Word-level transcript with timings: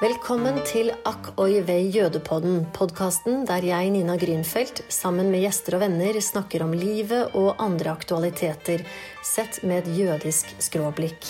Velkommen 0.00 0.62
til 0.64 0.86
Akk 1.04 1.26
oi 1.36 1.58
vei 1.68 1.82
jødepodden, 1.92 2.62
podkasten 2.72 3.42
der 3.44 3.60
jeg, 3.68 3.90
Nina 3.92 4.14
Grünfeldt, 4.16 4.78
sammen 4.88 5.26
med 5.28 5.42
gjester 5.44 5.74
og 5.76 5.82
venner 5.82 6.16
snakker 6.24 6.62
om 6.64 6.70
livet 6.72 7.34
og 7.36 7.60
andre 7.60 7.92
aktualiteter, 7.92 8.80
sett 9.20 9.58
med 9.60 9.82
et 9.82 9.98
jødisk 9.98 10.54
skråblikk. 10.56 11.28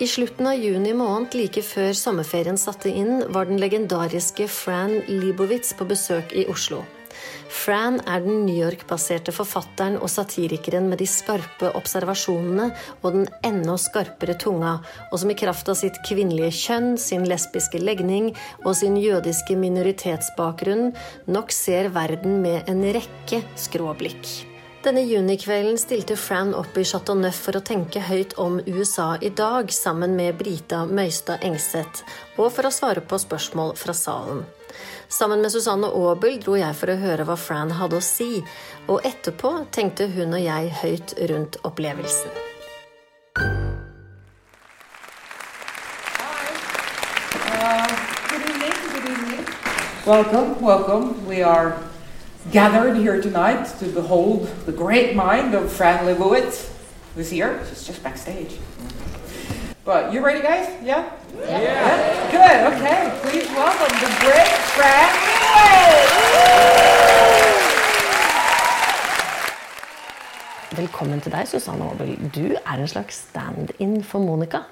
I 0.00 0.08
slutten 0.08 0.48
av 0.48 0.56
juni 0.56 0.94
måned, 0.96 1.36
like 1.36 1.60
før 1.60 1.92
sommerferien 1.92 2.56
satte 2.56 2.88
inn, 2.88 3.26
var 3.28 3.52
den 3.52 3.60
legendariske 3.60 4.48
Fran 4.48 5.02
Libowitz 5.04 5.76
på 5.76 5.84
besøk 5.92 6.32
i 6.32 6.46
Oslo. 6.48 6.80
Fran 7.50 7.98
er 8.06 8.22
den 8.24 8.44
New 8.46 8.56
York-baserte 8.56 9.34
forfatteren 9.34 9.98
og 10.00 10.10
satirikeren 10.12 10.88
med 10.90 11.02
de 11.02 11.08
skarpe 11.10 11.72
observasjonene 11.78 12.70
og 13.02 13.08
den 13.16 13.26
enda 13.46 13.76
skarpere 13.80 14.36
tunga, 14.40 14.76
og 15.10 15.22
som 15.22 15.32
i 15.32 15.38
kraft 15.38 15.68
av 15.68 15.78
sitt 15.80 15.98
kvinnelige 16.08 16.52
kjønn, 16.60 16.92
sin 16.98 17.26
lesbiske 17.28 17.80
legning 17.82 18.32
og 18.64 18.74
sin 18.80 18.98
jødiske 19.00 19.56
minoritetsbakgrunn 19.60 20.92
nok 21.30 21.52
ser 21.54 21.90
verden 21.94 22.40
med 22.44 22.70
en 22.70 22.86
rekke 22.94 23.44
skråblikk. 23.58 24.50
Denne 24.80 25.02
junikvelden 25.04 25.76
stilte 25.76 26.14
Fran 26.16 26.54
opp 26.56 26.78
i 26.80 26.86
Chateau 26.88 27.18
Neuf 27.18 27.42
for 27.44 27.58
å 27.58 27.60
tenke 27.60 28.00
høyt 28.00 28.32
om 28.40 28.62
USA 28.64 29.10
i 29.20 29.28
dag, 29.28 29.68
sammen 29.76 30.14
med 30.16 30.38
Brita 30.40 30.86
Møystad 30.88 31.44
Engseth, 31.44 32.00
og 32.38 32.48
for 32.54 32.64
å 32.64 32.72
svare 32.72 33.04
på 33.04 33.20
spørsmål 33.20 33.74
fra 33.76 33.92
salen. 33.92 34.40
Sammen 35.10 35.40
med 35.42 35.50
Susanne 35.52 35.88
Aabel 35.90 36.36
dro 36.38 36.52
jeg 36.54 36.70
for 36.78 36.92
å 36.92 36.94
høre 37.00 37.24
hva 37.26 37.34
Fran 37.34 37.72
hadde 37.74 37.98
å 37.98 38.04
si, 38.04 38.44
og 38.86 39.02
etterpå 39.02 39.50
tenkte 39.74 40.06
hun 40.14 40.36
og 40.38 40.42
jeg 40.44 40.70
høyt 40.84 41.14
rundt 41.32 41.58
opplevelsen. 41.66 42.30
Good 48.30 48.44
evening, 48.46 48.76
good 48.94 49.10
evening. 49.10 49.42
Welcome, 50.06 50.62
welcome. 50.62 51.26
We 51.26 51.42
are 51.42 51.74
gathered 52.52 52.96
here 52.96 53.20
tonight 53.20 53.66
to 53.80 53.90
behold 53.90 54.46
the 54.64 54.72
great 54.72 55.16
mind 55.16 55.56
of 55.58 55.72
Fran 55.72 56.06
Lebowitz, 56.06 56.70
who's 57.16 57.30
here. 57.30 57.58
She's 57.68 57.84
just 57.84 58.04
backstage. 58.04 58.60
But 59.84 60.12
you 60.12 60.24
ready, 60.24 60.40
guys? 60.40 60.70
Yeah? 60.84 61.02
Yeah. 61.34 62.30
Good, 62.30 62.78
okay. 62.78 63.10
Please 63.26 63.50
welcome 63.58 63.90
the 63.98 64.10
great 64.22 64.59
Velkommen 70.80 71.20
til 71.20 71.32
deg, 71.34 71.48
Susanne 71.50 71.84
Aabel. 71.90 72.14
Du 72.32 72.54
er 72.54 72.80
en 72.80 72.88
slags 72.88 73.18
stand-in 73.26 73.98
for 74.06 74.24
Monica. 74.24 74.62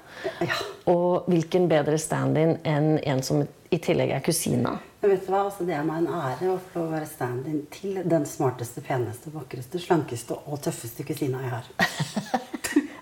Og 0.89 1.27
hvilken 1.29 1.67
bedre 1.69 1.99
stand-in 2.01 2.55
enn 2.65 2.95
en 3.03 3.21
som 3.25 3.43
i 3.43 3.77
tillegg 3.77 4.15
er 4.15 4.23
kusina? 4.25 4.77
Vet 5.03 5.27
du 5.27 5.31
hva? 5.31 5.45
Altså, 5.45 5.67
det 5.67 5.77
er 5.77 5.85
meg 5.85 6.01
en 6.01 6.13
ære 6.17 6.53
å 6.55 6.59
få 6.73 6.87
være 6.89 7.05
stand-in 7.09 7.61
til 7.73 8.01
den 8.01 8.25
smarteste, 8.25 8.81
peneste, 8.85 9.29
vakreste, 9.35 9.81
slankeste 9.83 10.39
og 10.45 10.61
tøffeste 10.65 11.05
kusina 11.05 11.43
jeg 11.45 11.53
har. 11.53 12.45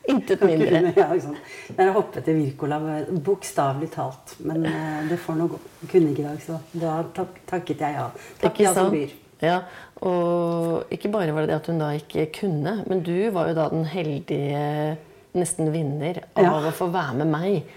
Intet 0.07 0.41
mindre. 0.47 0.81
Ja, 1.01 1.07
liksom. 1.13 1.35
har 1.77 1.93
hoppet 1.95 2.27
i 2.31 2.35
Wirkola, 2.37 2.79
bokstavelig 3.11 3.89
talt. 3.95 4.35
Men 4.39 4.65
eh, 4.65 5.01
det 5.09 5.17
får 5.19 5.39
nå 5.39 5.47
gå. 5.51 5.59
Kunne 5.91 6.13
ikke 6.13 6.23
i 6.23 6.27
dag, 6.29 6.43
så 6.43 6.59
da 6.71 6.99
tak 7.15 7.41
takket 7.49 7.83
jeg 7.83 7.97
ja. 7.99 8.05
Takk 8.41 8.61
ja 8.63 8.73
som 8.75 8.91
byr. 8.93 9.15
Ja, 9.43 9.57
og 10.01 10.93
ikke 10.93 11.11
bare 11.13 11.33
var 11.35 11.45
det 11.45 11.51
det 11.51 11.57
at 11.59 11.67
hun 11.69 11.81
da 11.81 11.91
ikke 11.93 12.23
kunne, 12.39 12.79
men 12.89 13.03
du 13.05 13.29
var 13.35 13.51
jo 13.51 13.57
da 13.59 13.67
den 13.69 13.83
heldige 13.85 14.95
nesten 15.37 15.69
vinner 15.73 16.23
av 16.33 16.47
Ja. 16.47 16.53
å 16.57 16.71
få 16.73 16.87
være 16.89 17.19
med 17.21 17.29
meg 17.29 17.67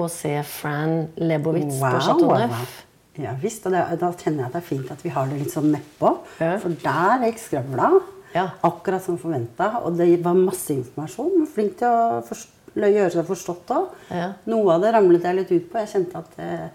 og 0.00 0.08
se 0.08 0.32
Fran 0.48 1.10
Lebowitz 1.20 1.76
på 1.76 1.90
Wow, 1.90 1.98
Chateau 2.00 2.30
wow. 2.30 2.46
Neuf. 2.46 2.78
Ja 3.20 3.34
visst. 3.42 3.66
Og 3.66 3.74
det, 3.74 3.82
da 4.00 4.08
kjenner 4.16 4.46
jeg 4.46 4.46
at 4.46 4.54
det 4.54 4.60
er 4.62 4.68
fint 4.70 4.90
at 4.94 5.04
vi 5.04 5.12
har 5.12 5.28
det 5.28 5.40
litt 5.42 5.52
sånn 5.52 5.68
nedpå. 5.74 6.14
Ja. 6.40 6.54
For 6.62 6.72
der 6.86 7.26
gikk 7.26 7.42
skravla. 7.42 7.90
Ja. 8.34 8.46
Akkurat 8.62 9.02
som 9.04 9.18
forventa. 9.18 9.80
Og 9.84 9.96
det 9.98 10.08
var 10.24 10.34
masse 10.38 10.74
informasjon. 10.74 11.46
Flink 11.50 11.76
til 11.78 11.88
å 11.88 12.22
forst- 12.26 12.56
gjøre 12.76 13.10
seg 13.10 13.26
forstått 13.26 13.70
òg. 13.74 13.88
Ja. 14.10 14.32
Noe 14.46 14.74
av 14.74 14.80
det 14.84 14.92
ramlet 14.94 15.22
jeg 15.26 15.34
litt 15.40 15.50
ut 15.52 15.70
på. 15.72 15.78
Jeg 15.78 15.88
kjente 15.94 16.18
at 16.18 16.36
eh, 16.38 16.68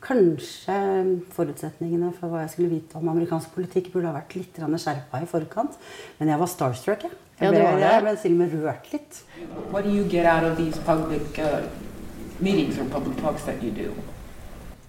kanskje 0.00 0.76
forutsetningene 1.34 2.12
for 2.16 2.30
hva 2.32 2.44
jeg 2.44 2.52
skulle 2.54 2.70
vite 2.70 2.96
om 3.00 3.08
amerikansk 3.12 3.50
politikk, 3.54 3.90
burde 3.92 4.06
ha 4.06 4.14
vært 4.16 4.36
litt 4.38 4.54
skjerpa 4.56 5.20
i 5.22 5.26
forkant. 5.26 5.76
Men 6.18 6.28
jeg 6.28 6.38
var 6.38 6.46
starstruck, 6.46 7.02
jeg. 7.02 7.12
Ja, 7.40 7.50
Jeg 7.50 7.54
du 7.54 7.58
ble, 7.60 7.80
jeg 7.80 8.02
ble 8.04 8.16
til 8.20 8.32
og 8.32 8.38
med 8.38 8.54
rørt 8.62 8.92
litt. 8.92 9.22
What 9.72 9.84
do 9.84 9.90
you 9.90 10.04
get 10.04 10.26
out 10.26 10.44
of 10.44 10.56
these 10.58 10.76
public 10.84 11.38
uh, 11.38 11.62
meetings 12.38 12.78
or 12.78 12.84
public 12.84 13.16
talks 13.22 13.42
that 13.44 13.62
you 13.62 13.70
do? 13.70 13.94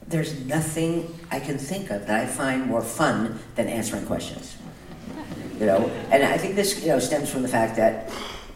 There's 0.08 0.34
nothing 0.46 1.08
I 1.32 1.40
can 1.40 1.58
think 1.58 1.90
of 1.92 2.06
that 2.08 2.24
I 2.24 2.26
find 2.28 2.68
more 2.68 2.82
fun 2.82 3.40
than 3.56 3.68
answering 3.68 4.06
questions. 4.06 4.58
You 5.62 5.68
know, 5.68 5.92
and 6.10 6.24
I 6.24 6.38
think 6.40 6.56
this, 6.56 6.82
you 6.82 6.88
know, 6.88 6.98
stems 6.98 7.30
from 7.30 7.44
the 7.44 7.48
fact 7.48 7.76
that 7.76 8.10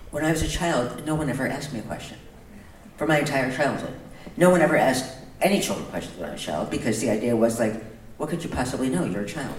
when 0.09 0.25
I 0.25 0.31
was 0.31 0.41
a 0.41 0.47
child, 0.47 1.05
no 1.05 1.13
one 1.13 1.29
ever 1.29 1.47
asked 1.47 1.71
me 1.71 1.77
a 1.77 1.83
question. 1.83 2.17
For 2.97 3.05
my 3.05 3.19
entire 3.19 3.51
childhood, 3.55 3.93
no 4.37 4.49
one 4.49 4.61
ever 4.61 4.75
asked 4.75 5.05
any 5.39 5.59
children 5.61 5.85
questions 5.91 6.17
when 6.17 6.29
I 6.29 6.33
was 6.33 6.41
a 6.41 6.45
child 6.45 6.71
because 6.71 7.01
the 7.01 7.11
idea 7.11 7.35
was 7.35 7.59
like, 7.59 7.75
what 8.17 8.29
could 8.29 8.43
you 8.43 8.49
possibly 8.49 8.89
know? 8.89 9.05
You're 9.05 9.21
a 9.21 9.27
child. 9.27 9.53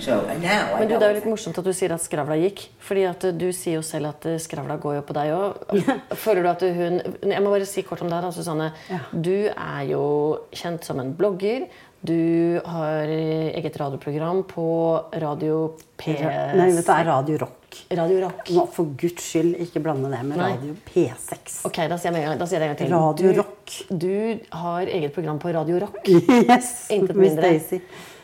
So 0.00 0.26
and 0.28 0.42
now 0.42 0.74
I 0.74 0.80
Men 0.80 0.88
du. 0.88 0.98
Det 0.98 1.06
er 1.06 1.14
jo 1.14 1.16
litt 1.16 1.28
morsomt 1.30 1.56
at 1.56 1.64
du 1.64 1.72
sier 1.72 1.94
at 1.94 2.02
skravla 2.04 2.36
gikk. 2.36 2.66
fordi 2.78 3.06
at 3.08 3.24
eh, 3.24 3.32
du 3.32 3.48
sier 3.52 3.78
jo 3.78 3.82
selv 3.82 4.10
at 4.10 4.26
eh, 4.26 4.38
skravla 4.38 4.76
går 4.76 4.98
jo 4.98 5.02
på 5.08 5.16
deg 5.16 5.32
òg. 5.32 5.80
Føler 6.26 6.42
du 6.42 6.48
at 6.50 6.60
du, 6.60 6.68
hun 6.76 7.00
Jeg 7.22 7.42
må 7.42 7.54
bare 7.54 7.64
si 7.64 7.86
kort 7.86 8.02
om 8.02 8.10
deg, 8.12 8.20
da, 8.20 8.30
Susanne. 8.36 8.72
Ja. 8.90 8.98
Du 9.12 9.48
er 9.48 9.82
jo 9.88 10.04
kjent 10.52 10.84
som 10.84 11.00
en 11.00 11.14
blogger. 11.16 11.70
Du 12.06 12.60
har 12.64 13.08
eget 13.08 13.76
radioprogram 13.76 14.42
på 14.44 14.66
Radio 15.12 15.72
P... 15.96 16.12
Nei, 16.12 16.68
vet 16.70 16.76
du, 16.76 16.82
det 16.86 16.94
er 16.94 17.08
Radio 17.08 17.38
Rock. 17.40 17.78
Radio 17.98 18.20
Rock. 18.22 18.50
Nå, 18.54 18.66
for 18.76 18.92
guds 19.00 19.24
skyld 19.26 19.56
ikke 19.64 19.82
blande 19.82 20.10
det 20.12 20.20
med 20.28 20.38
Nei. 20.38 20.52
Radio 20.52 20.76
P6. 20.86 21.56
Ok, 21.66 21.80
da 21.90 21.98
sier 21.98 22.14
jeg, 22.20 22.36
da 22.38 22.46
sier 22.46 22.62
jeg 22.62 22.68
en 22.68 22.74
gang 22.74 22.78
til. 22.78 22.94
Radio 22.94 23.32
du, 23.32 23.40
Rock. 23.40 23.74
Du 23.90 24.12
har 24.60 24.92
eget 25.00 25.16
program 25.16 25.40
på 25.42 25.50
Radio 25.56 25.80
Rock. 25.82 25.98
Yes, 26.46 26.86
Intet 26.94 27.16
Miss 27.16 27.32
mindre. 27.34 27.50
Daisy. 27.50 27.80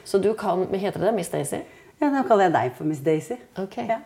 Så 0.06 0.22
du 0.22 0.31
kan 0.38 0.62
Heter 0.70 1.09
det 1.09 1.14
Miss 1.16 1.32
Daisy? 1.32 1.64
Ja, 1.99 2.12
Nå 2.12 2.22
kaller 2.28 2.47
jeg 2.50 2.54
deg 2.54 2.78
for 2.78 2.87
Miss 2.93 3.03
Daisy. 3.03 3.41
Ok. 3.59 3.81
Ja. 3.88 3.99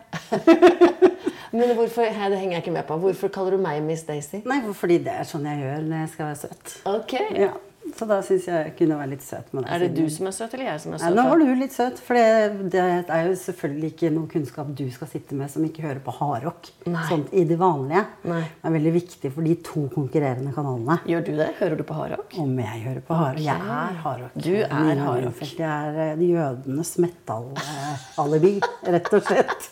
Men 1.53 1.75
hvorfor, 1.77 2.09
Hei, 2.17 2.31
det 2.33 2.41
henger 2.41 2.57
jeg 2.57 2.65
ikke 2.65 2.75
med 2.79 2.89
på. 2.89 2.97
Hvorfor 3.05 3.29
kaller 3.33 3.59
du 3.59 3.61
meg 3.61 3.85
Miss 3.85 4.07
Daisy? 4.09 4.41
Nei, 4.49 4.63
fordi 4.73 5.03
det 5.05 5.19
er 5.21 5.29
sånn 5.29 5.45
jeg 5.47 5.61
gjør 5.67 5.85
når 5.85 6.05
jeg 6.05 6.13
skal 6.15 6.31
være 6.31 6.41
søt. 6.47 6.77
Ok. 6.97 7.17
Ja, 7.37 7.53
Så 7.97 8.07
da 8.09 8.19
syns 8.25 8.47
jeg 8.49 8.57
jeg 8.67 8.73
kunne 8.79 8.97
være 8.99 9.11
litt 9.13 9.23
søt 9.25 9.53
med 9.53 9.63
deg. 9.63 9.71
Er 9.73 9.83
det 9.85 9.89
du 9.95 10.09
som 10.13 10.27
er 10.29 10.35
søt, 10.35 10.53
eller 10.55 10.69
jeg 10.71 10.81
som 10.83 10.95
er 10.95 11.01
søt? 11.01 11.15
nå 11.17 11.25
var 11.29 11.41
du 11.41 11.51
litt 11.61 11.75
søt, 11.75 12.01
for 12.03 12.17
det, 12.17 12.71
det 12.73 12.81
er 12.83 13.29
jo 13.29 13.35
selvfølgelig 13.41 13.91
ikke 13.93 14.11
noe 14.15 14.31
kunnskap 14.31 14.71
du 14.77 14.83
skal 14.93 15.11
sitte 15.11 15.37
med 15.37 15.51
som 15.53 15.65
ikke 15.67 15.85
hører 15.85 16.01
på 16.03 16.15
hardrock. 16.17 16.71
Sånn 17.09 17.25
i 17.31 17.45
det 17.47 17.57
vanlige. 17.61 18.03
Nei. 18.27 18.43
Det 18.47 18.69
er 18.69 18.75
veldig 18.77 18.93
viktig 18.97 19.31
for 19.37 19.47
de 19.47 19.55
to 19.65 19.85
konkurrerende 19.93 20.53
kanalene. 20.55 20.99
Gjør 21.09 21.25
du 21.27 21.31
det? 21.39 21.49
Hører 21.61 21.79
du 21.79 21.85
på 21.87 21.97
hardrock? 21.97 22.37
Om 22.43 22.53
jeg 22.63 22.83
hører 22.87 23.01
på 23.07 23.19
hardrock. 23.21 23.45
Jeg 23.47 23.71
er 23.77 24.01
hardrock. 24.03 24.37
Du 24.47 24.53
er 24.57 25.03
hardrock. 25.03 25.43
Jeg 25.47 25.67
er 25.67 26.01
eh, 26.07 26.25
jødenes 26.27 26.93
metall-alibi, 27.03 28.53
rett 28.97 29.13
og 29.13 29.25
slett. 29.27 29.69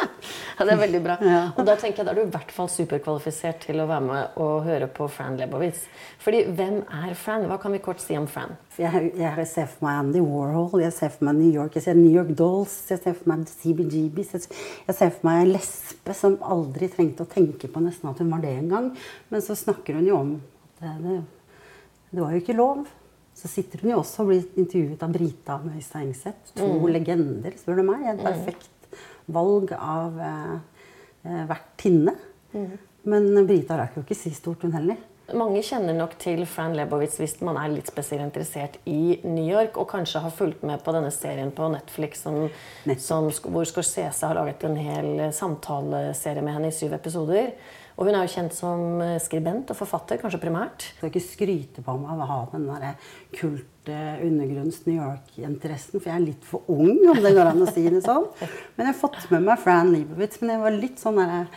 Ja, 0.56 0.66
det 0.66 0.74
er 0.76 0.80
veldig 0.80 1.02
bra. 1.04 1.18
Ja. 1.26 1.42
Og 1.56 1.68
da 1.68 1.76
tenker 1.80 2.02
jeg 2.02 2.08
da 2.08 2.14
er 2.14 2.22
du 2.22 2.26
i 2.26 2.34
hvert 2.34 2.54
fall 2.56 2.70
superkvalifisert 2.72 3.66
til 3.68 3.82
å 3.84 3.88
være 3.90 4.06
med 4.06 4.40
og 4.42 4.66
høre 4.68 4.88
på 4.92 5.08
Fran 5.12 5.36
Lebowitz. 5.40 5.84
Fordi 6.24 6.46
hvem 6.56 6.80
er 6.86 7.14
Fran? 7.20 7.48
Hva 7.50 7.60
kan 7.62 7.76
vi 7.76 7.82
kort 7.84 8.02
om 8.14 8.26
Fran? 8.30 8.54
Jeg, 8.78 9.10
jeg 9.18 9.46
ser 9.50 9.70
for 9.72 9.86
meg 9.88 10.02
Andy 10.04 10.22
Warhol, 10.22 10.84
jeg 10.84 10.94
ser 10.94 11.10
for 11.14 11.26
meg 11.28 11.40
New 11.40 11.54
York, 11.54 11.78
jeg 11.78 11.86
ser 11.88 11.98
New 11.98 12.12
York 12.14 12.34
Dolls, 12.38 12.76
jeg 12.92 13.02
ser 13.02 13.16
for 13.18 13.32
meg 13.32 13.48
CBGBs. 13.50 14.34
Jeg, 14.36 14.96
ser 14.96 15.14
for 15.16 15.26
meg 15.26 15.42
en 15.42 15.54
lesbe 15.56 16.16
som 16.18 16.36
aldri 16.46 16.90
trengte 16.94 17.26
å 17.26 17.32
tenke 17.32 17.70
på 17.72 17.84
nesten 17.84 18.12
at 18.12 18.22
hun 18.22 18.30
var 18.36 18.44
det 18.46 18.54
engang. 18.60 18.92
Men 19.32 19.46
så 19.46 19.58
snakker 19.58 19.98
hun 19.98 20.12
jo 20.12 20.20
om 20.20 20.36
at 20.38 20.86
det, 21.02 21.18
det, 22.12 22.22
var 22.22 22.36
jo 22.36 22.44
ikke 22.44 22.58
lov. 22.60 22.86
Så 23.36 23.50
sitter 23.52 23.82
hun 23.82 23.96
jo 23.96 24.00
også 24.04 24.24
og 24.24 24.32
blir 24.32 24.46
intervjuet 24.62 25.02
av 25.04 25.18
Brita 25.18 25.58
med 25.64 25.82
Øystein 25.82 26.12
Engseth. 26.12 26.54
To 26.62 26.70
legender, 26.92 27.58
spør 27.60 27.82
du 27.82 27.88
meg. 27.90 28.06
Et 28.14 28.24
perfekt 28.24 29.02
valg 29.34 29.74
av 29.80 30.22
eh, 30.22 31.44
vertinne. 31.50 32.16
Mm. 32.54 32.72
Men 33.10 33.46
Brita 33.50 33.82
rakk 33.82 34.00
jo 34.00 34.06
ikke 34.06 34.18
si 34.18 34.32
stort, 34.36 34.64
hun 34.64 34.78
heller. 34.78 35.02
Mange 35.34 35.64
kjenner 35.66 35.96
nok 35.98 36.12
til 36.22 36.44
Fran 36.46 36.76
Lebowitz 36.78 37.16
hvis 37.18 37.40
man 37.42 37.58
er 37.58 37.72
litt 37.74 37.88
spesielt 37.90 38.22
interessert 38.22 38.76
i 38.86 39.18
New 39.26 39.48
York, 39.48 39.80
og 39.82 39.88
kanskje 39.90 40.22
har 40.22 40.34
fulgt 40.34 40.62
med 40.68 40.84
på 40.86 40.94
denne 40.94 41.10
serien 41.14 41.50
på 41.56 41.66
Netflix 41.74 42.22
som, 42.22 42.44
som, 43.02 43.32
hvor 43.50 43.66
Scorsese 43.66 44.28
har 44.30 44.38
laget 44.38 44.68
en 44.68 44.78
hel 44.78 45.08
eh, 45.18 45.34
samtaleserie 45.34 46.46
med 46.46 46.54
henne 46.54 46.70
i 46.70 46.76
syv 46.76 46.94
episoder. 47.00 47.56
Og 47.96 48.06
hun 48.06 48.18
er 48.18 48.28
jo 48.28 48.34
kjent 48.36 48.54
som 48.54 49.02
eh, 49.02 49.16
skribent 49.24 49.74
og 49.74 49.80
forfatter, 49.80 50.20
kanskje 50.22 50.44
primært. 50.44 50.86
Jeg 50.92 51.00
skal 51.00 51.10
ikke 51.10 51.24
skryte 51.26 51.86
på 51.86 51.96
meg 52.04 52.12
av 52.14 52.22
å 52.22 52.28
ha 52.30 52.38
den 52.52 52.68
der 52.70 53.16
kulte 53.34 54.02
undergrunns 54.28 54.84
New 54.86 55.00
York-interessen, 55.00 56.04
for 56.04 56.12
jeg 56.12 56.20
er 56.20 56.28
litt 56.28 56.46
for 56.46 56.70
ung, 56.70 57.02
om 57.16 57.24
det 57.24 57.34
går 57.34 57.50
an 57.50 57.66
å 57.66 57.72
si 57.72 57.88
det 57.90 58.04
sånn. 58.06 58.30
Men 58.76 58.86
jeg 58.86 58.92
har 58.92 59.02
fått 59.02 59.26
med 59.34 59.50
meg 59.50 59.64
Fran 59.64 59.90
Lebowitz, 59.96 60.38
men 60.44 60.54
jeg 60.54 60.64
var 60.68 60.78
litt 60.78 61.02
sånn 61.02 61.18
der 61.18 61.50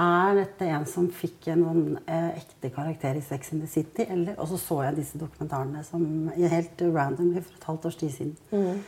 Er 0.00 0.34
dette 0.38 0.66
en 0.72 0.86
som 0.88 1.10
fikk 1.12 1.50
en 1.52 1.62
sånn 1.66 1.82
eh, 2.06 2.38
ekte 2.40 2.70
karakter 2.72 3.18
i 3.18 3.22
Sex 3.24 3.52
in 3.52 3.60
the 3.60 3.68
City? 3.68 4.06
Eller, 4.08 4.38
og 4.40 4.48
så 4.48 4.56
så 4.60 4.78
jeg 4.86 4.96
disse 5.02 5.20
dokumentarene 5.20 5.82
som 5.84 6.30
helt 6.38 6.80
randomly 6.94 7.42
for 7.44 7.58
et 7.58 7.68
halvt 7.68 7.86
års 7.90 7.98
tid 8.00 8.14
siden. 8.14 8.80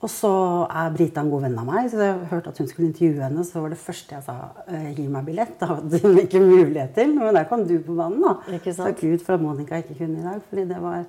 Og 0.00 0.08
så 0.08 0.30
er 0.72 0.92
Brita 0.94 1.20
en 1.20 1.28
god 1.28 1.42
venn 1.44 1.58
av 1.60 1.66
meg, 1.68 1.90
så 1.92 2.00
jeg 2.00 2.28
hørte 2.30 2.52
at 2.54 2.60
hun 2.62 2.68
skulle 2.70 2.88
intervjue 2.88 3.20
henne. 3.20 3.42
Så 3.44 3.60
var 3.60 3.72
det 3.74 3.80
første 3.82 4.16
jeg 4.16 4.24
sa 4.24 4.36
eh, 4.66 4.90
gi 4.96 5.04
meg 5.12 5.26
billett. 5.28 5.58
Det 5.60 5.68
hadde 5.68 6.00
hun 6.06 6.20
ikke 6.22 6.40
mulighet 6.40 6.94
til. 6.96 7.12
Men 7.18 7.36
der 7.36 7.48
kom 7.50 7.66
du 7.68 7.76
på 7.84 7.96
banen, 7.98 8.22
da. 8.24 8.34
Ikke 8.56 8.72
sant? 8.72 8.94
Takk 8.94 9.04
Gud 9.04 9.26
for 9.26 9.36
at 9.36 9.44
Monica 9.44 9.78
ikke 9.82 9.98
kunne 10.00 10.22
i 10.22 10.24
dag. 10.24 10.40
fordi 10.48 10.64
det 10.72 10.80
var, 10.80 11.04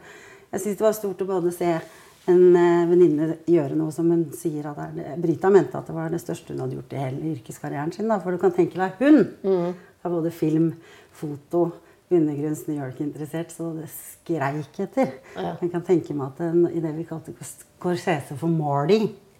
Jeg 0.52 0.64
syns 0.66 0.78
det 0.82 0.86
var 0.86 0.98
stort 0.98 1.24
å 1.24 1.30
både 1.30 1.54
se 1.56 1.72
en 2.30 2.42
eh, 2.56 2.90
venninne 2.90 3.30
gjøre 3.50 3.78
noe 3.78 3.94
som 3.96 4.10
hun 4.14 4.28
sier 4.38 4.68
at 4.70 4.82
er 4.84 4.92
det, 4.98 5.06
Brita 5.24 5.50
mente 5.54 5.80
at 5.80 5.88
det 5.90 5.96
var 5.96 6.12
det 6.14 6.22
største 6.22 6.54
hun 6.54 6.62
hadde 6.66 6.78
gjort 6.78 6.94
i 6.94 7.00
hele 7.02 7.32
yrkeskarrieren 7.36 7.94
sin. 7.96 8.12
Da. 8.12 8.20
For 8.22 8.36
du 8.36 8.42
kan 8.42 8.54
tenke 8.56 8.78
deg 8.78 9.00
hun 9.02 9.24
har 10.02 10.14
både 10.14 10.34
film, 10.34 10.72
foto, 11.18 11.68
undergrunns 12.12 12.66
New 12.68 12.78
York-interessert, 12.78 13.54
så 13.54 13.72
det 13.76 13.88
skreik 13.94 14.80
etter. 14.84 15.14
Ja. 15.36 15.56
Jeg 15.62 15.72
kan 15.72 15.86
tenke 15.88 16.16
meg 16.18 16.34
at 16.34 16.42
en, 16.50 16.66
i 16.72 16.82
det 16.84 16.92
vi 16.98 17.08
kalte 17.08 17.34
Corsese 17.82 18.36
for 18.36 18.52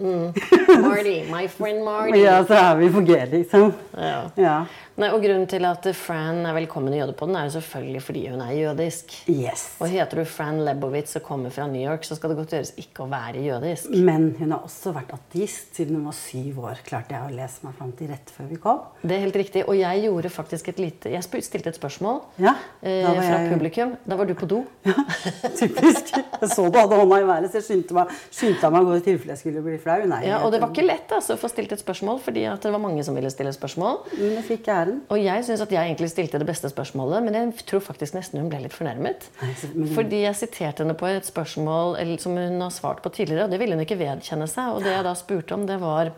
Marty 0.02 0.82
Marty, 0.88 1.18
my 1.32 1.48
friend 1.48 1.84
Marty. 1.86 2.20
Ja, 2.24 2.40
så 2.48 2.54
er 2.58 2.76
vi 2.82 2.90
på 2.94 3.02
G, 3.06 3.18
liksom. 3.32 3.74
Ja. 3.98 4.22
Ja. 4.40 4.56
Nei, 5.00 5.08
og 5.16 5.22
Grunnen 5.24 5.48
til 5.50 5.64
at 5.66 5.86
Fran 5.98 6.42
er 6.46 6.54
velkommen 6.54 6.94
i 6.94 7.00
Jødepodden, 7.00 7.36
er 7.40 7.48
jo 7.48 7.54
selvfølgelig 7.56 8.02
fordi 8.04 8.24
hun 8.30 8.42
er 8.44 8.52
jødisk. 8.54 9.14
Yes. 9.32 9.64
Og 9.82 9.88
heter 9.90 10.20
du 10.22 10.26
Fran 10.30 10.60
Lebowitz 10.68 11.16
og 11.18 11.24
kommer 11.26 11.50
fra 11.56 11.66
New 11.72 11.82
York, 11.82 12.04
så 12.06 12.18
skal 12.20 12.34
det 12.34 12.38
godt 12.42 12.54
gjøres 12.54 12.74
ikke 12.82 13.06
å 13.06 13.08
være 13.10 13.42
jødisk. 13.46 13.88
Men 13.96 14.28
hun 14.38 14.52
har 14.54 14.68
også 14.68 14.94
vært 14.94 15.14
ateist 15.16 15.80
siden 15.80 15.96
hun 15.98 16.10
var 16.12 16.18
syv 16.20 16.60
år. 16.68 16.84
Klarte 16.86 17.16
jeg 17.16 17.32
å 17.32 17.34
lese 17.40 17.66
meg 17.66 17.78
fram 17.80 17.96
til 17.98 18.12
rett 18.12 18.34
før 18.36 18.52
vi 18.52 18.60
kom. 18.62 18.84
Det 19.02 19.16
er 19.18 19.24
helt 19.26 19.40
riktig. 19.42 19.64
Og 19.72 19.80
jeg 19.80 20.04
gjorde 20.06 20.34
faktisk 20.36 20.70
et 20.74 20.84
lite 20.84 21.16
Jeg 21.16 21.24
stilte 21.48 21.72
et 21.72 21.80
spørsmål 21.80 22.22
Ja, 22.44 22.54
eh, 22.84 23.08
fra 23.08 23.16
jeg- 23.40 23.50
publikum. 23.56 23.96
Da 24.06 24.20
var 24.20 24.26
du 24.30 24.36
på 24.38 24.46
do. 24.52 24.62
Ja, 24.86 24.94
Typisk. 25.56 26.14
Jeg 26.46 26.50
så 26.56 26.66
du 26.72 26.78
hadde 26.80 26.98
hånda 26.98 27.18
i 27.22 27.26
været, 27.28 27.52
så 27.52 27.60
jeg 27.60 27.66
skyndte 27.68 27.94
meg, 27.94 28.12
skyndte 28.34 28.72
meg 28.74 28.82
å 28.82 28.88
gå 28.90 28.96
i 28.98 29.04
tilfelle 29.06 29.36
jeg 29.36 29.42
skulle 29.44 29.62
bli 29.66 29.78
flau. 29.82 30.00
Nei, 30.10 30.22
Ja, 30.26 30.40
og 30.46 30.52
det 30.52 30.62
var 30.64 30.72
ikke 30.74 30.86
lett 30.88 31.12
altså, 31.14 31.36
å 31.38 31.42
få 31.42 31.50
stilt 31.52 31.72
et 31.76 31.84
spørsmål, 31.84 32.20
fordi 32.26 32.46
at 32.50 32.62
det 32.66 32.72
var 32.74 32.82
mange 32.82 33.04
som 33.06 33.16
ville 33.18 33.30
stille 33.30 33.54
spørsmål. 33.54 34.00
Men 34.18 34.34
jeg 34.40 34.46
fikk 34.50 34.70
æren. 34.74 35.02
Og 35.14 35.22
jeg 35.22 35.46
syns 35.46 35.62
at 35.62 35.72
jeg 35.76 35.86
egentlig 35.92 36.10
stilte 36.10 36.40
det 36.42 36.48
beste 36.50 36.72
spørsmålet, 36.74 37.24
men 37.28 37.38
jeg 37.38 37.66
tror 37.70 37.84
faktisk 37.86 38.18
nesten 38.18 38.42
hun 38.42 38.50
ble 38.50 38.64
litt 38.66 38.74
fornærmet. 38.74 39.30
Nei, 39.44 39.54
så- 39.62 39.70
men- 39.76 39.94
Fordi 39.94 40.24
jeg 40.26 40.36
siterte 40.42 40.84
henne 40.84 40.98
på 40.98 41.08
et 41.08 41.26
spørsmål 41.30 42.00
eller, 42.02 42.18
som 42.18 42.36
hun 42.36 42.60
har 42.62 42.70
svart 42.74 43.02
på 43.04 43.12
tidligere, 43.14 43.46
og 43.46 43.52
det 43.52 43.60
ville 43.60 43.76
hun 43.78 43.86
ikke 43.86 44.00
vedkjenne 44.02 44.48
seg. 44.50 44.74
Og 44.76 44.82
det 44.84 44.92
jeg 44.96 45.04
da 45.04 45.14
spurte 45.14 45.54
om, 45.54 45.66
det 45.68 45.80
var. 45.80 46.12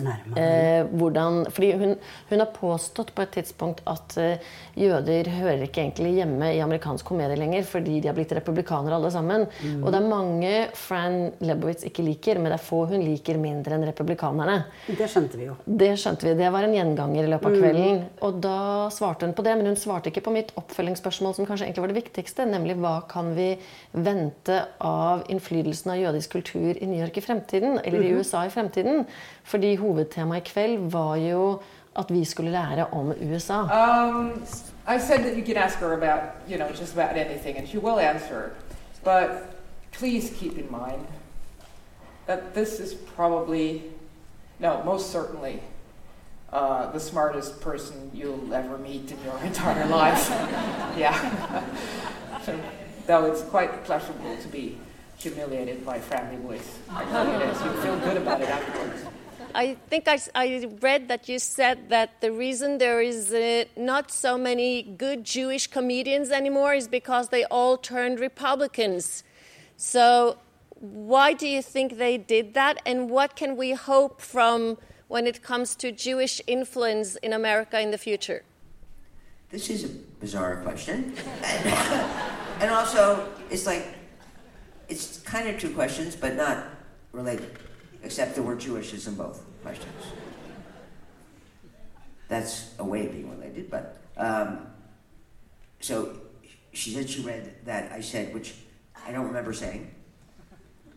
Eh, 0.00 0.86
hvordan 0.90 1.44
Fordi 1.54 1.70
hun, 1.80 1.94
hun 2.30 2.42
har 2.42 2.50
påstått 2.54 3.14
på 3.14 3.24
et 3.24 3.32
tidspunkt 3.38 3.82
at 3.90 4.16
eh, 4.20 4.52
jøder 4.78 5.30
hører 5.30 5.64
ikke 5.66 5.82
egentlig 5.84 6.14
hjemme 6.18 6.50
i 6.54 6.62
amerikansk 6.64 7.06
komedie 7.06 7.38
lenger 7.38 7.66
fordi 7.68 8.00
de 8.00 8.10
har 8.10 8.16
blitt 8.16 8.34
republikanere 8.36 8.98
alle 8.98 9.10
sammen. 9.14 9.46
Og 9.80 9.88
det 9.92 10.00
er 10.00 10.08
mange 10.08 10.52
Fran 10.78 11.18
Lebowitz 11.44 11.86
ikke 11.86 12.04
liker, 12.06 12.40
men 12.40 12.52
det 12.52 12.58
er 12.58 12.64
få 12.64 12.84
hun 12.90 13.04
liker 13.04 13.38
mindre 13.40 13.76
enn 13.76 13.86
republikanerne. 13.88 14.58
Det 14.88 15.08
skjønte 15.10 15.40
vi 15.40 15.48
jo. 15.48 15.56
Det 15.64 15.92
skjønte 16.00 16.28
vi. 16.28 16.34
Det 16.38 16.50
var 16.54 16.66
en 16.66 16.76
gjenganger 16.76 17.26
i 17.26 17.32
løpet 17.32 17.50
av 17.50 17.58
kvelden. 17.60 18.02
Og 18.26 18.40
da 18.44 18.58
svarte 18.94 19.28
hun 19.28 19.36
på 19.36 19.44
det, 19.46 19.56
men 19.58 19.70
hun 19.70 19.78
svarte 19.80 20.10
ikke 20.10 20.24
på 20.26 20.34
mitt 20.34 20.52
oppfølgingsspørsmål, 20.60 21.36
som 21.36 21.48
kanskje 21.48 21.68
egentlig 21.68 21.84
var 21.86 21.94
det 21.94 22.00
viktigste, 22.00 22.48
nemlig 22.50 22.78
hva 22.82 22.96
kan 23.10 23.32
vi 23.36 23.50
vente 23.94 24.60
av 24.84 25.24
innflytelsen 25.32 25.94
av 25.94 26.00
jødisk 26.02 26.38
kultur 26.38 26.74
i 26.74 26.88
New 26.90 27.00
York 27.00 27.18
i 27.20 27.24
fremtiden, 27.24 27.78
eller 27.84 28.04
i 28.04 28.12
USA 28.18 28.44
i 28.46 28.52
fremtiden? 28.52 29.04
Fordi 29.44 29.74
hovedtemaet 29.76 30.40
i 30.40 30.50
kveld 30.50 30.90
var 30.90 31.16
jo 31.16 31.60
at 31.96 32.10
vi 32.10 32.24
skulle 32.24 32.50
lære 32.50 32.86
om 32.92 33.12
USA. 33.22 33.60
Um, 33.60 34.42
I 34.88 34.98
said 34.98 35.18
that 35.18 35.36
you 35.36 35.44
can 35.46 35.56
ask 35.56 35.78
her 35.78 35.92
about, 35.92 36.20
you 36.48 36.58
know, 36.58 36.68
just 36.68 36.96
about 36.96 37.16
anything, 37.16 37.58
and 37.58 37.68
she 37.68 37.78
will 37.78 37.98
answer. 37.98 38.50
But 39.04 39.28
please 39.98 40.32
keep 40.40 40.58
in 40.58 40.66
mind 40.70 41.06
that 42.26 42.54
this 42.54 42.80
is 42.80 42.94
probably, 43.16 43.82
no, 44.58 44.82
most 44.84 45.12
certainly, 45.12 45.60
uh, 46.52 46.92
the 46.92 47.00
smartest 47.00 47.60
person 47.60 48.10
you'll 48.14 48.54
ever 48.54 48.78
meet 48.78 49.12
in 49.12 49.18
your 49.24 49.38
entire 49.48 49.86
life. 49.86 50.28
yeah. 50.98 51.62
So, 52.44 52.60
though 53.06 53.24
it's 53.24 53.40
quite 53.40 53.84
pleasurable 53.86 54.36
to 54.42 54.48
be 54.48 54.76
humiliated 55.16 55.86
by 55.86 55.98
Franny 55.98 56.38
Woods. 56.42 56.78
I 56.90 57.04
tell 57.04 57.26
you 57.32 57.38
this, 57.38 57.58
you 57.64 57.70
feel 57.82 57.98
good 58.00 58.18
about 58.18 58.42
it 58.42 58.50
afterwards. 58.50 59.02
I 59.54 59.76
think 59.88 60.08
I 60.08 60.68
read 60.80 61.06
that 61.06 61.28
you 61.28 61.38
said 61.38 61.88
that 61.88 62.20
the 62.20 62.32
reason 62.32 62.78
there 62.78 63.00
is 63.00 63.32
uh, 63.32 63.64
not 63.76 64.10
so 64.10 64.36
many 64.36 64.82
good 64.82 65.22
Jewish 65.22 65.68
comedians 65.68 66.30
anymore 66.30 66.74
is 66.74 66.88
because 66.88 67.28
they 67.28 67.44
all 67.44 67.76
turned 67.76 68.18
Republicans. 68.18 69.22
So, 69.76 70.38
why 70.80 71.34
do 71.34 71.46
you 71.46 71.62
think 71.62 71.98
they 71.98 72.18
did 72.18 72.54
that, 72.54 72.82
and 72.84 73.08
what 73.08 73.36
can 73.36 73.56
we 73.56 73.72
hope 73.72 74.20
from 74.20 74.76
when 75.06 75.24
it 75.26 75.40
comes 75.40 75.76
to 75.76 75.92
Jewish 75.92 76.42
influence 76.48 77.14
in 77.16 77.32
America 77.32 77.80
in 77.80 77.92
the 77.92 77.98
future? 77.98 78.42
This 79.50 79.70
is 79.70 79.84
a 79.84 79.88
bizarre 80.18 80.56
question. 80.62 81.14
And, 81.44 81.66
and 82.60 82.70
also, 82.72 83.28
it's 83.50 83.66
like, 83.66 83.86
it's 84.88 85.20
kind 85.20 85.48
of 85.48 85.60
two 85.60 85.70
questions, 85.70 86.16
but 86.16 86.34
not 86.34 86.66
related, 87.12 87.52
except 88.02 88.34
the 88.34 88.42
word 88.42 88.58
Jewish 88.58 88.92
is 88.92 89.06
in 89.06 89.14
both 89.14 89.43
questions. 89.64 90.02
That's 92.28 92.74
a 92.78 92.84
way 92.84 93.06
of 93.06 93.12
being 93.12 93.30
related, 93.30 93.70
but. 93.70 93.98
Um, 94.16 94.68
so 95.80 96.16
she 96.72 96.92
said 96.92 97.10
she 97.10 97.20
read 97.20 97.54
that 97.66 97.92
I 97.92 98.00
said, 98.00 98.32
which 98.32 98.54
I 99.06 99.12
don't 99.12 99.26
remember 99.26 99.52
saying. 99.52 99.94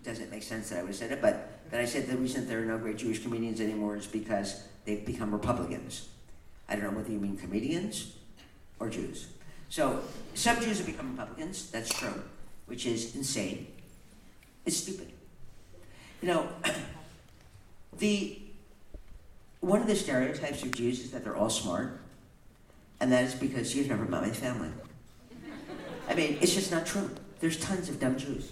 Doesn't 0.04 0.32
make 0.32 0.44
sense 0.44 0.70
that 0.70 0.80
I 0.80 0.82
would 0.84 0.90
have 0.90 0.96
said 0.96 1.12
it, 1.12 1.22
but 1.22 1.60
that 1.72 1.82
I 1.82 1.86
said 1.86 2.08
the 2.08 2.16
reason 2.16 2.48
there 2.48 2.62
are 2.62 2.66
no 2.66 2.78
great 2.78 2.96
Jewish 2.96 3.22
comedians 3.22 3.60
anymore 3.60 3.98
is 3.98 4.08
because 4.08 4.64
they've 4.86 5.06
become 5.06 5.34
Republicans. 5.34 6.08
I 6.70 6.76
don't 6.76 6.86
know 6.86 6.98
whether 6.98 7.12
you 7.12 7.20
mean 7.20 7.36
comedians 7.36 8.14
or 8.80 8.90
Jews. 8.90 9.28
So 9.68 10.00
some 10.34 10.62
Jews 10.62 10.78
have 10.78 10.88
become 10.88 11.12
Republicans, 11.12 11.70
that's 11.70 11.90
true, 11.94 12.24
which 12.68 12.86
is 12.86 13.14
insane. 13.16 13.68
It's 14.66 14.78
stupid. 14.78 15.12
You 16.22 16.30
know, 16.30 16.48
the 17.98 18.40
one 19.62 19.82
of 19.82 19.88
the 19.88 19.96
stereotypes 19.96 20.64
of 20.64 20.72
Jews 20.72 21.00
is 21.00 21.12
that 21.12 21.24
they're 21.24 21.36
all 21.36 21.50
smart, 21.50 22.00
and 23.00 23.12
that 23.12 23.24
is 23.24 23.36
because 23.36 23.76
you've 23.76 23.88
never 23.88 24.06
met 24.06 24.22
my 24.22 24.30
family. 24.30 24.70
I 26.10 26.16
mean, 26.16 26.38
it's 26.42 26.54
just 26.54 26.72
not 26.72 26.86
true. 26.86 27.10
There's 27.40 27.60
tons 27.60 27.90
of 27.90 28.00
dumb 28.00 28.18
Jews. 28.18 28.52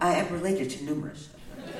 I 0.00 0.14
am 0.14 0.32
related 0.32 0.70
to 0.70 0.84
numerous. 0.84 1.28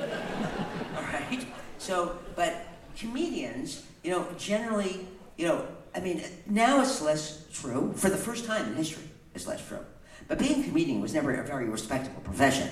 All 0.97 1.03
right. 1.03 1.45
So, 1.77 2.17
but 2.35 2.67
comedians, 2.97 3.83
you 4.03 4.11
know, 4.11 4.27
generally, 4.37 5.07
you 5.37 5.47
know, 5.47 5.67
I 5.95 5.99
mean, 5.99 6.23
now 6.45 6.81
it's 6.81 7.01
less 7.01 7.45
true. 7.51 7.93
For 7.95 8.09
the 8.09 8.17
first 8.17 8.45
time 8.45 8.67
in 8.67 8.75
history, 8.75 9.03
it's 9.35 9.47
less 9.47 9.65
true. 9.67 9.79
But 10.27 10.39
being 10.39 10.61
a 10.61 10.63
comedian 10.63 11.01
was 11.01 11.13
never 11.13 11.33
a 11.33 11.45
very 11.45 11.67
respectable 11.67 12.21
profession. 12.21 12.69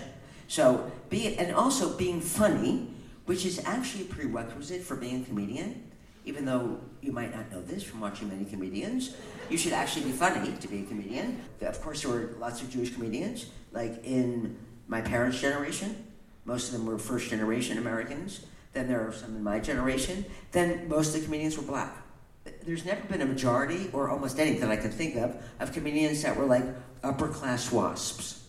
So, 0.47 0.91
be 1.09 1.37
and 1.37 1.53
also 1.53 1.97
being 1.97 2.21
funny, 2.21 2.87
which 3.31 3.45
is 3.45 3.63
actually 3.63 4.03
a 4.03 4.07
prerequisite 4.07 4.81
for 4.81 4.97
being 4.97 5.21
a 5.21 5.25
comedian. 5.25 5.89
Even 6.25 6.43
though 6.43 6.77
you 7.01 7.13
might 7.13 7.33
not 7.33 7.49
know 7.49 7.61
this 7.61 7.81
from 7.81 8.01
watching 8.01 8.27
many 8.27 8.43
comedians, 8.43 9.15
you 9.49 9.57
should 9.57 9.71
actually 9.71 10.03
be 10.03 10.11
funny 10.11 10.51
to 10.59 10.67
be 10.67 10.79
a 10.81 10.83
comedian. 10.83 11.41
Of 11.61 11.81
course, 11.81 12.01
there 12.01 12.11
were 12.11 12.35
lots 12.41 12.61
of 12.61 12.69
Jewish 12.69 12.93
comedians, 12.93 13.45
like 13.71 14.03
in 14.03 14.57
my 14.89 14.99
parents' 14.99 15.39
generation. 15.39 16.11
Most 16.43 16.67
of 16.67 16.73
them 16.73 16.85
were 16.85 16.97
first 16.97 17.29
generation 17.29 17.77
Americans. 17.77 18.45
Then 18.73 18.89
there 18.89 18.99
are 19.07 19.13
some 19.13 19.33
in 19.37 19.41
my 19.41 19.59
generation. 19.59 20.25
Then 20.51 20.89
most 20.89 21.15
of 21.15 21.21
the 21.21 21.25
comedians 21.25 21.55
were 21.55 21.63
black. 21.63 21.95
There's 22.65 22.83
never 22.83 23.07
been 23.07 23.21
a 23.21 23.25
majority, 23.25 23.89
or 23.93 24.09
almost 24.09 24.41
any 24.41 24.59
that 24.59 24.69
I 24.69 24.75
can 24.75 24.91
think 24.91 25.15
of, 25.15 25.41
of 25.61 25.71
comedians 25.71 26.21
that 26.23 26.35
were 26.35 26.47
like 26.47 26.65
upper 27.01 27.29
class 27.29 27.71
wasps. 27.71 28.43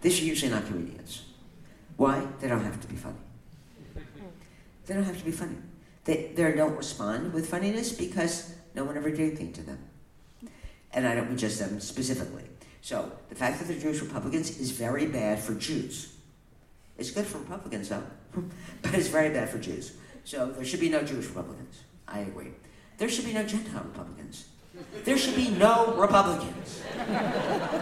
These 0.00 0.20
are 0.20 0.24
usually 0.24 0.50
not 0.50 0.66
comedians. 0.66 1.22
Why? 1.96 2.26
They 2.40 2.48
don't 2.48 2.64
have 2.64 2.80
to 2.80 2.88
be 2.88 2.96
funny. 2.96 3.23
They 4.86 4.94
don't 4.94 5.04
have 5.04 5.18
to 5.18 5.24
be 5.24 5.30
funny. 5.30 5.56
They, 6.04 6.32
they 6.34 6.52
don't 6.52 6.76
respond 6.76 7.32
with 7.32 7.48
funniness 7.48 7.92
because 7.92 8.54
no 8.74 8.84
one 8.84 8.96
ever 8.96 9.10
did 9.10 9.20
anything 9.20 9.52
to 9.54 9.62
them. 9.62 9.78
And 10.92 11.06
I 11.06 11.14
don't 11.14 11.28
mean 11.28 11.38
just 11.38 11.58
them 11.58 11.80
specifically. 11.80 12.44
So 12.82 13.10
the 13.30 13.34
fact 13.34 13.58
that 13.58 13.68
they're 13.68 13.80
Jewish 13.80 14.00
Republicans 14.00 14.58
is 14.58 14.70
very 14.70 15.06
bad 15.06 15.40
for 15.40 15.54
Jews. 15.54 16.14
It's 16.98 17.10
good 17.10 17.26
for 17.26 17.38
Republicans, 17.38 17.88
though, 17.88 18.04
but 18.82 18.94
it's 18.94 19.08
very 19.08 19.30
bad 19.30 19.48
for 19.48 19.58
Jews. 19.58 19.94
So 20.24 20.52
there 20.52 20.64
should 20.64 20.80
be 20.80 20.90
no 20.90 21.02
Jewish 21.02 21.26
Republicans. 21.26 21.80
I 22.06 22.20
agree. 22.20 22.52
There 22.98 23.08
should 23.08 23.24
be 23.24 23.32
no 23.32 23.42
Gentile 23.42 23.82
Republicans. 23.82 24.46
There 25.04 25.18
should 25.18 25.36
be 25.36 25.50
no 25.50 25.94
Republicans. 25.96 26.82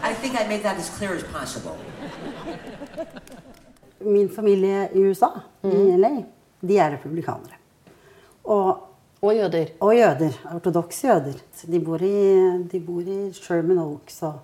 I 0.03 0.15
think 0.15 0.41
I 0.41 0.47
made 0.47 0.63
that 0.63 0.77
as 0.79 0.91
clear 0.91 1.15
as 1.15 1.23
possible. 1.25 1.79
Min 4.01 4.29
familie 4.29 4.91
i 4.93 4.99
USA, 4.99 5.27
i 5.27 5.67
mm-hmm. 5.67 6.01
LA, 6.01 6.25
de 6.63 6.79
er 6.79 6.97
republikanere. 6.97 7.59
Og 8.45 8.89
Og 9.23 9.37
jøder. 9.37 9.69
Og 9.79 9.93
jøder. 9.95 10.35
Ortodokse 10.51 11.07
jøder. 11.07 11.37
De 11.71 11.79
bor, 11.79 12.03
i, 12.03 12.63
de 12.67 12.81
bor 12.83 13.07
i 13.07 13.19
Sherman 13.31 13.79
Oaks 13.79 14.17
og 14.27 14.41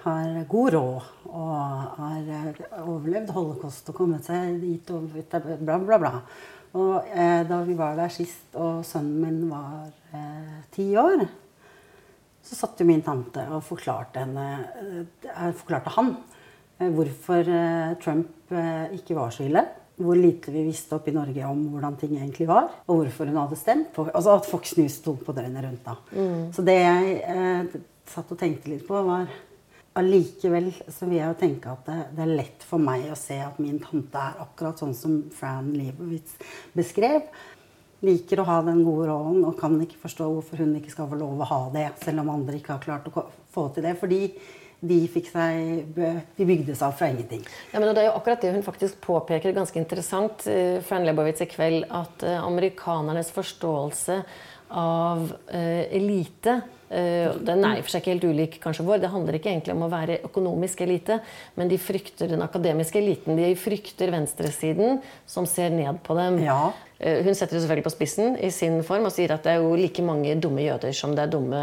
har 0.00 0.46
god 0.48 0.70
råd. 0.72 1.10
Og 1.28 1.50
har 1.98 2.30
eh, 2.38 2.62
overlevd 2.86 3.34
holocaust 3.36 3.90
og 3.92 3.98
kommet 3.98 4.24
seg 4.24 4.56
dit 4.62 4.92
og 4.96 5.10
bla, 5.12 5.76
bla, 5.76 5.98
bla. 6.00 6.12
Og 6.72 7.04
eh, 7.12 7.42
da 7.50 7.58
vi 7.66 7.76
var 7.76 8.00
der 8.00 8.08
sist, 8.08 8.48
og 8.56 8.80
sønnen 8.88 9.20
min 9.26 9.42
var 9.50 9.92
eh, 10.16 10.56
ti 10.72 10.88
år, 10.96 11.26
så 12.48 12.56
satt 12.56 12.80
jo 12.80 12.88
min 12.88 13.04
tante 13.04 13.44
og 13.52 13.60
forklarte, 13.66 14.24
henne, 14.24 14.46
eh, 15.34 15.52
forklarte 15.52 15.92
han 15.98 16.14
eh, 16.78 16.88
hvorfor 16.88 17.44
eh, 17.44 17.92
Trump 18.00 18.56
ikke 18.96 19.16
var 19.20 19.36
så 19.36 19.44
ille 19.44 19.66
hvor 19.98 20.18
lite 20.18 20.52
vi 20.54 20.62
visste 20.68 20.94
oppe 20.96 21.10
i 21.10 21.16
Norge 21.16 21.42
om 21.48 21.64
hvordan 21.72 21.98
ting 21.98 22.14
egentlig 22.16 22.46
var, 22.48 22.70
og 22.86 23.02
hvorfor 23.02 23.28
hun 23.30 23.40
hadde 23.40 23.58
stemt. 23.58 23.98
Altså 24.06 24.36
at 24.36 24.46
Fox 24.46 24.76
News 24.78 25.00
sto 25.00 25.16
på 25.18 25.34
døgnet 25.34 25.64
rundt 25.66 25.84
da. 25.86 25.96
Mm. 26.14 26.48
Så 26.54 26.64
det 26.66 26.78
jeg 26.78 27.18
eh, 27.34 27.76
satt 28.08 28.32
og 28.32 28.40
tenkte 28.40 28.70
litt 28.72 28.86
på, 28.86 29.02
var 29.08 29.28
allikevel 29.98 30.70
så 30.86 31.08
vil 31.08 31.18
jeg 31.18 31.26
jo 31.32 31.38
tenke 31.40 31.72
at 31.72 31.86
det, 31.88 31.98
det, 32.14 32.24
er 32.24 32.38
lett 32.38 32.66
for 32.66 32.82
meg 32.82 33.08
å 33.10 33.18
se 33.18 33.38
at 33.42 33.58
min 33.62 33.80
tante 33.82 34.20
er 34.20 34.42
akkurat 34.44 34.78
sånn 34.80 34.94
som 34.96 35.16
Fran 35.34 35.72
Leibowitz 35.74 36.36
beskrev. 36.76 37.24
Liker 38.06 38.42
å 38.42 38.46
ha 38.46 38.60
den 38.62 38.84
gode 38.86 39.08
rollen 39.10 39.42
og 39.48 39.58
kan 39.58 39.74
ikke 39.82 39.98
forstå 40.04 40.28
hvorfor 40.30 40.62
hun 40.62 40.76
ikke 40.78 40.92
skal 40.94 41.10
få 41.10 41.18
lov 41.18 41.42
å 41.42 41.50
ha 41.50 41.60
det, 41.74 41.88
selv 42.04 42.22
om 42.22 42.30
andre 42.36 42.60
ikke 42.60 42.76
har 42.76 42.84
klart 42.84 43.10
å 43.10 43.26
få 43.50 43.66
til 43.74 43.88
det. 43.88 43.96
Fordi 43.98 44.20
de 44.80 44.98
seg 45.10 45.96
De 46.36 46.46
bygde 46.46 46.74
seg 46.76 46.86
opp 46.86 46.98
fra 47.00 47.08
ingenting. 47.10 47.42
Ja, 47.72 47.80
men 47.80 47.90
Det 47.90 48.02
er 48.02 48.10
jo 48.10 48.16
akkurat 48.18 48.42
det 48.42 48.52
hun 48.54 48.66
faktisk 48.66 49.00
påpeker 49.04 49.56
ganske 49.56 49.78
interessant 49.80 50.46
uh, 50.46 50.78
Fran 50.86 51.06
Lebowitz 51.06 51.42
i 51.42 51.50
kveld. 51.50 51.88
At 51.90 52.22
uh, 52.22 52.38
amerikanernes 52.44 53.32
forståelse 53.34 54.22
av 54.68 55.32
uh, 55.32 55.84
elite 55.94 56.60
Den 56.88 57.64
er 57.68 57.78
i 57.78 57.84
for 57.84 57.92
seg 57.92 58.02
ikke 58.02 58.14
helt 58.14 58.26
ulik 58.30 58.58
kanskje 58.62 58.86
vår. 58.86 59.02
Det 59.02 59.12
handler 59.12 59.36
ikke 59.38 59.52
egentlig 59.52 59.74
om 59.74 59.84
å 59.84 59.92
være 59.92 60.20
økonomisk 60.28 60.80
elite, 60.86 61.20
men 61.58 61.68
de 61.68 61.78
frykter 61.80 62.32
den 62.32 62.44
akademiske 62.44 63.00
eliten. 63.00 63.36
De 63.36 63.52
frykter 63.60 64.12
venstresiden, 64.14 65.02
som 65.28 65.46
ser 65.48 65.74
ned 65.74 66.00
på 66.06 66.16
dem. 66.18 66.40
Ja. 66.46 66.70
Eh, 66.98 67.24
hun 67.24 67.34
setter 67.34 67.54
det 67.54 67.62
selvfølgelig 67.62 67.86
på 67.86 67.92
spissen 67.94 68.32
i 68.42 68.48
sin 68.50 68.80
form 68.86 69.04
og 69.06 69.12
sier 69.14 69.30
at 69.30 69.44
det 69.46 69.52
er 69.52 69.60
jo 69.62 69.76
like 69.78 70.02
mange 70.02 70.32
dumme 70.42 70.64
jøder 70.64 70.96
som 70.96 71.12
det 71.14 71.28
er 71.28 71.30
dumme 71.30 71.60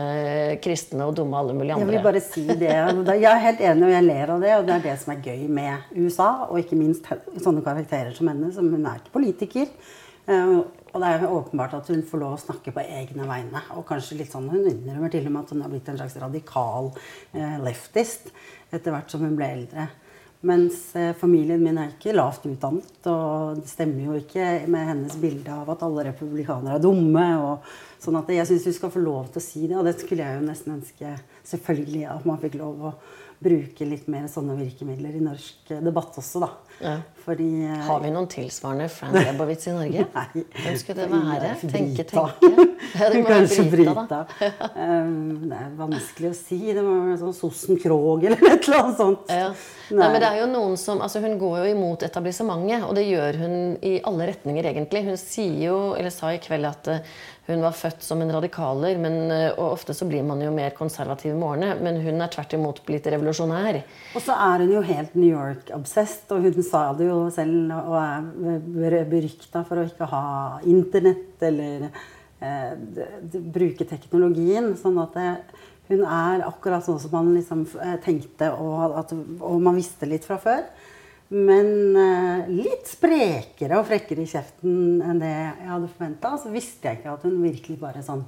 kristne 0.64 1.04
og 1.04 1.18
dumme 1.18 1.42
alle 1.42 1.56
mulige 1.58 1.76
andre. 1.76 1.90
Jeg 1.90 1.98
vil 1.98 2.06
bare 2.06 2.22
si 2.24 2.46
det. 2.48 2.72
Jeg 2.72 3.28
er 3.34 3.44
helt 3.44 3.66
enig, 3.66 3.84
og 3.90 3.94
jeg 3.98 4.06
ler 4.08 4.32
av 4.38 4.46
det. 4.46 4.54
Og 4.56 4.70
det 4.70 4.78
er 4.78 4.88
det 4.88 4.96
som 5.02 5.12
er 5.12 5.26
gøy 5.26 5.44
med 5.58 5.92
USA, 5.98 6.30
og 6.48 6.62
ikke 6.62 6.80
minst 6.80 7.12
sånne 7.44 7.66
karakterer 7.66 8.16
som 8.16 8.32
henne. 8.32 8.54
som 8.56 8.72
Hun 8.72 8.88
er 8.88 9.02
ikke 9.02 9.16
politiker. 9.18 9.68
Eh, 10.96 10.98
og 10.98 11.02
det 11.04 11.12
er 11.12 11.26
jo 11.26 11.36
åpenbart 11.40 11.76
at 11.76 11.90
hun 11.92 12.04
får 12.08 12.22
lov 12.22 12.38
å 12.38 12.42
snakke 12.42 12.72
på 12.72 12.84
egne 12.84 13.28
vegne. 13.28 13.62
Og 13.76 13.86
kanskje 13.88 14.20
litt 14.20 14.32
sånn, 14.32 14.50
Hun 14.50 14.66
innrømmer 14.66 15.12
til 15.12 15.26
og 15.28 15.32
med 15.32 15.44
at 15.44 15.52
hun 15.52 15.62
har 15.62 15.70
blitt 15.70 15.90
en 15.90 15.98
slags 15.98 16.18
radikal 16.18 16.94
eh, 17.34 17.60
leftist 17.60 18.32
etter 18.72 18.92
hvert 18.92 19.10
som 19.12 19.22
hun 19.22 19.36
ble 19.36 19.46
eldre. 19.46 19.90
Mens 20.46 20.96
eh, 20.96 21.14
familien 21.18 21.64
min 21.64 21.78
er 21.78 21.92
ikke 21.92 22.14
lavt 22.14 22.46
utdannet, 22.46 23.08
og 23.08 23.58
det 23.60 23.70
stemmer 23.70 24.06
jo 24.06 24.16
ikke 24.20 24.68
med 24.68 24.88
hennes 24.92 25.18
bilde 25.18 25.52
av 25.52 25.70
at 25.74 25.84
alle 25.84 26.06
republikanere 26.12 26.78
er 26.78 26.84
dumme. 26.84 27.28
og 27.42 27.66
sånn 28.00 28.20
at 28.20 28.30
Jeg 28.30 28.48
syns 28.48 28.66
hun 28.66 28.74
skal 28.80 28.94
få 28.94 29.02
lov 29.02 29.32
til 29.32 29.42
å 29.42 29.46
si 29.46 29.68
det, 29.68 29.78
og 29.78 29.86
det 29.86 29.98
skulle 30.00 30.24
jeg 30.24 30.40
jo 30.40 30.48
nesten 30.48 30.78
ønske 30.78 31.16
selvfølgelig 31.44 32.06
at 32.14 32.26
man 32.26 32.40
fikk 32.40 32.60
lov 32.62 32.92
å 32.92 32.96
bruke 33.46 33.86
litt 33.86 34.08
mer 34.08 34.28
sånne 34.32 34.56
virkemidler 34.58 35.18
i 35.18 35.24
norsk 35.24 35.74
debatt 35.84 36.16
også, 36.22 36.46
da. 36.46 36.52
Ja. 36.80 37.00
Fordi, 37.26 37.64
eh, 37.66 37.78
Har 37.88 38.00
vi 38.04 38.12
noen 38.14 38.28
tilsvarende 38.30 38.86
Fran 38.94 39.16
Lebowitz 39.18 39.66
i 39.66 39.72
Norge? 39.74 40.04
Nei. 40.14 40.44
Hvem 40.62 40.76
skulle 40.78 41.08
det 41.08 41.08
være? 41.10 41.54
Tenke, 41.64 42.04
tenke. 42.06 42.66
Ja, 43.00 43.08
det 43.10 43.22
må 43.24 43.30
Kanskje 43.32 43.66
Brita. 43.72 43.96
Brita. 43.98 44.20
um, 44.76 45.48
det 45.50 45.58
er 45.58 45.72
vanskelig 45.80 46.30
å 46.30 46.36
si. 46.38 46.60
Det 46.70 46.84
må 46.86 46.94
være 47.08 47.18
sånn 47.24 47.34
Sossen 47.34 47.82
Krog 47.82 48.28
eller 48.30 48.46
et 48.52 48.70
eller 48.70 48.84
annet 48.84 49.02
sånt. 49.02 49.34
Ja. 49.34 49.50
Nei. 49.90 49.98
Nei. 49.98 50.10
men 50.14 50.22
det 50.22 50.30
er 50.32 50.40
jo 50.42 50.46
noen 50.50 50.80
som, 50.82 51.02
altså 51.06 51.20
Hun 51.22 51.36
går 51.38 51.60
jo 51.60 51.74
imot 51.76 52.06
etablissementet, 52.06 52.86
og 52.88 52.94
det 52.98 53.04
gjør 53.06 53.38
hun 53.42 53.56
i 53.86 53.96
alle 54.06 54.30
retninger, 54.32 54.70
egentlig. 54.70 55.04
Hun 55.10 55.18
sier 55.22 55.64
jo, 55.68 55.80
eller 55.98 56.14
sa 56.14 56.30
i 56.34 56.42
kveld 56.42 56.70
at 56.70 56.90
uh, 56.94 57.18
hun 57.46 57.62
var 57.62 57.76
født 57.78 58.02
som 58.02 58.22
en 58.22 58.32
radikaler, 58.34 58.98
men, 58.98 59.30
og 59.52 59.76
ofte 59.76 59.94
så 59.94 60.08
blir 60.10 60.24
man 60.26 60.40
jo 60.42 60.50
mer 60.54 60.74
konservativ 60.74 61.36
med 61.36 61.46
årene. 61.46 61.76
Men 61.86 62.00
hun 62.02 62.18
er 62.26 62.32
tvert 62.34 62.56
imot 62.58 62.82
blitt 62.88 63.06
revolusjonær. 63.14 63.84
Og 64.18 64.24
så 64.26 64.34
er 64.48 64.64
hun 64.64 64.74
jo 64.74 64.82
helt 64.86 65.14
New 65.14 65.30
York-obsessed, 65.30 66.26
og 66.34 66.48
hun 66.48 66.66
sa 66.66 66.88
det 66.98 67.06
jo 67.12 67.15
selv 67.34 67.72
og 67.76 67.96
er 68.00 69.06
berykta 69.10 69.64
for 69.68 69.82
å 69.82 69.86
ikke 69.88 70.08
ha 70.12 70.26
internett 70.68 71.44
eller 71.46 71.88
eh, 71.90 72.74
bruke 73.56 73.88
teknologien. 73.90 74.74
Sånn 74.80 75.00
at 75.04 75.18
det, 75.18 75.30
hun 75.92 76.02
er 76.02 76.46
akkurat 76.48 76.86
sånn 76.86 77.00
som 77.02 77.14
man 77.14 77.34
liksom 77.36 77.66
eh, 77.82 77.98
tenkte, 78.04 78.50
og, 78.58 78.98
at, 79.02 79.14
og, 79.14 79.58
man 79.62 79.78
visste 79.78 80.10
litt 80.10 80.26
fra 80.28 80.40
før. 80.42 80.64
Men 81.34 81.98
eh, 81.98 82.50
litt 82.54 82.90
sprekere 82.90 83.80
og 83.80 83.88
frekkere 83.90 84.26
i 84.26 84.30
kjeften 84.30 85.04
enn 85.06 85.22
det 85.22 85.34
jeg 85.34 85.70
hadde 85.72 85.92
forventa. 85.92 86.36
Så 86.42 86.54
visste 86.54 86.90
jeg 86.90 87.02
ikke 87.02 87.14
at 87.18 87.26
hun 87.28 87.38
virkelig 87.44 87.80
bare 87.82 88.06
sånn 88.06 88.26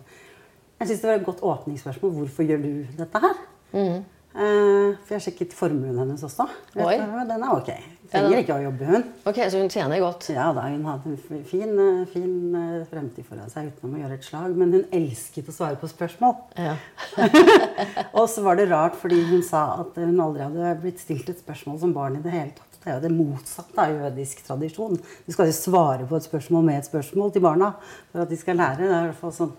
Jeg 0.78 0.92
syns 0.92 1.02
det 1.02 1.10
var 1.10 1.18
et 1.18 1.26
godt 1.26 1.42
åpningsspørsmål. 1.42 2.14
Hvorfor 2.20 2.46
gjør 2.46 2.62
du 2.62 2.72
dette 3.00 3.22
her? 3.24 3.42
Mm. 3.74 4.06
Uh, 4.38 4.94
for 5.08 5.16
jeg 5.16 5.24
sjekket 5.26 5.56
formuen 5.58 5.98
hennes 5.98 6.22
også. 6.22 6.46
Oi. 6.78 6.98
Den 7.26 7.42
er 7.42 7.54
ok. 7.56 7.72
Trenger 8.12 8.40
ikke 8.42 8.56
å 8.56 8.64
jobbe, 8.64 8.88
hun. 8.88 9.06
Ok, 9.28 9.40
Så 9.52 9.60
hun 9.60 9.72
tjener 9.72 10.00
godt? 10.00 10.30
Ja 10.32 10.48
da, 10.56 10.68
hun 10.72 10.86
hadde 10.88 11.12
en 11.12 11.44
fin, 11.48 11.74
eh, 11.84 12.06
fin 12.12 12.56
eh, 12.56 12.86
fremtid 12.88 13.28
foran 13.28 13.52
seg 13.52 13.72
utenom 13.72 13.98
å 13.98 14.02
gjøre 14.04 14.18
et 14.20 14.28
slag. 14.28 14.56
Men 14.56 14.72
hun 14.76 14.86
elsket 14.96 15.50
å 15.52 15.56
svare 15.56 15.80
på 15.82 15.90
spørsmål. 15.92 16.38
Ja. 16.56 16.78
og 18.18 18.30
så 18.32 18.46
var 18.46 18.60
det 18.60 18.70
rart, 18.72 18.96
fordi 19.02 19.20
hun 19.28 19.44
sa 19.46 19.66
at 19.82 20.00
hun 20.00 20.16
aldri 20.24 20.46
hadde 20.46 20.74
blitt 20.84 21.04
stilt 21.04 21.30
et 21.34 21.44
spørsmål 21.44 21.82
som 21.84 21.96
barn 21.96 22.20
i 22.20 22.24
det 22.24 22.34
hele 22.36 22.56
tatt. 22.56 22.80
Det 22.84 22.94
er 22.94 23.00
jo 23.02 23.04
det 23.04 23.16
motsatte 23.18 23.84
av 23.84 23.96
jødisk 23.98 24.46
tradisjon. 24.48 25.00
Du 25.26 25.32
skal 25.36 25.50
jo 25.50 25.56
svare 25.58 26.08
på 26.08 26.16
et 26.16 26.28
spørsmål 26.28 26.68
med 26.70 26.80
et 26.80 26.88
spørsmål 26.88 27.34
til 27.36 27.44
barna 27.44 27.74
for 27.82 28.24
at 28.24 28.32
de 28.32 28.40
skal 28.40 28.62
lære. 28.62 28.86
Det 28.86 28.94
er 28.94 29.10
i 29.10 29.10
hvert 29.12 29.24
fall 29.26 29.40
sånn 29.44 29.56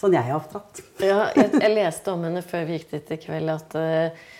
Sånn 0.00 0.14
jeg 0.16 0.30
er 0.30 0.32
oppdratt. 0.32 0.78
ja, 1.04 1.26
jeg, 1.36 1.50
jeg, 1.60 1.72
leste 1.76 2.12
om 2.14 2.22
henne 2.24 2.40
før 2.40 2.62
vi 2.64 2.78
gikk 2.78 2.94
dit 2.94 3.10
i 3.12 3.18
kveld, 3.20 3.50
at 3.52 3.74
uh, 3.76 4.30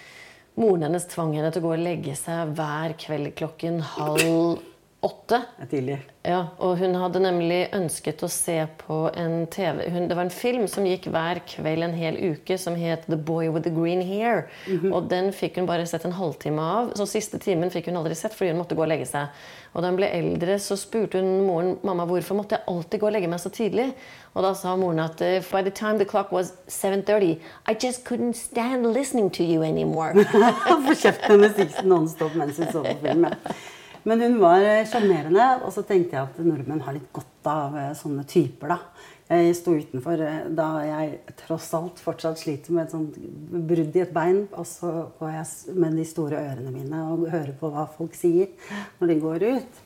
moren 0.61 0.85
hennes 0.85 1.07
tvang 1.09 1.33
henne 1.39 1.51
til 1.55 1.63
å 1.63 1.69
gå 1.69 1.77
og 1.77 1.85
legge 1.85 2.15
seg 2.19 2.53
hver 2.59 2.97
kveld 3.01 3.33
klokken 3.39 3.81
halv 3.97 4.61
åtte. 5.01 5.43
Tidlig. 5.71 5.99
Ja, 6.23 6.41
og 6.61 6.77
hun 6.77 6.95
hadde 7.01 7.23
nemlig 7.25 7.61
ønsket 7.73 8.21
å 8.21 8.29
se 8.29 8.59
på 8.83 8.97
en 9.17 9.47
TV 9.49 9.87
hun, 9.89 10.09
Det 10.09 10.17
var 10.19 10.27
en 10.27 10.33
film 10.35 10.67
som 10.69 10.85
gikk 10.85 11.07
hver 11.09 11.41
kveld 11.49 11.87
en 11.87 11.95
hel 11.97 12.19
uke, 12.21 12.59
som 12.61 12.77
het 12.77 13.07
'The 13.07 13.17
Boy 13.17 13.49
with 13.49 13.65
the 13.65 13.73
Green 13.73 14.03
Hair'. 14.03 14.49
Mm 14.67 14.79
-hmm. 14.79 14.93
Og 14.95 15.09
den 15.11 15.33
fikk 15.33 15.57
hun 15.57 15.67
bare 15.67 15.87
sett 15.87 16.05
en 16.05 16.13
halvtime 16.13 16.61
av. 16.63 16.93
Så 16.95 17.07
siste 17.07 17.39
timen 17.39 17.71
fikk 17.71 17.87
hun 17.87 17.97
aldri 17.97 18.15
sett 18.15 18.35
fordi 18.35 18.51
hun 18.51 18.59
måtte 18.59 18.75
gå 18.75 18.83
og 18.83 18.89
legge 18.89 19.07
seg. 19.07 19.27
Og 19.73 19.83
da 19.83 19.89
hun 19.89 19.97
ble 19.97 20.07
eldre, 20.07 20.59
så 20.59 20.77
spurte 20.77 21.19
hun 21.19 21.47
moren 21.47 21.79
mamma 21.83 22.05
hvorfor 22.05 22.35
måtte 22.35 22.55
jeg 22.55 22.65
alltid 22.69 23.01
gå 23.01 23.07
og 23.07 23.13
legge 23.13 23.29
meg 23.29 23.41
så 23.41 23.49
tidlig. 23.49 23.93
Og 24.35 24.43
da 24.43 24.55
sa 24.55 24.77
moren 24.77 24.99
at 24.99 25.21
uh, 25.21 25.41
by 25.53 25.63
the 25.63 25.71
time 25.71 25.99
the 25.99 26.05
clock 26.05 26.33
was 26.33 26.53
7.30, 26.69 27.39
I 27.67 27.75
just 27.87 28.05
couldn't 28.05 28.37
stand 28.37 28.93
listening 28.93 29.31
to 29.31 29.43
you 29.43 29.63
anymore. 29.63 30.13
For 30.87 30.95
kjeften 30.95 31.31
hennes 31.31 31.57
gikk 31.57 31.85
nonstop 31.85 32.35
mens 32.35 32.57
hun 32.57 32.67
så 32.73 32.83
på 32.83 32.97
filmen. 33.03 33.35
Men 34.09 34.21
hun 34.21 34.39
var 34.41 34.65
eh, 34.65 34.87
sjarmerende, 34.89 35.47
og 35.65 35.73
så 35.75 35.85
tenkte 35.85 36.17
jeg 36.17 36.29
at 36.29 36.39
nordmenn 36.45 36.81
har 36.87 36.97
litt 36.97 37.11
godt 37.13 37.49
av 37.51 37.77
eh, 37.77 37.91
sånne 37.97 38.25
typer. 38.29 38.73
da. 38.73 38.79
Jeg 39.31 39.57
sto 39.59 39.75
utenfor 39.77 40.23
eh, 40.25 40.39
da 40.57 40.69
jeg 40.87 41.35
tross 41.43 41.69
alt 41.77 42.01
fortsatt 42.01 42.41
sliter 42.41 42.75
med 42.75 42.87
et 42.87 42.95
sånt 42.95 43.19
brudd 43.69 43.99
i 43.99 44.05
et 44.07 44.15
bein. 44.15 44.47
Og 44.57 44.67
så 44.69 44.93
går 45.21 45.35
jeg 45.37 45.77
med 45.85 46.01
de 46.01 46.09
store 46.09 46.41
ørene 46.41 46.73
mine 46.75 47.05
og 47.13 47.29
hører 47.29 47.53
på 47.61 47.73
hva 47.75 47.85
folk 47.93 48.17
sier 48.17 48.55
når 49.01 49.13
de 49.13 49.21
går 49.27 49.47
ut. 49.51 49.81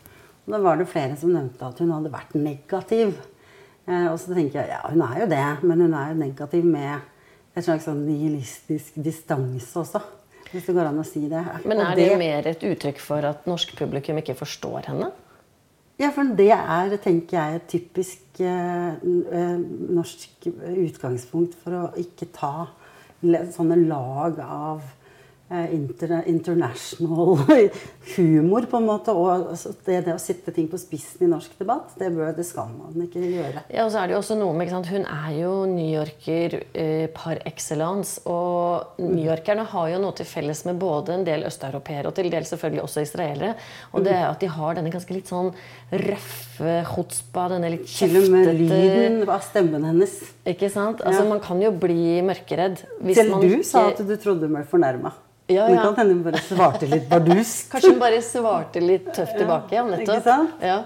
Og 0.44 0.54
da 0.54 0.62
var 0.62 0.78
det 0.78 0.90
flere 0.92 1.18
som 1.18 1.34
nevnte 1.34 1.66
at 1.66 1.80
hun 1.82 1.94
hadde 1.96 2.12
vært 2.12 2.36
negativ. 2.38 3.16
Og 3.84 4.16
så 4.20 4.32
tenker 4.32 4.62
jeg 4.62 4.70
ja, 4.72 4.80
hun 4.88 5.02
er 5.04 5.18
jo 5.22 5.26
det, 5.28 5.46
men 5.64 5.82
hun 5.84 5.96
er 5.96 6.12
jo 6.12 6.20
negativ 6.20 6.64
med 6.68 6.94
et 7.54 7.64
slags 7.64 7.88
sånn 7.88 8.04
nihilistisk 8.06 8.96
distanse 9.04 9.80
også. 9.80 10.00
Hvis 10.54 10.68
det 10.68 10.76
går 10.76 10.86
an 10.86 11.02
å 11.02 11.04
si 11.06 11.24
det. 11.26 11.42
Men 11.66 11.82
er 11.82 11.98
det, 11.98 12.08
det 12.12 12.18
mer 12.20 12.46
et 12.46 12.64
uttrykk 12.68 13.00
for 13.02 13.26
at 13.26 13.46
norsk 13.50 13.74
publikum 13.74 14.20
ikke 14.20 14.36
forstår 14.38 14.90
henne? 14.92 15.10
Ja, 15.98 16.10
for 16.14 16.30
det 16.38 16.50
er, 16.54 16.94
tenker 17.02 17.38
jeg, 17.38 17.58
et 17.58 17.66
typisk 17.70 18.42
eh, 18.42 18.94
eh 18.94 19.56
norsk 19.94 20.46
utgangspunkt 20.46 21.54
for 21.58 21.78
å 21.78 21.84
ikke 21.98 22.30
ta 22.34 22.54
sånne 23.24 23.78
lag 23.86 24.38
av 24.42 24.82
inter, 25.50 26.22
international 26.26 27.36
humor, 28.16 28.66
på 28.70 28.76
en 28.80 28.86
måte. 28.88 29.12
Og 29.12 29.50
altså, 29.52 29.74
det, 29.86 30.00
det 30.06 30.14
å 30.16 30.20
sette 30.22 30.52
ting 30.56 30.66
på 30.72 30.78
spissen 30.80 31.26
i 31.26 31.30
norsk 31.30 31.52
debatt, 31.60 31.92
det, 32.00 32.08
bør, 32.14 32.32
det 32.36 32.46
skal 32.48 32.70
man 32.72 32.96
ikke 33.04 33.20
gjøre. 33.22 33.62
Ja, 33.70 33.84
og 33.84 33.92
så 33.92 34.00
er 34.02 34.08
det 34.10 34.16
jo 34.16 34.20
også 34.22 34.38
noe 34.40 34.54
med, 34.56 34.66
ikke 34.66 34.76
sant? 34.78 34.90
Hun 34.90 35.04
er 35.04 35.34
jo 35.36 35.52
newyorker 35.70 36.56
eh, 36.72 37.06
par 37.14 37.38
excellence. 37.46 38.22
Og 38.26 38.98
newyorkerne 39.04 39.66
har 39.74 39.90
jo 39.92 40.00
noe 40.02 40.16
til 40.18 40.26
felles 40.28 40.64
med 40.68 40.80
både 40.82 41.18
en 41.18 41.26
del 41.28 41.44
østeuropeere 41.48 42.08
og 42.10 42.16
til 42.18 42.30
dels 42.32 42.50
selvfølgelig 42.54 42.82
også 42.86 43.04
israelere. 43.04 43.54
Og 43.92 44.04
det 44.06 44.14
er 44.16 44.26
at 44.30 44.40
de 44.42 44.50
har 44.56 44.78
denne 44.80 44.92
ganske 44.94 45.14
litt 45.14 45.30
sånn 45.30 45.52
røffe 45.92 46.78
chutzpa, 46.88 47.48
denne 47.52 47.70
litt 47.76 47.86
Til 47.90 48.16
og 48.22 48.30
med 48.32 48.48
lyden 48.58 49.20
av 49.28 49.44
stemmen 49.44 49.84
hennes. 49.86 50.16
Ikke 50.48 50.70
sant? 50.72 51.04
Altså, 51.04 51.22
Ja. 51.24 51.28
Man 51.34 51.40
kan 51.40 51.60
jo 51.62 51.70
bli 51.72 52.20
mørkeredd. 52.26 52.82
Selv 53.14 53.30
man 53.30 53.40
du 53.40 53.48
ikke- 53.56 53.64
sa 53.68 53.88
at 53.90 53.98
du 53.98 54.16
trodde 54.16 54.46
hun 54.48 54.54
ble 54.54 54.64
fornærma. 54.68 55.12
Ja, 55.52 55.66
Det 55.68 55.76
kan 55.76 55.96
hende 55.98 56.14
hun 56.14 56.22
bare 56.24 56.40
svarte 56.40 56.86
litt 56.88 57.08
bardust. 57.10 57.66
Kanskje 57.72 57.90
hun 57.92 57.98
bare 58.00 58.22
svarte 58.24 58.80
litt 58.80 59.10
tøft 59.12 59.36
tilbake. 59.36 59.76
Ja, 59.76 59.84
nettopp. 59.84 60.16
ikke 60.16 60.24
sant? 60.24 60.64
Ja. 60.64 60.78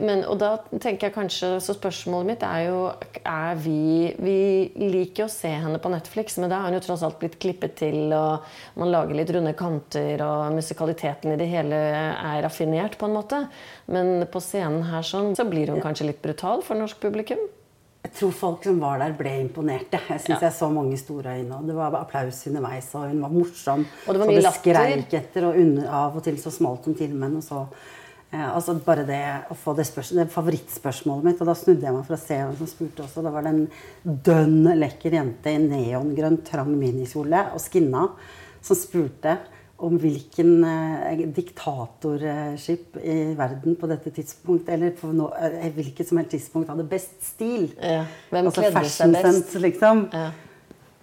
Men, 0.00 0.22
og 0.24 0.38
da 0.40 0.54
tenker 0.80 1.08
jeg 1.08 1.14
kanskje, 1.14 1.50
så 1.60 1.74
Spørsmålet 1.76 2.28
mitt 2.30 2.44
er 2.46 2.62
jo 2.70 2.78
er 3.28 3.58
vi, 3.60 4.12
vi 4.16 4.36
liker 4.80 5.26
å 5.26 5.32
se 5.32 5.50
henne 5.52 5.80
på 5.82 5.92
Netflix, 5.92 6.38
men 6.40 6.48
da 6.48 6.62
har 6.62 6.70
hun 6.70 6.78
jo 6.78 6.84
tross 6.86 7.04
alt 7.04 7.18
blitt 7.20 7.36
klippet 7.42 7.76
til, 7.82 8.06
og 8.16 8.46
man 8.80 8.92
lager 8.92 9.18
litt 9.18 9.32
runde 9.36 9.52
kanter, 9.58 10.22
og 10.24 10.56
musikaliteten 10.56 11.34
i 11.34 11.40
det 11.40 11.50
hele 11.52 11.76
er 11.76 12.40
raffinert 12.46 12.96
på 13.00 13.10
en 13.10 13.18
måte. 13.18 13.42
Men 13.92 14.24
på 14.32 14.42
scenen 14.42 14.86
her 14.88 15.04
sånn, 15.06 15.34
så 15.36 15.44
blir 15.48 15.74
hun 15.74 15.84
kanskje 15.84 16.08
litt 16.08 16.22
brutal 16.24 16.64
for 16.64 16.80
norsk 16.80 17.02
publikum. 17.02 17.42
Jeg 18.12 18.18
tror 18.18 18.32
folk 18.36 18.66
som 18.68 18.80
var 18.82 18.98
der, 19.00 19.14
ble 19.16 19.30
imponerte. 19.40 19.96
Jeg 20.10 20.20
syns 20.20 20.42
jeg 20.44 20.52
så 20.52 20.68
mange 20.68 20.98
store 21.00 21.38
øyne. 21.38 21.56
og 21.56 21.64
Det 21.66 21.76
var 21.78 21.94
applaus 21.96 22.42
underveis, 22.50 22.90
og 22.94 23.08
hun 23.08 23.22
var 23.24 23.32
morsom. 23.32 23.86
Og 24.04 24.12
det 24.12 24.20
var 24.20 24.26
så 24.26 24.30
mye 24.30 24.36
det 24.36 24.44
latter. 24.44 24.60
skreik 24.60 25.14
etter, 25.16 25.46
og 25.48 25.56
under, 25.62 25.88
av 25.88 26.18
og 26.20 26.26
til 26.26 26.36
så 26.42 26.52
smalt 26.52 26.84
hun 26.90 26.98
til 26.98 27.16
med 27.16 27.30
henne. 27.30 27.42
så... 27.42 27.66
Eh, 28.32 28.44
altså 28.48 28.78
bare 28.80 29.02
det 29.04 29.22
å 29.52 29.54
få 29.60 29.74
det, 29.76 29.84
det 30.16 30.24
favorittspørsmålet 30.32 31.26
mitt, 31.26 31.40
og 31.44 31.50
da 31.50 31.54
snudde 31.56 31.84
jeg 31.84 31.92
meg 31.92 32.06
for 32.06 32.16
å 32.16 32.20
se 32.20 32.38
hvem 32.40 32.54
som 32.60 32.70
spurte 32.70 33.04
også. 33.04 33.24
Da 33.24 33.32
var 33.34 33.44
det 33.44 33.52
en 33.52 33.66
dønn 34.28 34.70
lekker 34.80 35.18
jente 35.18 35.52
i 35.52 35.58
neongrønn, 35.60 36.38
trang 36.46 36.70
minikjole 36.72 37.42
og 37.52 37.60
skinna 37.60 38.06
som 38.64 38.78
spurte 38.78 39.36
om 39.82 39.96
hvilken 39.98 40.62
eh, 40.64 41.24
diktatorskip 41.34 42.96
i 43.02 43.16
verden 43.38 43.76
på 43.78 43.88
dette 43.90 44.12
tidspunktet, 44.14 44.70
eller 44.76 44.94
på 44.98 45.10
no, 45.16 45.28
eh, 45.34 45.68
hvilket 45.74 46.08
som 46.08 46.20
helst 46.20 46.36
tidspunkt 46.36 46.70
hadde 46.70 46.86
best 46.88 47.18
stil. 47.26 47.68
Ja. 47.82 48.04
Hvem 48.30 48.48
altså 48.50 48.64
kledde 48.64 48.84
seg 48.92 49.16
best? 49.18 49.56
liksom. 49.64 50.06
Ja. 50.14 50.30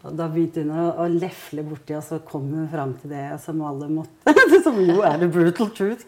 Og 0.08 0.16
da 0.16 0.30
begynte 0.32 0.64
hun 0.64 0.72
å, 0.72 0.86
å 1.04 1.08
lefle 1.12 1.66
borti, 1.68 1.98
og 1.98 2.06
så 2.08 2.22
kom 2.24 2.48
hun 2.54 2.70
fram 2.72 2.96
til 3.02 3.12
det 3.12 3.26
som 3.44 3.60
alle 3.68 3.90
måtte. 3.92 4.36
som 4.66 4.80
jo 4.80 5.02
er 5.04 5.20
the 5.20 5.28
brutal 5.32 5.72
truth. 5.76 6.08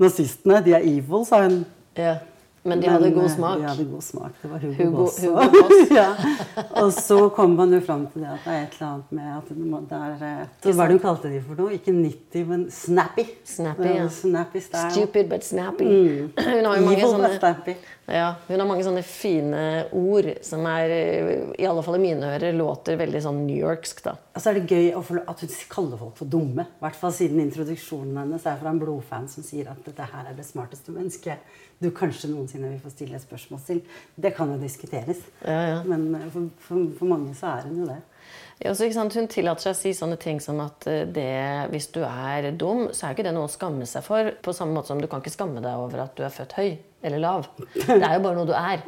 Nazistene, 0.00 0.60
de 0.64 0.76
er 0.76 0.84
evil, 0.84 1.24
sa 1.28 1.40
hun. 1.46 1.62
Ja. 1.96 2.18
Men 2.62 2.80
de 2.80 2.88
hadde 2.92 3.06
Men, 3.08 3.14
god 3.14 3.24
eh, 3.24 3.30
smak. 3.36 3.58
De 3.58 3.64
hadde 3.70 3.84
god 3.88 4.02
smak. 4.04 4.32
Det 4.42 4.48
var 4.50 4.58
Hugo, 4.58 4.74
Hugo- 4.82 4.96
Boss. 4.96 5.18
Hugo 5.22 5.44
Boss. 5.54 5.90
ja. 6.00 6.08
Og 6.82 6.90
så 6.92 7.16
kom 7.32 7.54
man 7.56 7.72
jo 7.72 7.80
fram 7.80 8.02
til 8.12 8.20
det 8.26 8.28
at 8.34 8.44
det 8.44 8.52
er 8.56 8.66
et 8.66 8.74
eller 8.76 8.88
annet 8.90 9.12
med 9.16 9.30
at 9.38 9.52
må- 9.56 9.80
det 9.88 10.00
er 10.00 10.26
eh, 10.28 10.42
Hva 10.66 10.74
var 10.76 10.90
det 10.92 10.96
hun 10.98 11.02
kalte 11.06 11.30
de 11.32 11.40
for 11.46 11.62
noe? 11.62 11.72
Ikke 11.78 11.94
90, 11.96 12.44
men 12.50 12.66
snappy. 12.70 13.24
Snappy, 13.48 13.88
ja. 13.96 14.08
Snappy 14.12 14.60
style. 14.66 14.90
Stupid 14.92 15.30
but 15.32 15.46
snappy. 15.48 15.88
Mm. 15.88 16.28
Hun 16.50 16.68
har 16.68 16.76
jo 16.76 16.84
mange 16.84 16.98
Evil 17.00 17.14
sånne 17.14 17.32
snappy. 17.38 17.76
Ja, 18.10 18.34
hun 18.48 18.58
har 18.58 18.66
mange 18.66 18.82
sånne 18.82 19.02
fine 19.06 19.60
ord 19.94 20.26
som 20.42 20.64
er, 20.66 20.90
i 21.54 21.66
alle 21.68 21.82
fall 21.86 21.94
i 21.94 22.00
mine 22.02 22.32
ører, 22.34 22.56
låter 22.58 22.96
veldig 22.98 23.20
sånn 23.22 23.44
New 23.46 23.54
Yorksk, 23.60 24.00
da. 24.02 24.16
Og 24.40 24.44
så 24.44 24.54
er 24.54 24.56
det 24.56 24.70
gøy 24.72 24.86
at 25.28 25.40
hun 25.42 25.50
kaller 25.68 25.98
folk 26.00 26.14
for 26.16 26.24
dumme. 26.32 26.64
I 26.64 26.80
hvert 26.80 26.94
fall 26.96 27.12
siden 27.12 27.42
introduksjonen 27.42 28.16
hennes 28.22 28.46
er 28.48 28.56
fra 28.56 28.70
en 28.72 28.78
blodfan 28.80 29.26
som 29.28 29.44
sier 29.44 29.68
at 29.68 29.82
dette 29.84 30.06
her 30.14 30.30
er 30.30 30.38
det 30.38 30.46
smarteste 30.48 30.94
mennesket 30.96 31.50
du 31.76 31.90
kanskje 31.92 32.30
noensinne 32.30 32.70
vil 32.70 32.80
få 32.80 32.88
stille 32.94 33.18
et 33.18 33.26
spørsmål 33.26 33.60
til. 33.66 33.82
Det 34.16 34.32
kan 34.32 34.48
jo 34.48 34.56
diskuteres. 34.62 35.20
Ja, 35.44 35.60
ja. 35.74 35.76
Men 35.84 36.08
eh, 36.16 36.24
for, 36.32 36.48
for, 36.56 36.88
for 36.96 37.12
mange 37.12 37.36
så 37.36 37.52
er 37.52 37.68
hun 37.68 37.82
jo 37.82 37.90
det. 37.90 38.00
Ja, 38.64 38.72
så? 38.72 38.88
Hun 38.88 39.28
tillater 39.28 39.66
seg 39.66 39.76
å 39.76 39.80
si 39.82 39.92
sånne 39.96 40.16
ting 40.20 40.40
som 40.40 40.64
at 40.64 40.88
eh, 40.88 41.04
det, 41.04 41.28
hvis 41.74 41.92
du 41.92 42.00
er 42.08 42.48
dum, 42.56 42.86
så 42.96 43.10
er 43.10 43.12
jo 43.12 43.18
ikke 43.18 43.28
det 43.28 43.36
noe 43.36 43.50
å 43.50 43.52
skamme 43.52 43.88
seg 43.92 44.08
for. 44.08 44.32
På 44.40 44.56
samme 44.56 44.78
måte 44.78 44.94
som 44.94 45.04
du 45.04 45.08
kan 45.08 45.20
ikke 45.20 45.36
skamme 45.36 45.60
deg 45.60 45.84
over 45.84 46.06
at 46.06 46.16
du 46.16 46.24
er 46.24 46.32
født 46.32 46.56
høy 46.56 46.78
eller 47.02 47.18
lav. 47.22 47.46
Det 47.74 47.96
er 47.96 48.16
jo 48.18 48.22
bare 48.26 48.36
noe 48.36 48.48
du 48.48 48.52
er. 48.56 48.82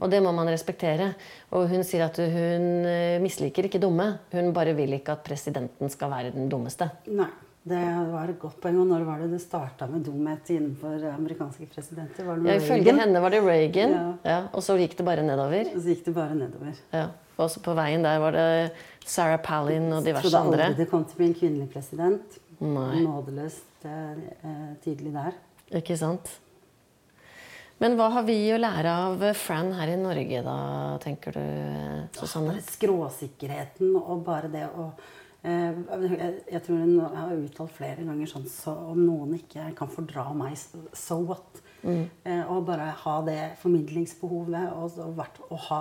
Og 0.00 0.08
det 0.10 0.22
må 0.24 0.32
man 0.36 0.48
respektere. 0.48 1.10
Og 1.52 1.66
hun 1.68 1.84
sier 1.84 2.06
at 2.06 2.16
hun 2.20 2.64
eh, 2.88 3.18
misliker 3.20 3.68
ikke 3.68 3.80
dumme. 3.82 4.06
Hun 4.32 4.52
bare 4.56 4.72
vil 4.78 4.96
ikke 4.98 5.12
at 5.18 5.22
presidenten 5.26 5.90
skal 5.92 6.10
være 6.12 6.32
den 6.36 6.48
dummeste. 6.52 6.88
Nei, 7.12 7.28
det 7.68 7.82
var 8.12 8.32
et 8.32 8.38
godt 8.40 8.58
poeng. 8.62 8.78
Og 8.80 8.88
når 8.88 9.04
var 9.04 9.20
det 9.24 9.30
det 9.34 9.40
starta 9.44 9.86
med 9.90 10.04
dumhet 10.08 10.48
innenfor 10.54 11.04
amerikanske 11.12 11.68
presidenter? 11.74 12.24
Var 12.24 12.40
det 12.40 12.48
Ja, 12.54 12.58
ifølge 12.62 12.96
henne 13.02 13.20
var 13.24 13.30
det 13.36 13.42
Reagan, 13.44 13.92
Ja. 13.98 14.06
ja, 14.24 14.40
og 14.52 14.64
så 14.64 14.78
gikk 14.80 14.96
det 14.96 15.04
bare 15.08 15.22
nedover. 15.26 15.68
Og 15.74 15.80
så 15.84 15.92
gikk 15.92 16.04
det 16.08 16.14
bare 16.16 16.34
nedover. 16.40 16.74
Ja. 16.96 17.06
Og 17.38 17.46
så 17.52 17.60
på 17.62 17.70
veien 17.78 18.02
der 18.02 18.18
var 18.18 18.32
det 18.34 18.72
Sarah 19.06 19.38
Palin 19.38 19.92
og 19.92 20.02
diverse 20.04 20.24
trodde 20.26 20.40
aldri 20.40 20.62
andre. 20.64 20.76
det 20.80 20.88
kom 20.90 21.04
til 21.06 21.14
å 21.14 21.20
bli 21.20 21.26
en 21.28 21.36
kvinnelig 21.38 21.68
president. 21.70 22.38
Nei. 22.58 23.04
Nådeløst 23.04 23.84
eh, 23.86 24.74
tidlig 24.82 25.12
der. 25.14 25.36
Ikke 25.78 25.94
sant? 26.00 26.32
Men 27.78 27.94
hva 27.98 28.08
har 28.16 28.26
vi 28.26 28.36
å 28.50 28.58
lære 28.58 28.96
av 29.06 29.22
Fran 29.38 29.70
her 29.78 29.92
i 29.92 30.00
Norge, 30.00 30.42
da, 30.42 30.58
tenker 31.02 31.38
du, 31.38 31.44
Susanne? 32.18 32.56
Ja, 32.58 32.66
skråsikkerheten 32.74 33.94
og 33.98 34.24
bare 34.26 34.50
det 34.50 34.64
å 34.66 34.88
eh, 35.46 35.78
jeg, 36.50 36.62
tror 36.66 36.82
hun 36.82 36.98
har 37.02 37.36
uttalt 37.36 37.76
flere 37.76 38.02
ganger 38.02 38.30
sånn 38.30 38.48
så 38.50 38.74
om 38.90 38.98
noen 39.04 39.36
ikke 39.38 39.70
kan 39.78 39.90
fordra 39.92 40.26
meg, 40.34 40.58
so 40.92 41.22
what? 41.30 41.64
Mm. 41.78 42.08
og 42.50 42.64
bare 42.66 42.88
ha 43.04 43.12
det 43.22 43.42
formidlingsbehovet 43.60 44.72
og, 44.74 44.88
så 44.90 45.04
og 45.46 45.60
ha 45.68 45.76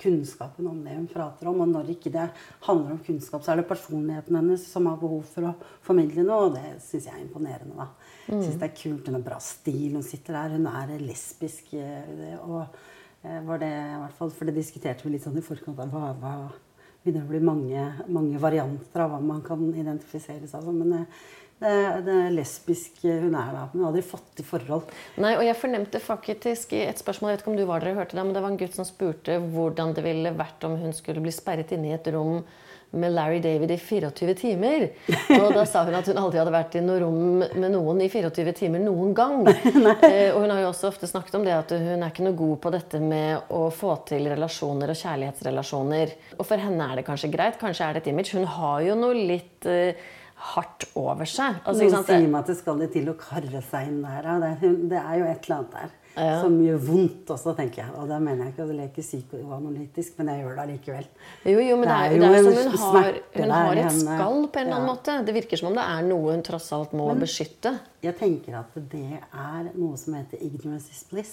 kunnskapen 0.00 0.66
om 0.66 0.78
det 0.84 0.96
hun 0.96 1.08
prater 1.10 1.50
om. 1.50 1.60
Og 1.62 1.70
når 1.70 1.92
ikke 1.94 2.12
det 2.14 2.24
handler 2.66 2.96
om 2.96 3.02
kunnskap, 3.04 3.44
så 3.44 3.52
er 3.52 3.60
det 3.60 3.68
personligheten 3.68 4.38
hennes 4.38 4.64
som 4.64 4.88
har 4.90 4.98
behov 5.00 5.26
for 5.28 5.50
å 5.50 5.54
formidle 5.84 6.24
noe, 6.26 6.48
og 6.48 6.56
det 6.56 6.80
syns 6.84 7.08
jeg 7.08 7.14
er 7.14 7.24
imponerende. 7.26 7.76
da. 7.76 7.90
Jeg 8.28 8.42
synes 8.44 8.58
det 8.60 8.68
er 8.68 8.76
kult. 8.78 9.06
Hun 9.08 9.18
har 9.18 9.26
bra 9.26 9.38
stil. 9.42 9.92
Hun 9.96 10.06
sitter 10.06 10.38
der. 10.38 10.56
Hun 10.56 10.68
er 10.70 10.96
lesbisk. 11.02 11.74
eh, 11.74 12.36
og 12.42 12.62
eh, 13.24 13.40
var 13.46 13.62
det 13.62 13.70
i 13.72 14.00
hvert 14.02 14.18
fall, 14.18 14.30
For 14.30 14.48
det 14.48 14.56
diskuterte 14.58 15.06
vi 15.06 15.16
litt 15.16 15.26
sånn 15.26 15.38
i 15.38 15.44
forkant 15.44 15.80
av 15.82 15.92
hva, 15.92 16.12
hva 16.20 16.34
begynner 17.02 17.26
å 17.26 17.30
bli 17.32 17.42
mange, 17.42 17.86
mange 18.14 18.40
varianter 18.42 19.04
av 19.04 19.14
hva 19.14 19.22
man 19.22 19.42
kan 19.46 19.62
identifisere 19.74 20.46
seg 20.46 20.66
som. 20.66 20.78
Men 20.78 21.00
eh, 21.00 21.22
det, 21.62 21.74
det 22.06 22.18
lesbisk 22.36 23.04
eh, 23.06 23.20
hun 23.22 23.36
er 23.38 23.52
da. 23.54 23.66
Hun 23.72 23.82
har 23.82 23.90
aldri 23.90 24.04
fått 24.06 24.42
i 24.42 24.46
forhold. 24.46 24.90
Nei, 25.22 25.34
og 25.38 25.44
jeg 25.46 25.58
fornemte 25.58 26.02
faktisk 26.02 26.74
i 26.78 26.84
et 26.88 27.02
spørsmål, 27.02 27.32
jeg 27.32 27.38
vet 27.38 27.44
ikke 27.44 27.54
om 27.54 27.60
du 27.60 27.66
var 27.68 27.82
der 27.82 27.94
og 27.94 28.02
hørte 28.02 28.18
det, 28.18 28.26
men 28.26 28.34
det 28.36 28.42
var 28.44 28.54
en 28.54 28.60
gutt 28.62 28.78
som 28.78 28.88
spurte 28.88 29.38
hvordan 29.52 29.94
det 29.96 30.06
ville 30.06 30.34
vært 30.38 30.66
om 30.68 30.78
hun 30.80 30.94
skulle 30.96 31.22
bli 31.24 31.34
sperret 31.34 31.74
inne 31.74 31.92
i 31.92 31.96
et 31.96 32.12
rom 32.14 32.42
med 32.92 33.12
Larry 33.12 33.40
David 33.40 33.70
i 33.70 33.78
24 33.78 34.34
timer. 34.34 34.86
Og 35.38 35.52
da 35.54 35.64
sa 35.68 35.84
hun 35.86 35.96
at 35.96 36.08
hun 36.10 36.20
aldri 36.20 36.40
hadde 36.40 36.52
vært 36.52 36.76
i 36.76 36.82
noe 36.84 37.00
rom 37.00 37.40
med 37.40 37.68
noen 37.72 38.02
i 38.04 38.08
24 38.12 38.54
timer 38.58 38.84
noen 38.84 39.14
gang. 39.16 39.46
Eh, 40.02 40.32
og 40.34 40.42
hun 40.42 40.50
har 40.50 40.60
jo 40.62 40.70
også 40.72 40.88
ofte 40.88 41.06
snakket 41.08 41.36
om 41.38 41.44
det 41.46 41.52
at 41.54 41.70
hun 41.78 42.02
er 42.02 42.10
ikke 42.10 42.24
noe 42.24 42.36
god 42.36 42.56
på 42.64 42.70
dette 42.74 42.98
med 43.00 43.52
å 43.54 43.60
få 43.72 43.94
til 44.08 44.26
relasjoner 44.32 44.90
og 44.92 44.98
kjærlighetsrelasjoner. 44.98 46.14
Og 46.36 46.48
for 46.48 46.60
henne 46.60 46.88
er 46.90 47.00
det 47.00 47.04
kanskje 47.06 47.30
greit, 47.32 47.58
kanskje 47.60 47.86
er 47.86 47.96
det 47.96 48.02
et 48.02 48.10
image. 48.12 48.34
Hun 48.34 48.48
har 48.56 48.82
jo 48.86 48.96
noe 48.98 49.16
litt 49.16 49.68
eh, 49.70 50.00
hardt 50.52 50.88
over 50.98 51.28
seg. 51.28 51.62
Altså, 51.62 51.86
Noen 51.86 52.06
sier 52.08 52.26
meg 52.26 52.40
at 52.42 52.52
det 52.52 52.58
skal 52.58 52.80
litt 52.82 52.94
til 52.96 53.08
å 53.12 53.16
karre 53.18 53.62
seg 53.70 53.92
inn 53.92 54.02
der. 54.04 54.30
Det, 54.42 54.72
det 54.92 55.00
er 55.00 55.20
jo 55.22 55.28
et 55.30 55.48
eller 55.48 55.60
annet 55.60 55.76
der 55.78 55.98
Ja. 56.16 56.42
som 56.42 56.58
gjør 56.60 56.76
vondt 56.84 57.30
også, 57.32 57.54
tenker 57.56 57.82
jeg. 57.84 57.92
Og 57.96 58.08
da 58.10 58.18
mener 58.20 58.44
jeg 58.44 58.52
ikke 58.52 58.66
å 58.66 58.74
leke 58.76 59.00
psykoanalytisk, 59.04 60.18
men 60.18 60.28
jeg 60.28 60.42
gjør 60.42 60.56
det 60.58 60.64
allikevel. 60.66 61.06
Jo, 61.48 61.58
jo, 61.64 61.76
men 61.80 61.88
det 61.88 61.94
er, 61.96 62.08
Det 62.08 62.16
er 62.16 62.20
det 62.20 62.26
er 62.26 62.42
jo 62.42 62.50
en 62.50 62.52
som 62.52 62.82
hun 62.82 62.96
har, 63.02 63.20
hun 63.34 63.50
har 63.56 63.80
et 63.82 63.92
skall 63.96 64.42
på 64.52 64.58
en 64.60 64.66
eller 64.66 64.76
annen 64.76 64.88
Ja. 64.88 64.92
måte. 64.94 65.14
Det 65.26 65.34
virker 65.34 65.56
som 65.56 65.68
om 65.70 65.74
det 65.78 65.86
er 65.88 66.02
noe 66.02 66.32
hun 66.34 66.42
tross 66.42 66.72
alt 66.72 66.92
må 66.92 67.06
beskytte. 67.18 67.78
Jeg 68.02 68.18
tenker 68.18 68.58
at 68.58 68.74
det 68.74 69.20
er 69.32 69.70
noe 69.74 69.96
som 69.96 70.14
heter 70.14 70.36
ignorance 70.42 70.90
is 70.90 71.04
bliss. 71.10 71.32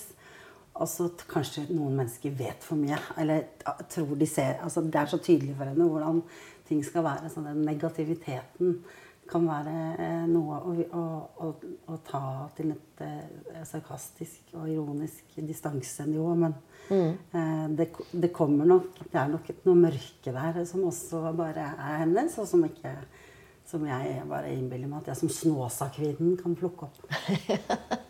Altså 0.79 1.09
kanskje 1.27 1.65
noen 1.75 1.97
mennesker 1.97 2.31
vet 2.39 2.63
for 2.63 2.75
mye. 2.79 2.97
Eller 3.17 3.43
tror 3.89 4.15
de 4.17 4.25
ser 4.25 4.59
altså 4.63 4.81
Det 4.89 4.95
er 4.95 5.05
så 5.11 5.17
tydelig 5.19 5.57
for 5.57 5.65
henne 5.65 5.89
hvordan 5.89 6.23
ting 6.69 6.81
skal 6.85 7.03
være. 7.03 7.29
Så 7.29 7.43
den 7.43 7.65
negativiteten 7.65 8.83
kan 9.29 9.45
være 9.47 9.75
eh, 10.01 10.25
noe 10.29 10.57
å, 10.59 10.73
å, 10.97 11.03
å, 11.45 11.51
å 11.93 11.97
ta 12.05 12.23
til 12.57 12.73
et 12.73 13.03
eh, 13.05 13.61
sarkastisk 13.67 14.53
og 14.57 14.67
ironisk 14.69 15.37
distansenivå. 15.45 16.33
Men 16.43 16.55
eh, 16.89 17.65
det, 17.77 17.89
det 18.11 18.31
kommer 18.35 18.69
nok 18.69 19.01
Det 19.05 19.19
er 19.21 19.31
nok 19.31 19.49
noe 19.67 19.81
mørke 19.87 20.35
der 20.35 20.61
som 20.69 20.85
også 20.89 21.23
bare 21.37 21.71
er 21.75 22.03
hennes, 22.03 22.37
og 22.41 22.49
som 22.49 22.65
ikke 22.65 22.95
som 23.69 23.83
jeg 23.85 24.23
bare 24.25 24.49
innbiller 24.49 24.89
meg 24.89 25.03
at 25.03 25.11
jeg 25.11 25.19
som 25.19 25.33
Snåsakvinnen 25.33 26.37
kan 26.39 26.55
plukke 26.57 26.87
opp. 26.89 27.03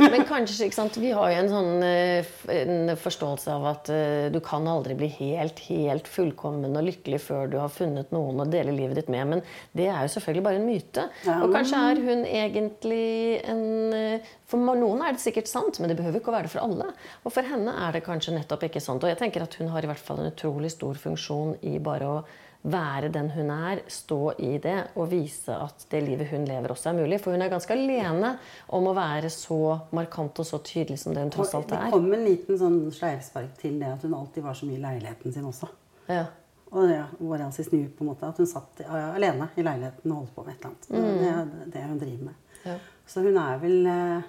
Men 0.00 0.24
kanskje, 0.28 0.66
ikke 0.66 0.76
sant, 0.76 0.96
Vi 1.00 1.10
har 1.16 1.30
jo 1.32 1.38
en 1.40 1.50
sånn 1.50 1.84
eh, 1.86 2.30
en 2.52 2.92
forståelse 3.00 3.52
av 3.54 3.66
at 3.70 3.90
eh, 3.92 4.28
du 4.32 4.38
kan 4.44 4.66
aldri 4.70 4.96
bli 4.98 5.08
helt, 5.18 5.60
helt 5.68 6.08
fullkommen 6.10 6.76
og 6.76 6.86
lykkelig 6.88 7.20
før 7.24 7.50
du 7.52 7.58
har 7.60 7.72
funnet 7.72 8.12
noen 8.14 8.42
å 8.42 8.48
dele 8.50 8.74
livet 8.76 9.00
ditt 9.00 9.12
med. 9.12 9.32
Men 9.32 9.44
det 9.76 9.88
er 9.90 10.06
jo 10.06 10.14
selvfølgelig 10.16 10.46
bare 10.46 10.60
en 10.60 10.68
myte. 10.68 11.06
Og 11.38 11.54
kanskje 11.54 11.82
er 11.90 12.02
hun 12.06 12.24
egentlig 12.26 13.04
en 13.48 13.66
eh, 13.96 14.32
For 14.46 14.62
noen 14.62 15.02
er 15.02 15.16
det 15.16 15.24
sikkert 15.24 15.50
sant, 15.50 15.80
men 15.80 15.90
det 15.90 15.98
behøver 15.98 16.20
ikke 16.20 16.30
å 16.30 16.36
være 16.36 16.46
det 16.46 16.54
for 16.54 16.66
alle. 16.66 16.90
Og 17.26 17.34
for 17.34 17.46
henne 17.46 17.72
er 17.86 17.96
det 17.96 18.04
kanskje 18.06 18.36
nettopp 18.36 18.68
ikke 18.68 18.82
sant. 18.84 19.02
Og 19.02 19.10
jeg 19.10 19.18
tenker 19.22 19.42
at 19.42 19.56
hun 19.58 19.72
har 19.74 19.82
i 19.82 19.90
hvert 19.90 20.02
fall 20.02 20.22
en 20.22 20.30
utrolig 20.30 20.70
stor 20.74 20.98
funksjon 21.00 21.56
i 21.66 21.78
bare 21.82 22.10
å 22.10 22.20
være 22.62 23.10
den 23.14 23.28
hun 23.34 23.50
er, 23.50 23.82
stå 23.90 24.32
i 24.38 24.56
det 24.62 24.78
og 24.96 25.10
vise 25.10 25.54
at 25.54 25.86
det 25.90 26.00
livet 26.06 26.30
hun 26.32 26.46
lever, 26.48 26.72
også 26.72 26.90
er 26.90 26.98
mulig. 27.00 27.20
For 27.22 27.36
hun 27.36 27.42
er 27.44 27.52
ganske 27.52 27.76
alene 27.76 28.32
om 28.74 28.88
å 28.90 28.94
være 28.96 29.30
så 29.30 29.60
markant 29.96 30.40
og 30.42 30.48
så 30.48 30.58
tydelig 30.64 30.98
som 31.02 31.14
det 31.14 31.22
hun 31.26 31.30
tross 31.34 31.54
alt 31.54 31.72
er. 31.76 31.86
Det 31.86 31.94
kom 31.94 32.08
en 32.12 32.26
liten 32.26 32.58
sånn 32.58 32.80
sleivspark 32.94 33.54
til 33.60 33.78
det 33.82 33.92
at 33.92 34.02
hun 34.08 34.16
alltid 34.18 34.42
var 34.46 34.58
så 34.58 34.66
mye 34.66 34.80
i 34.80 34.82
leiligheten 34.82 35.36
sin 35.36 35.46
også. 35.46 35.70
Ja. 36.08 36.24
Og 36.72 36.88
det 36.90 36.98
var 37.20 37.44
altså 37.46 37.62
i 37.62 37.68
snu 37.68 37.78
på 37.94 38.02
en 38.02 38.10
måte, 38.10 38.26
at 38.26 38.40
hun 38.42 38.48
satt 38.50 38.82
alene 38.90 39.46
i 39.54 39.62
leiligheten 39.62 40.10
og 40.10 40.24
holdt 40.24 40.34
på 40.34 40.44
med 40.44 40.56
et 40.56 40.66
eller 40.66 40.74
annet. 40.74 40.90
Det 40.90 41.30
er 41.30 41.72
det 41.76 41.86
hun 41.86 42.00
driver 42.02 42.24
med. 42.26 42.34
Mm. 42.34 42.66
Ja. 42.66 42.76
Så 43.06 43.22
hun 43.22 43.36
er 43.38 43.58
vel 43.62 43.86
eh, 43.86 44.22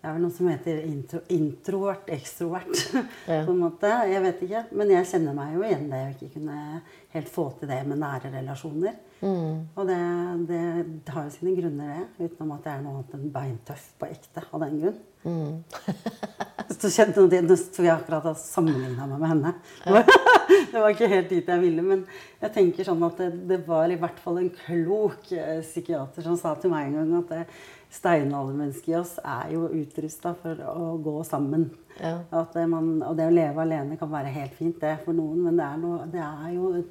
Det 0.00 0.08
er 0.10 0.14
vel 0.16 0.24
noe 0.24 0.32
som 0.36 0.48
heter 0.48 0.80
intro, 0.84 1.18
introvert, 1.32 2.08
ekstrovert. 2.12 2.80
Ja. 3.28 3.42
på 3.46 3.52
en 3.52 3.60
måte. 3.60 3.88
Jeg 4.10 4.20
vet 4.24 4.42
ikke. 4.44 4.64
Men 4.76 4.90
jeg 4.92 5.06
kjenner 5.08 5.36
meg 5.36 5.54
jo 5.56 5.62
igjen 5.64 5.86
det 5.92 6.00
jeg 6.02 6.16
ikke 6.16 6.34
kunne 6.38 6.58
helt 7.14 7.30
få 7.30 7.46
til 7.58 7.70
det 7.70 7.80
med 7.86 8.00
nære 8.02 8.32
relasjoner. 8.34 8.96
Mm. 9.20 9.60
Og 9.74 9.86
det, 9.88 9.98
det, 10.48 10.62
det 11.06 11.14
har 11.14 11.26
jo 11.26 11.34
sine 11.34 11.54
grunner, 11.56 11.92
det. 11.94 12.26
Utenom 12.26 12.54
at 12.56 12.66
jeg 12.68 12.74
er 12.74 12.82
noe 12.84 12.98
annet 12.98 13.14
enn 13.16 13.34
beintøff 13.34 13.84
på 14.00 14.08
ekte 14.10 14.44
av 14.50 14.64
den 14.64 14.80
grunn. 14.82 14.98
Mm. 15.24 15.54
Så 16.74 16.90
kjente 16.92 17.22
jeg, 17.32 17.44
Nå 17.46 17.56
tror 17.56 17.86
jeg 17.86 17.94
akkurat 17.94 18.26
har 18.28 18.36
sammenligna 18.40 19.06
meg 19.08 19.22
med 19.22 19.30
henne. 19.30 19.54
det 20.72 20.82
var 20.82 20.90
ikke 20.90 21.08
helt 21.12 21.30
dit 21.30 21.54
jeg 21.54 21.62
ville. 21.62 21.86
Men 21.86 22.02
jeg 22.42 22.54
tenker 22.56 22.88
sånn 22.88 23.06
at 23.06 23.22
det, 23.22 23.30
det 23.52 23.60
var 23.68 23.92
i 23.92 23.98
hvert 24.00 24.20
fall 24.20 24.42
en 24.42 24.52
klok 24.64 25.30
eh, 25.36 25.62
psykiater 25.64 26.26
som 26.26 26.36
sa 26.40 26.56
til 26.58 26.74
meg 26.74 26.90
en 26.90 26.98
gang 26.98 27.16
at 27.22 27.32
det 27.32 27.46
steinaldermennesket 27.94 28.90
i 28.90 28.96
oss 28.98 29.14
er 29.22 29.52
jo 29.54 29.68
utrusta 29.70 30.34
for 30.40 30.60
å 30.66 30.94
gå 31.02 31.14
sammen. 31.26 31.68
Ja. 32.00 32.18
At 32.34 32.56
man, 32.68 32.96
og 33.06 33.14
det 33.18 33.28
å 33.30 33.34
leve 33.34 33.62
alene 33.62 33.98
kan 34.00 34.10
være 34.10 34.32
helt 34.34 34.56
fint, 34.58 34.80
det 34.82 34.96
for 35.04 35.16
noen, 35.16 35.44
men 35.46 35.60
det 35.60 35.66
er, 35.68 35.80
noe, 35.80 36.08
det 36.10 36.22
er 36.24 36.52
jo 36.56 36.72
eh, 36.74 36.88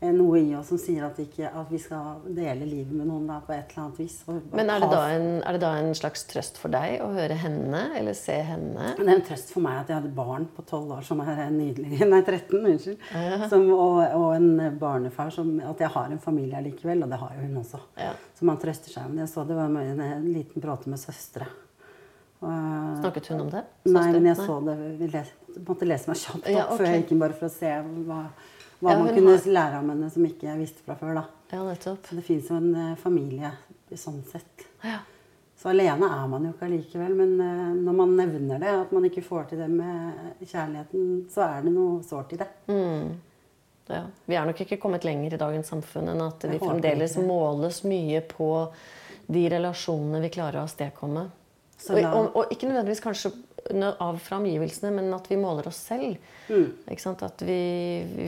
noe 0.00 0.38
i 0.40 0.54
oss 0.56 0.70
som 0.72 0.78
sier 0.80 1.04
at 1.04 1.18
ikke, 1.20 1.50
at 1.52 1.68
vi 1.68 1.78
skal 1.82 2.22
dele 2.32 2.64
livet 2.64 2.92
med 2.96 3.04
noen 3.10 3.26
da, 3.28 3.36
på 3.44 3.52
et 3.52 3.68
eller 3.68 3.82
annet 3.84 3.98
vis. 4.00 4.14
Men 4.56 4.72
er 4.72 4.80
det, 4.80 4.88
da 4.94 5.00
en, 5.12 5.26
er 5.44 5.56
det 5.56 5.60
da 5.60 5.72
en 5.76 5.92
slags 5.98 6.24
trøst 6.30 6.56
for 6.60 6.72
deg 6.72 7.02
å 7.04 7.10
høre 7.12 7.36
henne 7.42 7.82
eller 7.98 8.16
se 8.16 8.38
henne? 8.48 8.94
Det 8.96 9.04
er 9.04 9.12
en 9.18 9.24
trøst 9.28 9.52
for 9.52 9.64
meg 9.66 9.82
at 9.82 9.92
jeg 9.92 10.00
hadde 10.00 10.12
barn 10.16 10.46
på 10.56 10.64
12 10.64 10.94
år 10.96 11.04
som 11.04 11.20
er 11.24 11.42
nydelig 11.52 12.00
Nei, 12.14 12.22
13, 12.24 12.56
unnskyld. 12.62 13.04
Som, 13.52 13.66
og, 13.76 14.00
og 14.16 14.28
en 14.38 14.78
barnefar 14.80 15.32
som 15.34 15.52
At 15.68 15.82
jeg 15.84 15.92
har 15.92 16.14
en 16.14 16.22
familie 16.22 16.62
likevel, 16.64 17.04
og 17.04 17.12
det 17.12 17.20
har 17.20 17.36
jo 17.36 17.44
hun 17.44 17.60
også. 17.60 17.82
Ja. 18.00 18.14
Så 18.38 18.48
man 18.48 18.60
trøster 18.62 18.94
seg. 18.94 19.10
Men 19.12 19.26
jeg 19.26 19.34
så 19.34 19.44
det 19.44 19.58
var 19.58 19.68
en, 19.68 20.00
en 20.06 20.30
liten 20.32 20.64
bråte 20.64 20.88
med 20.88 21.02
søstre. 21.02 21.48
Og, 22.40 23.02
Snakket 23.02 23.26
hun 23.34 23.42
om 23.44 23.50
det? 23.52 23.66
nei, 23.84 24.06
men 24.14 24.30
jeg 24.30 24.38
Nei. 24.38 24.46
så 24.48 24.54
det 24.64 24.76
vi 24.80 25.08
måtte 25.66 25.84
lese 25.88 26.08
meg 26.08 26.16
kjapt 26.22 26.38
opp 26.40 26.48
Ja, 26.48 26.62
okay. 26.64 26.78
før 26.78 26.86
jeg 26.88 27.02
gikk 27.02 27.10
inn, 27.12 27.20
bare 27.20 27.36
for 27.36 27.50
å 27.50 27.52
se 27.52 27.72
hva, 28.08 28.20
hva 28.80 28.90
Ja, 28.94 28.98
man 28.98 29.14
kunne 29.14 29.36
har- 29.36 29.52
lære 29.52 29.78
om 29.78 29.90
henne 29.90 30.10
som 30.10 30.24
ikke 30.24 30.42
jeg 30.48 30.58
visste 30.58 30.82
fra 30.84 30.94
før. 30.96 31.14
da. 31.14 31.24
Ja, 31.52 31.62
nettopp. 31.64 32.06
Så 32.06 32.14
det 32.16 32.24
fins 32.24 32.48
jo 32.48 32.56
en 32.56 32.74
eh, 32.74 32.94
familie 32.96 33.52
sånn 33.94 34.22
sett. 34.24 34.66
Ja. 34.84 34.98
Så 35.60 35.68
alene 35.68 36.06
er 36.08 36.28
man 36.28 36.44
jo 36.46 36.52
ikke 36.52 36.66
allikevel. 36.68 37.14
Men 37.14 37.40
eh, 37.40 37.74
når 37.84 37.92
man 37.96 38.16
nevner 38.16 38.58
det, 38.62 38.68
at 38.68 38.92
man 38.92 39.04
ikke 39.04 39.22
får 39.22 39.48
til 39.50 39.58
det 39.58 39.68
med 39.70 40.14
kjærligheten, 40.46 41.26
så 41.28 41.42
er 41.58 41.62
det 41.66 41.72
noe 41.74 42.00
sårt 42.02 42.32
i 42.32 42.36
det. 42.40 42.48
Ja. 43.90 44.04
Vi 44.26 44.34
er 44.38 44.46
nok 44.46 44.60
ikke 44.62 44.78
kommet 44.80 45.02
lenger 45.04 45.34
i 45.34 45.40
dagens 45.40 45.68
samfunn 45.72 46.08
enn 46.12 46.20
at 46.22 46.44
vi 46.46 46.58
fremdeles 46.62 47.16
ikke. 47.16 47.26
måles 47.26 47.82
mye 47.84 48.20
på 48.22 48.70
de 49.30 49.48
relasjonene 49.50 50.20
vi 50.22 50.30
klarer 50.30 50.60
å 50.60 50.66
avstedkomme. 50.68 51.24
Og, 51.90 51.98
og, 52.04 52.36
og 52.36 52.50
ikke 52.52 52.68
nødvendigvis 52.68 53.00
kanskje 53.02 53.32
av 53.98 54.20
fra 54.22 54.38
omgivelsene, 54.40 54.92
men 54.96 55.10
at 55.14 55.28
vi 55.30 55.38
måler 55.40 55.68
oss 55.70 55.82
selv. 55.90 56.16
Mm. 56.48 56.70
At 57.10 57.44
vi, 57.46 57.60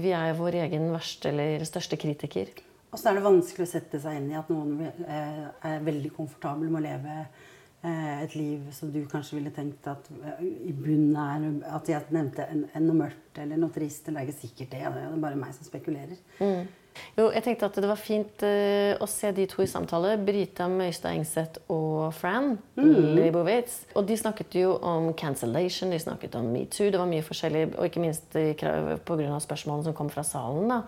vi 0.03 0.12
er 0.16 0.37
vår 0.38 0.61
egen 0.66 0.90
verste 0.92 1.33
eller 1.33 1.64
største 1.68 1.99
kritiker. 2.01 2.53
Og 2.92 3.01
så 3.01 3.09
er 3.09 3.16
det 3.16 3.25
vanskelig 3.25 3.64
å 3.64 3.71
sette 3.71 4.01
seg 4.03 4.18
inn 4.18 4.29
i 4.35 4.37
at 4.37 4.51
noen 4.53 4.77
eh, 4.85 5.47
er 5.64 5.85
veldig 5.87 6.12
komfortabel 6.12 6.68
med 6.68 6.83
å 6.83 6.85
leve 6.85 7.14
eh, 7.23 8.18
et 8.21 8.37
liv 8.37 8.66
som 8.77 8.92
du 8.92 9.01
kanskje 9.09 9.38
ville 9.38 9.55
tenkt 9.57 9.88
at 9.88 10.11
eh, 10.18 10.45
i 10.68 10.75
bunnen 10.77 11.16
er 11.16 11.73
At 11.73 11.88
jeg 11.88 12.12
nevnte 12.12 12.45
en, 12.53 12.66
en 12.68 12.87
noe 12.90 13.01
mørkt 13.01 13.40
eller 13.40 13.61
noe 13.61 13.73
trist. 13.73 14.09
Eller 14.09 14.21
det 14.21 14.27
er 14.27 14.31
ikke 14.35 14.42
sikkert 14.42 14.77
det. 14.77 14.85
Det 14.85 15.07
er 15.07 15.25
bare 15.25 15.40
meg 15.40 15.57
som 15.57 15.68
spekulerer. 15.71 16.21
Jo, 17.16 17.28
jeg 17.33 17.44
tenkte 17.44 17.68
at 17.68 17.78
det 17.81 17.88
var 17.88 18.00
fint 18.00 18.44
uh, 18.46 18.92
å 19.02 19.09
se 19.11 19.33
de 19.37 19.46
to 19.50 19.64
i 19.64 19.70
samtale. 19.70 20.14
Brita 20.22 20.68
Møystad 20.70 21.16
Engseth 21.16 21.62
og 21.72 22.12
Fran 22.16 22.55
Leibowitz. 22.76 23.83
Og 23.96 24.07
de 24.09 24.18
snakket 24.18 24.57
jo 24.61 24.76
om 24.78 25.11
cancellation, 25.18 25.92
de 25.92 26.00
snakket 26.02 26.38
om 26.40 26.52
metoo. 26.52 26.90
Det 26.92 27.00
var 27.00 27.11
mye 27.11 27.24
forskjellig, 27.26 27.66
og 27.76 27.88
ikke 27.88 28.05
minst 28.05 28.33
pga. 28.33 29.26
spørsmålene 29.44 29.88
som 29.88 29.96
kom 29.96 30.12
fra 30.12 30.24
salen. 30.26 30.72
da. 30.72 30.83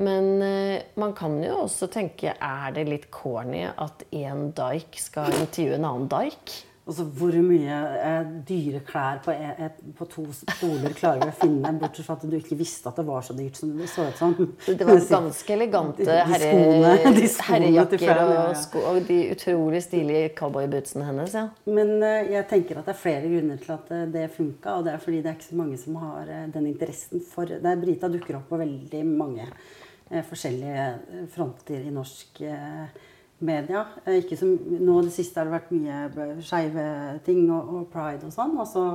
Men 0.00 0.32
uh, 0.40 0.80
man 1.00 1.14
kan 1.18 1.36
jo 1.44 1.62
også 1.66 1.90
tenke 1.92 2.34
er 2.34 2.74
det 2.76 2.88
litt 2.88 3.10
corny 3.14 3.66
at 3.68 4.06
en 4.16 4.50
daik 4.56 4.98
skal 4.98 5.34
intervjue 5.42 5.78
en 5.78 5.88
annen 5.90 6.10
daik? 6.10 6.58
Og 6.90 6.96
så 6.96 7.04
hvor 7.06 7.36
mye 7.46 7.74
eh, 8.02 8.30
dyre 8.48 8.80
klær 8.82 9.20
på, 9.22 9.30
e, 9.30 9.50
e, 9.62 9.92
på 9.94 10.06
to 10.10 10.24
stoler 10.34 10.94
klarer 10.98 11.22
vi 11.22 11.30
å 11.30 11.36
finne, 11.38 11.70
bortsett 11.78 12.08
fra 12.08 12.16
at 12.18 12.24
du 12.26 12.34
ikke 12.34 12.58
visste 12.58 12.90
at 12.90 12.98
det 12.98 13.04
var 13.06 13.22
så 13.22 13.36
dyrt 13.38 13.60
som 13.60 13.76
det 13.78 13.86
så 13.92 14.08
ut 14.08 14.18
som. 14.18 14.34
Det 14.66 14.88
var 14.88 14.98
ganske 15.12 15.54
elegante 15.54 16.16
herrejakker 16.26 17.94
og, 17.94 18.02
ja, 18.02 18.24
ja. 18.34 18.48
sko, 18.58 18.82
og 18.90 18.98
de 19.06 19.20
utrolig 19.36 19.84
stilige 19.86 20.32
cowboybootsene 20.40 21.06
hennes. 21.06 21.36
ja. 21.38 21.46
Men 21.70 21.94
eh, 22.02 22.32
jeg 22.34 22.48
tenker 22.50 22.80
at 22.80 22.90
det 22.90 22.96
er 22.96 23.02
flere 23.04 23.30
grunner 23.30 23.62
til 23.62 23.76
at 23.76 23.94
eh, 23.94 24.08
det 24.10 24.26
funka. 24.34 24.74
Og 24.80 24.88
det 24.88 24.96
er 24.96 25.04
fordi 25.04 25.22
det 25.22 25.30
er 25.30 25.38
ikke 25.38 25.50
så 25.52 25.60
mange 25.60 25.78
som 25.78 26.00
har 26.02 26.26
eh, 26.26 26.48
den 26.56 26.66
interessen 26.72 27.22
for 27.22 27.54
det. 27.54 27.76
Brita 27.84 28.10
dukker 28.10 28.40
opp 28.40 28.50
på 28.50 28.58
veldig 28.60 29.04
mange 29.06 29.46
eh, 29.46 30.26
forskjellige 30.26 30.90
eh, 30.90 31.22
fronter 31.30 31.86
i 31.86 31.94
norsk 31.94 32.42
eh, 32.50 33.06
media. 33.44 33.84
Eh, 34.04 34.20
ikke 34.22 34.38
som, 34.38 34.54
nå 34.58 35.00
det 35.06 35.12
siste 35.14 35.40
har 35.40 35.48
det 35.48 35.56
vært 35.56 35.74
mye 35.74 36.38
skeive 36.44 36.86
ting 37.26 37.44
og, 37.48 37.74
og 37.74 37.90
pride 37.92 38.28
og 38.28 38.34
sånn. 38.34 38.56
Og 38.60 38.68
så 38.68 38.86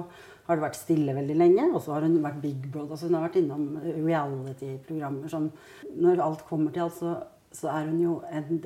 har 0.46 0.58
det 0.58 0.66
vært 0.66 0.80
stille 0.80 1.16
veldig 1.18 1.38
lenge. 1.40 1.70
Og 1.74 1.82
så 1.84 1.96
har 1.96 2.06
hun 2.06 2.20
vært 2.24 2.42
Big 2.44 2.68
Brother. 2.68 2.96
Altså 2.96 3.10
hun 3.10 3.18
har 3.18 3.28
vært 3.28 3.40
innom 3.42 3.70
reality-programmer 3.86 5.32
som 5.32 5.50
Når 5.96 6.22
alt 6.26 6.46
kommer 6.50 6.76
til 6.76 6.86
alt, 6.86 7.00
så, 7.00 7.16
så 7.56 7.72
er 7.74 7.90
hun 7.90 8.02
jo 8.04 8.20
en 8.30 8.62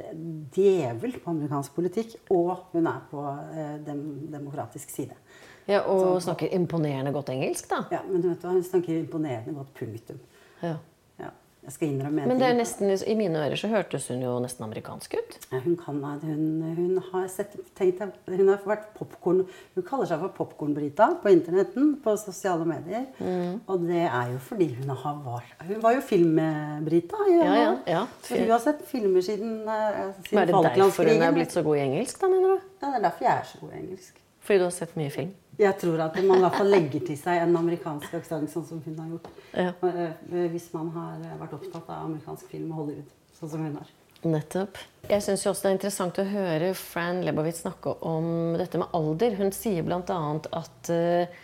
djevel 0.55 1.19
på 1.23 1.31
amerikansk 1.35 1.77
politikk. 1.77 2.17
Og 2.35 2.55
hun 2.73 2.89
er 2.89 3.05
på 3.11 3.23
eh, 3.53 3.77
dem, 3.87 4.03
demokratisk 4.33 4.91
side. 4.93 5.17
Ja, 5.69 5.83
Og 5.85 6.17
snakker 6.25 6.49
imponerende 6.57 7.11
godt 7.13 7.29
engelsk, 7.29 7.67
da. 7.69 7.83
Ja, 7.93 7.99
men 8.07 8.23
du 8.23 8.31
vet 8.31 8.41
hva, 8.41 8.55
hun 8.55 8.65
snakker 8.65 8.95
imponerende 8.97 9.53
godt 9.53 9.75
punktum. 9.77 10.17
Ja. 10.65 10.79
Jeg 11.59 11.73
skal 11.75 11.89
innrømme 11.91 12.23
en 12.23 12.31
Men 12.31 12.39
det 12.39 12.47
er 12.47 12.55
nesten, 12.55 12.89
i 12.89 13.13
mine 13.19 13.39
ører 13.43 13.59
så 13.59 13.67
hørtes 13.69 14.07
hun 14.09 14.21
jo 14.23 14.31
nesten 14.41 14.63
amerikansk 14.63 15.15
ut. 15.19 15.35
Ja, 15.51 15.59
Hun, 15.65 15.75
kan, 15.77 15.99
hun, 16.23 16.45
hun 16.77 17.01
har 17.11 17.27
sett 17.27 17.57
tenkt, 17.75 17.99
Hun 18.29 18.47
har 18.47 18.63
vært 18.65 18.87
popcorn 18.95 19.43
Hun 19.75 19.85
kaller 19.85 20.07
seg 20.07 20.23
for 20.23 20.33
Popkorn-Brita 20.37 21.09
på 21.21 21.33
internetten, 21.33 21.91
på 22.03 22.15
sosiale 22.21 22.65
medier. 22.69 23.09
Mm. 23.19 23.59
Og 23.67 23.83
det 23.89 24.05
er 24.07 24.31
jo 24.31 24.39
fordi 24.47 24.69
hun 24.79 24.89
har 24.89 25.19
var, 25.25 25.43
Hun 25.67 25.83
var 25.83 25.97
jo 25.97 26.05
film-Brita. 26.13 27.27
Ja, 27.33 27.51
ja, 27.51 27.75
ja. 27.87 28.05
For 28.23 28.39
hun 28.39 28.55
har 28.55 28.63
sett 28.63 28.81
filmer 28.87 29.21
siden. 29.21 29.59
Men 29.67 30.15
siden 30.23 30.41
er 30.41 30.53
det 30.53 30.79
derfor 30.79 31.11
hun 31.11 31.27
er 31.27 31.35
blitt 31.35 31.53
så 31.53 31.65
god 31.65 31.75
i 31.75 31.85
engelsk, 31.89 32.21
da, 32.23 32.31
mener 32.31 32.55
du? 32.55 32.73
Ja, 32.79 32.87
det 32.87 32.95
er 32.95 33.05
derfor 33.09 33.27
jeg 33.27 33.35
er 33.35 33.51
så 33.51 33.61
god 33.61 33.75
i 33.75 33.83
engelsk. 33.83 34.23
Fordi 34.39 34.63
du 34.63 34.69
har 34.69 34.75
sett 34.79 34.95
mye 34.97 35.11
film? 35.13 35.35
Jeg 35.59 35.75
tror 35.81 35.99
at 36.05 36.15
man 36.23 36.37
i 36.39 36.43
hvert 36.45 36.55
fall 36.55 36.69
legger 36.71 37.01
til 37.09 37.17
seg 37.19 37.41
en 37.43 37.57
amerikansk 37.59 38.13
aksent, 38.21 38.51
sånn 38.53 38.67
som 38.67 38.83
hun 38.85 38.99
har 39.01 39.09
gjort. 39.11 39.31
Ja. 39.51 39.73
Eh, 39.83 40.45
Hvis 40.53 40.69
man 40.73 40.91
har 40.95 41.17
vært 41.41 41.57
opptatt 41.57 41.89
av 41.89 42.05
amerikansk 42.05 42.47
film 42.53 42.71
og 42.71 42.83
Hollywood, 42.83 43.09
sånn 43.39 43.51
som 43.51 43.65
hun 43.65 43.75
har. 43.75 43.89
Nettopp. 44.23 44.77
Jeg 45.07 45.23
syns 45.23 45.45
også 45.47 45.63
det 45.63 45.69
er 45.69 45.75
interessant 45.77 46.17
å 46.19 46.25
høre 46.27 46.73
Fran 46.75 47.21
Lebowitz 47.23 47.61
snakke 47.63 47.93
om 48.07 48.57
dette 48.59 48.79
med 48.81 48.91
alder. 48.95 49.35
Hun 49.39 49.51
sier 49.55 49.83
bl.a. 49.87 50.17
at 50.59 50.91
eh, 50.91 51.37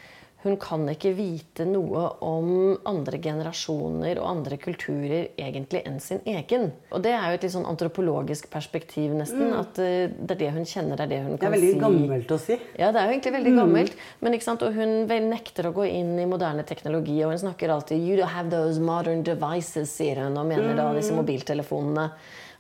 hun 0.46 0.58
kan 0.62 0.84
ikke 0.92 1.12
vite 1.18 1.66
noe 1.68 2.04
om 2.26 2.50
andre 2.88 3.18
generasjoner 3.22 4.20
og 4.22 4.28
andre 4.30 4.60
kulturer 4.62 5.32
egentlig 5.42 5.82
enn 5.88 5.98
sin 6.04 6.22
egen. 6.30 6.70
Og 6.94 7.04
det 7.04 7.16
er 7.18 7.32
jo 7.32 7.40
et 7.40 7.48
litt 7.48 7.56
sånn 7.56 7.68
antropologisk 7.70 8.48
perspektiv, 8.54 9.16
nesten. 9.18 9.52
At 9.58 9.82
eh, 9.82 10.14
det 10.14 10.38
er 10.38 10.42
det 10.46 10.52
hun 10.56 10.70
kjenner, 10.70 11.02
det 11.02 11.08
er 11.08 11.14
det 11.16 11.22
hun 11.26 11.34
kan 11.34 11.40
si. 11.40 11.42
Det 11.42 11.50
er 11.50 11.56
veldig 11.58 11.74
si. 11.74 11.82
gammelt 11.82 12.32
å 12.32 12.40
si. 12.46 12.60
Ja, 12.78 12.92
det 12.94 13.02
er 13.02 13.10
jo 13.10 13.18
egentlig 13.18 13.36
veldig 13.40 13.56
gammelt. 13.58 14.00
Men 14.22 14.38
ikke 14.38 14.48
sant? 14.48 14.66
Og 14.66 14.80
hun 14.80 14.96
nekter 15.32 15.70
å 15.70 15.76
gå 15.76 15.90
inn 15.90 16.16
i 16.22 16.30
moderne 16.30 16.66
teknologi. 16.68 17.18
Og 17.26 17.36
hun 17.36 17.44
snakker 17.48 17.74
alltid 17.74 18.06
You 18.06 18.22
don't 18.22 18.34
have 18.36 18.54
those 18.54 18.80
modern 18.80 19.26
devices, 19.26 19.92
sier 19.98 20.24
hun, 20.24 20.40
og 20.40 20.50
mener 20.50 20.78
da 20.78 20.92
disse 20.96 21.16
mobiltelefonene. 21.18 22.10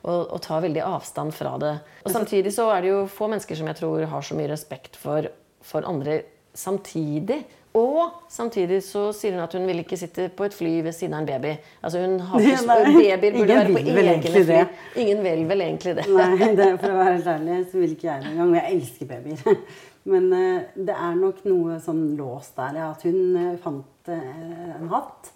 Og, 0.06 0.19
og 0.36 0.38
tar 0.45 0.62
veldig 0.62 0.84
avstand 0.86 1.34
fra 1.34 1.56
det. 1.58 1.78
Og 2.06 2.13
samtidig 2.13 2.52
så 2.54 2.67
er 2.76 2.84
det 2.84 2.91
jo 2.91 3.00
få 3.10 3.26
mennesker 3.32 3.58
som 3.58 3.71
jeg 3.71 3.80
tror 3.80 4.06
har 4.12 4.26
så 4.26 4.38
mye 4.38 4.52
respekt 4.52 5.00
for 5.02 5.26
for 5.65 5.86
andre 5.89 6.21
samtidig. 6.54 7.43
Og 7.76 8.28
samtidig 8.32 8.78
så 8.86 9.10
sier 9.16 9.36
hun 9.36 9.44
at 9.44 9.54
hun 9.58 9.66
vil 9.68 9.82
ikke 9.82 9.98
sitte 10.00 10.30
på 10.32 10.46
et 10.48 10.54
fly 10.56 10.78
ved 10.86 10.96
siden 10.96 11.18
av 11.18 11.26
en 11.26 11.28
baby. 11.28 11.56
Altså 11.84 12.04
hun 12.06 12.20
har 12.24 12.40
ikke, 12.46 12.62
Nei, 12.70 12.78
Babyer 12.86 13.18
burde 13.36 13.58
være 13.58 13.74
på 13.74 13.82
egne 13.82 14.22
fly. 14.22 14.44
det. 14.52 14.62
Ingen 15.04 15.26
vil 15.26 15.42
vel 15.50 15.66
egentlig 15.66 15.96
det. 15.98 16.06
Nei, 16.16 16.54
det, 16.56 16.70
for 16.80 16.94
å 16.94 17.02
være 17.02 17.18
helt 17.18 17.28
ærlig 17.34 17.58
så 17.74 17.82
vil 17.82 17.98
ikke 17.98 18.08
jeg 18.08 18.24
det 18.24 18.32
engang. 18.32 18.54
Og 18.54 18.60
jeg 18.62 18.78
elsker 18.78 19.12
babyer. 19.12 19.60
Men 20.12 20.30
eh, 20.38 20.62
det 20.88 20.94
er 20.94 21.18
nok 21.18 21.42
noe 21.50 21.80
sånn 21.84 22.06
låst 22.20 22.56
der. 22.60 22.78
Ja, 22.80 22.92
at 22.94 23.04
hun 23.08 23.36
eh, 23.42 23.58
fant 23.62 24.12
eh, 24.14 24.72
en 24.78 24.92
hatt, 24.94 25.32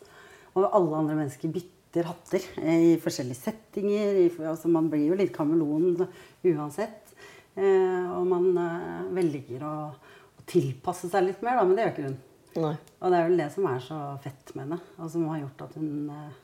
og 0.54 0.67
alle 0.67 1.02
andre 1.02 1.17
mennesker 1.17 1.52
bytter 1.54 2.06
hatter 2.06 2.45
i 2.62 2.93
forskjellige 3.02 3.41
settinger. 3.41 4.21
I, 4.21 4.30
altså 4.45 4.69
man 4.71 4.88
blir 4.91 5.08
jo 5.10 5.17
litt 5.17 5.34
kameleon 5.36 6.06
uansett. 6.45 7.15
Og 7.60 8.23
man 8.30 8.45
velger 9.12 9.63
å, 9.67 9.73
å 9.91 10.43
tilpasse 10.47 11.10
seg 11.12 11.25
litt 11.25 11.41
mer, 11.43 11.58
da, 11.58 11.65
men 11.65 11.75
det 11.75 11.84
gjør 11.84 11.95
ikke 11.95 12.06
hun. 12.06 12.19
Nei. 12.57 12.75
Og 13.01 13.12
det 13.12 13.17
er 13.19 13.27
vel 13.29 13.38
det 13.38 13.49
som 13.53 13.65
er 13.69 13.79
så 13.83 13.97
fett 14.23 14.53
med 14.55 14.65
henne, 14.65 14.79
og 14.97 15.09
som 15.12 15.27
har 15.29 15.39
gjort 15.43 15.62
at 15.67 15.75
hun 15.77 16.09
eh, 16.09 16.38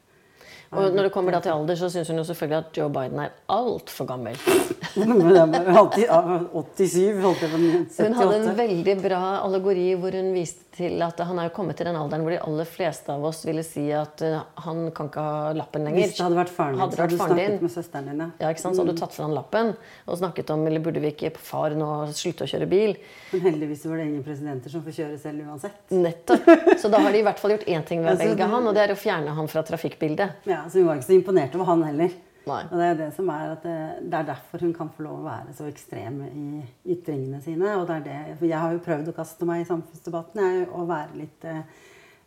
Og 0.76 0.94
når 0.96 1.08
det 1.08 1.12
kommer 1.14 1.40
til 1.40 1.52
alder, 1.54 1.76
så 1.80 1.90
syns 1.90 2.10
hun 2.12 2.18
jo 2.20 2.24
selvfølgelig 2.28 2.58
at 2.58 2.78
Joe 2.78 2.90
Biden 2.94 3.20
er 3.24 3.34
altfor 3.50 4.06
gammel. 4.10 4.36
Men 4.96 5.20
det 5.20 5.62
er 5.62 5.78
alltid- 5.78 6.06
ja, 6.06 6.22
87, 6.54 7.22
holdt 7.24 7.42
jeg 7.42 7.52
på 7.52 8.04
Hun 8.04 8.14
hadde 8.20 8.38
en 8.42 8.58
veldig 8.58 8.96
bra 9.02 9.22
allegori 9.46 9.88
hvor 10.00 10.12
hun 10.20 10.34
viste 10.36 10.65
til 10.76 11.02
at 11.06 11.20
han 11.24 11.40
er 11.40 11.48
jo 11.48 11.54
kommet 11.56 11.78
til 11.80 11.88
den 11.88 11.96
alderen 11.96 12.24
hvor 12.26 12.34
de 12.36 12.40
aller 12.44 12.68
fleste 12.68 13.14
av 13.14 13.24
oss 13.30 13.42
ville 13.48 13.64
si 13.66 13.86
at 13.96 14.22
eh, 14.26 14.42
han 14.66 14.82
kan 14.96 15.08
ikke 15.10 15.24
ha 15.24 15.54
lappen 15.56 15.86
lenger. 15.88 16.04
Hvis 16.04 16.18
det 16.18 16.26
hadde 16.26 16.40
vært 16.40 16.52
faren 16.54 16.76
din, 16.76 16.82
Hadde 16.84 16.96
du 16.96 17.02
vært 17.02 17.16
faren 17.16 17.32
snakket 17.32 17.54
din, 17.54 17.58
med 17.64 17.74
søsteren 17.76 18.10
din. 18.12 18.24
Ja, 18.44 18.52
ikke 18.52 18.64
sant? 18.64 18.76
Så 18.78 18.84
hadde 18.84 18.96
du 18.98 19.02
tatt 19.02 19.16
fra 19.16 19.28
han 19.28 19.36
lappen 19.38 19.72
og 20.06 20.20
snakket 20.20 20.52
om 20.56 20.66
eller 20.68 20.84
burde 20.84 21.04
vi 21.04 21.14
ikke 21.14 21.32
far 21.40 21.76
nå 21.80 21.90
slutte 22.12 22.46
å 22.48 22.52
kjøre 22.52 22.68
bil. 22.72 22.96
Men 23.32 23.46
heldigvis 23.48 23.88
var 23.88 24.02
det 24.02 24.08
ingen 24.10 24.28
presidenter 24.28 24.76
som 24.76 24.84
får 24.86 24.98
kjøre 25.00 25.18
selv 25.24 25.48
uansett. 25.48 25.82
Nettopp. 25.96 26.52
Så 26.82 26.92
da 26.92 27.00
har 27.06 27.16
de 27.16 27.24
i 27.24 27.26
hvert 27.26 27.40
fall 27.42 27.56
gjort 27.56 27.68
én 27.72 27.88
ting 27.88 28.04
ved 28.04 28.14
å 28.16 28.20
velge 28.22 28.52
han, 28.52 28.68
og 28.70 28.76
det 28.78 28.86
er 28.86 28.94
å 28.94 29.00
fjerne 29.00 29.34
han 29.40 29.50
fra 29.52 29.64
trafikkbildet. 29.68 30.46
Ja, 30.50 30.64
Så 30.70 30.82
hun 30.82 30.90
var 30.92 31.00
ikke 31.00 31.10
så 31.12 31.18
imponert 31.18 31.56
over 31.58 31.72
han 31.72 31.84
heller. 31.88 32.14
Nei. 32.46 32.62
Og 32.70 32.78
det 32.78 32.88
er 32.88 32.98
det 33.00 33.10
som 33.16 33.30
er 33.34 33.52
at 33.56 33.66
det, 33.66 33.76
det 34.06 34.20
er 34.20 34.30
derfor 34.30 34.62
hun 34.62 34.74
kan 34.78 34.92
få 34.94 35.06
lov 35.08 35.24
å 35.24 35.26
være 35.26 35.56
så 35.58 35.66
ekstrem 35.70 36.22
i 36.28 36.46
ytringene 36.94 37.42
sine. 37.42 37.74
Og 37.80 37.88
det 37.90 38.00
er 38.00 38.06
det, 38.06 38.38
for 38.38 38.50
jeg 38.50 38.62
har 38.62 38.76
jo 38.76 38.84
prøvd 38.86 39.12
å 39.12 39.18
kaste 39.18 39.50
meg 39.50 39.64
i 39.64 39.70
samfunnsdebatten 39.70 40.44
jeg, 40.44 40.66
og 40.70 40.90
være 40.92 41.22
litt 41.24 41.48
eh, 41.50 41.62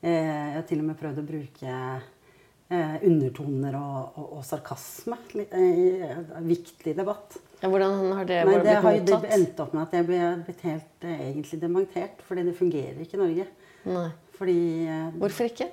Jeg 0.03 0.55
har 0.57 0.67
til 0.69 0.83
og 0.83 0.89
med 0.91 0.99
prøvd 0.99 1.23
å 1.23 1.27
bruke 1.27 1.77
eh, 2.69 2.97
undertoner 3.07 3.79
og, 3.79 4.19
og, 4.19 4.33
og 4.39 4.47
sarkasme 4.47 5.19
eh, 5.47 5.69
i 5.69 5.89
eh, 6.09 6.35
viktig 6.47 6.97
debatt. 6.99 7.39
Ja, 7.63 7.71
hvordan 7.71 8.13
har 8.15 8.27
det 8.29 8.43
Nei, 8.47 8.55
blitt 8.55 8.69
det 8.69 8.77
har 8.85 8.95
jo 8.95 9.03
det 9.03 9.15
endte 9.17 9.35
endt 9.35 9.61
opp 9.65 9.73
med 9.75 9.87
at 9.87 9.97
jeg 9.99 10.07
ble 10.07 10.23
blitt 10.47 10.65
helt 10.69 11.07
eh, 11.07 11.27
egentlig 11.33 11.63
dementert. 11.63 12.23
Fordi 12.27 12.47
det 12.47 12.59
fungerer 12.59 13.03
ikke 13.03 13.19
i 13.19 13.23
Norge. 13.23 13.49
Nei. 13.89 14.09
Fordi 14.39 14.59
eh, 14.87 15.09
Hvorfor 15.19 15.51
ikke? 15.51 15.71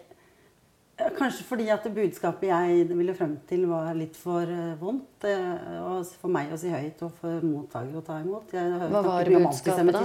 Kanskje 0.95 1.43
fordi 1.43 1.65
at 1.73 1.83
budskapet 1.91 2.47
jeg 2.47 2.85
ville 2.95 3.13
frem 3.17 3.33
til, 3.49 3.65
var 3.67 3.89
litt 3.97 4.15
for 4.15 4.47
eh, 4.47 4.75
vondt. 4.79 5.25
eh, 5.27 6.13
for 6.21 6.31
meg 6.31 6.53
å 6.55 6.59
si 6.59 6.71
høyt, 6.71 7.01
og 7.03 7.11
for 7.19 7.43
mottaker 7.43 7.99
å 7.99 8.03
ta 8.05 8.21
imot. 8.23 8.53
Jeg 8.55 8.77
Hva 8.93 9.01
var 9.03 9.27
budskapet 9.27 9.91
da? 9.91 10.03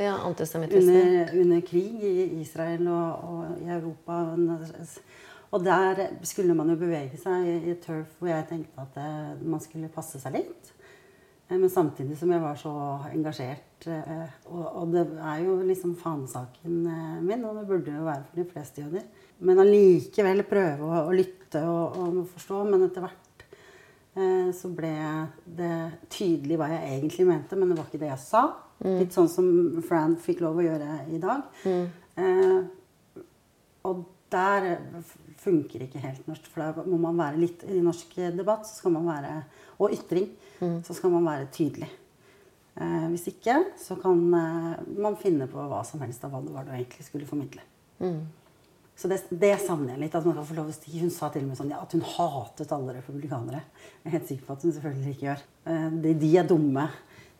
Ja, 0.00 0.14
antisemittisme. 0.30 0.96
Under, 1.02 1.34
under 1.42 1.60
krig 1.68 2.02
i 2.08 2.40
Israel 2.40 2.88
og, 2.88 3.28
og 3.28 3.62
i 3.66 3.68
Europa. 3.76 4.20
Og 5.52 5.64
der 5.66 6.04
skulle 6.22 6.54
man 6.54 6.70
jo 6.72 6.76
bevege 6.78 7.18
seg 7.20 7.44
i, 7.44 7.56
i 7.72 7.78
turf 7.82 8.16
hvor 8.20 8.30
jeg 8.30 8.46
tenkte 8.48 8.84
at 8.84 8.94
det, 8.96 9.08
man 9.44 9.60
skulle 9.60 9.90
passe 9.92 10.20
seg 10.22 10.38
litt. 10.38 10.72
Eh, 11.50 11.56
Men 11.58 11.68
samtidig 11.68 12.16
som 12.16 12.32
jeg 12.32 12.40
var 12.40 12.56
så 12.56 12.72
engasjert. 13.12 13.88
eh, 13.92 14.28
Og, 14.46 14.64
og 14.84 14.92
det 14.94 15.04
er 15.20 15.44
jo 15.44 15.60
liksom 15.68 15.96
fanesaken 16.00 16.86
eh, 16.86 17.18
min, 17.28 17.44
og 17.44 17.60
det 17.60 17.66
burde 17.68 17.92
jo 17.98 18.06
være 18.08 18.24
for 18.30 18.40
de 18.40 18.48
fleste 18.54 18.86
jøder. 18.86 19.04
Men 19.46 19.62
allikevel 19.62 20.44
prøve 20.48 20.86
å, 20.86 21.04
å 21.08 21.14
lytte 21.16 21.62
og, 21.66 21.96
og 22.00 22.22
forstå. 22.34 22.62
Men 22.68 22.86
etter 22.86 23.04
hvert 23.06 23.44
eh, 24.14 24.50
så 24.56 24.70
ble 24.74 24.94
det 25.44 25.74
tydelig 26.12 26.58
hva 26.60 26.70
jeg 26.74 26.98
egentlig 26.98 27.28
mente, 27.30 27.58
men 27.58 27.72
det 27.72 27.78
var 27.78 27.88
ikke 27.88 28.02
det 28.02 28.12
jeg 28.12 28.24
sa. 28.24 28.44
Litt 29.00 29.12
sånn 29.16 29.28
som 29.28 29.48
Fran 29.84 30.16
fikk 30.20 30.40
lov 30.44 30.60
å 30.60 30.64
gjøre 30.64 31.00
i 31.12 31.20
dag. 31.20 31.48
Eh, 32.20 32.60
og 33.88 34.04
der 34.30 34.70
funker 35.40 35.84
ikke 35.84 36.02
helt 36.02 36.26
norsk, 36.28 36.46
for 36.52 36.62
da 36.62 36.84
må 36.86 36.98
man 37.00 37.16
være 37.18 37.40
litt 37.40 37.64
I 37.66 37.80
norsk 37.82 38.12
debatt 38.36 38.68
så 38.68 38.76
skal 38.76 38.92
man 38.94 39.08
være, 39.08 39.40
og 39.80 39.96
ytring 39.96 40.28
så 40.86 40.94
skal 40.94 41.12
man 41.14 41.24
være 41.26 41.48
tydelig. 41.54 41.88
Eh, 42.80 43.06
hvis 43.12 43.26
ikke 43.32 43.56
så 43.80 43.96
kan 44.00 44.20
eh, 44.36 44.74
man 45.02 45.16
finne 45.20 45.48
på 45.50 45.60
hva 45.68 45.80
som 45.84 46.00
helst 46.04 46.22
av 46.24 46.32
hva 46.32 46.40
det 46.44 46.52
var 46.54 46.68
du 46.68 46.70
egentlig 46.76 47.04
skulle 47.08 47.28
formidle. 47.28 47.64
Så 49.00 49.08
det, 49.08 49.22
det 49.40 49.54
savner 49.64 49.94
jeg 49.94 50.02
litt. 50.02 50.14
at 50.18 50.26
man 50.28 50.34
kan 50.36 50.44
få 50.44 50.56
lov 50.58 50.66
å 50.68 50.74
si. 50.76 50.98
Hun 51.00 51.12
sa 51.14 51.30
til 51.32 51.46
og 51.46 51.52
med 51.52 51.56
sånn, 51.60 51.70
ja, 51.72 51.78
at 51.80 51.94
hun 51.96 52.02
hatet 52.04 52.72
alle 52.76 52.98
republikanere. 52.98 53.62
Jeg 54.02 54.10
er 54.10 54.16
helt 54.18 54.26
sikker 54.28 54.44
på 54.44 54.56
at 54.58 54.66
hun 54.66 54.74
selvfølgelig 54.76 55.14
ikke 55.14 55.26
gjør. 55.30 55.44
Eh, 55.72 55.86
De, 56.04 56.12
de 56.20 56.32
er 56.36 56.50
dumme. 56.50 56.84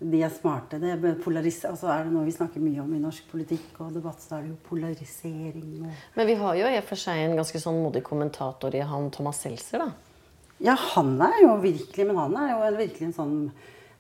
De 0.01 0.23
er 0.25 0.33
smarte. 0.33 0.79
Det 0.81 0.95
er 0.95 1.03
altså 1.05 1.91
er 1.93 2.07
det 2.07 2.13
noe 2.15 2.25
vi 2.25 2.33
snakker 2.33 2.63
mye 2.65 2.81
om 2.81 2.95
i 2.97 3.03
norsk 3.03 3.27
politikk 3.29 3.83
og 3.85 3.91
debatt, 3.93 4.23
så 4.25 4.39
er 4.39 4.47
det 4.47 4.55
jo 4.55 4.61
polarisering 4.71 5.83
og 5.85 6.17
Men 6.17 6.31
vi 6.31 6.37
har 6.41 6.55
jo 6.57 6.71
i 6.71 6.79
og 6.79 6.87
for 6.89 7.03
seg 7.03 7.21
en 7.21 7.37
ganske 7.37 7.61
sånn 7.61 7.83
modig 7.85 8.01
kommentator 8.07 8.73
i 8.75 8.81
han 8.81 9.11
Thomas 9.13 9.43
Seltzer, 9.45 9.85
da. 9.85 9.91
Ja, 10.65 10.79
han 10.95 11.15
er 11.25 11.39
jo 11.43 11.55
virkelig 11.61 12.07
Men 12.07 12.17
han 12.21 12.35
er 12.37 12.51
jo 12.53 12.77
virkelig 12.77 13.07
en 13.11 13.17
sånn 13.17 13.37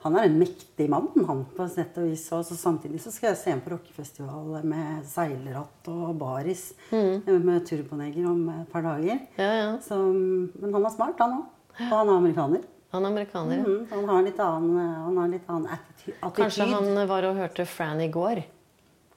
Han 0.01 0.17
er 0.17 0.31
en 0.31 0.39
mektig 0.41 0.87
mann, 0.89 1.11
han, 1.29 1.43
på 1.57 1.67
sett 1.69 1.99
og 2.01 2.09
vis. 2.09 2.25
Og 2.33 2.45
så 2.49 2.57
samtidig 2.57 3.03
så 3.05 3.13
skal 3.13 3.31
jeg 3.31 3.41
se 3.43 3.53
ham 3.53 3.61
på 3.65 3.75
rockefestival 3.75 4.65
med 4.65 5.05
seilratt 5.09 5.91
og 5.93 6.15
baris 6.21 6.71
mm. 6.89 7.29
med 7.45 7.67
turboneger 7.69 8.29
om 8.31 8.47
et 8.55 8.71
par 8.73 8.87
dager. 8.87 9.21
Ja, 9.37 9.51
ja. 9.59 9.73
Så, 9.85 9.99
men 10.01 10.73
han 10.73 10.87
er 10.89 10.95
smart, 10.95 11.21
han 11.21 11.43
òg. 11.43 11.49
Og 11.81 11.97
han 11.99 12.13
er 12.13 12.17
amerikaner. 12.17 12.65
Han 12.91 13.05
er 13.05 13.13
amerikaner. 13.13 13.61
ja. 13.61 13.67
Mm, 13.67 13.83
han 13.93 14.09
har 14.15 14.25
litt 14.27 14.41
annen, 14.45 14.79
han 15.05 15.21
har 15.21 15.35
litt 15.37 15.53
annen 15.53 15.75
attitude. 15.77 16.33
Kanskje 16.41 16.71
han 16.73 17.05
var 17.13 17.29
og 17.29 17.37
hørte 17.45 17.69
Fran 17.69 18.01
i 18.01 18.09
går. 18.13 18.41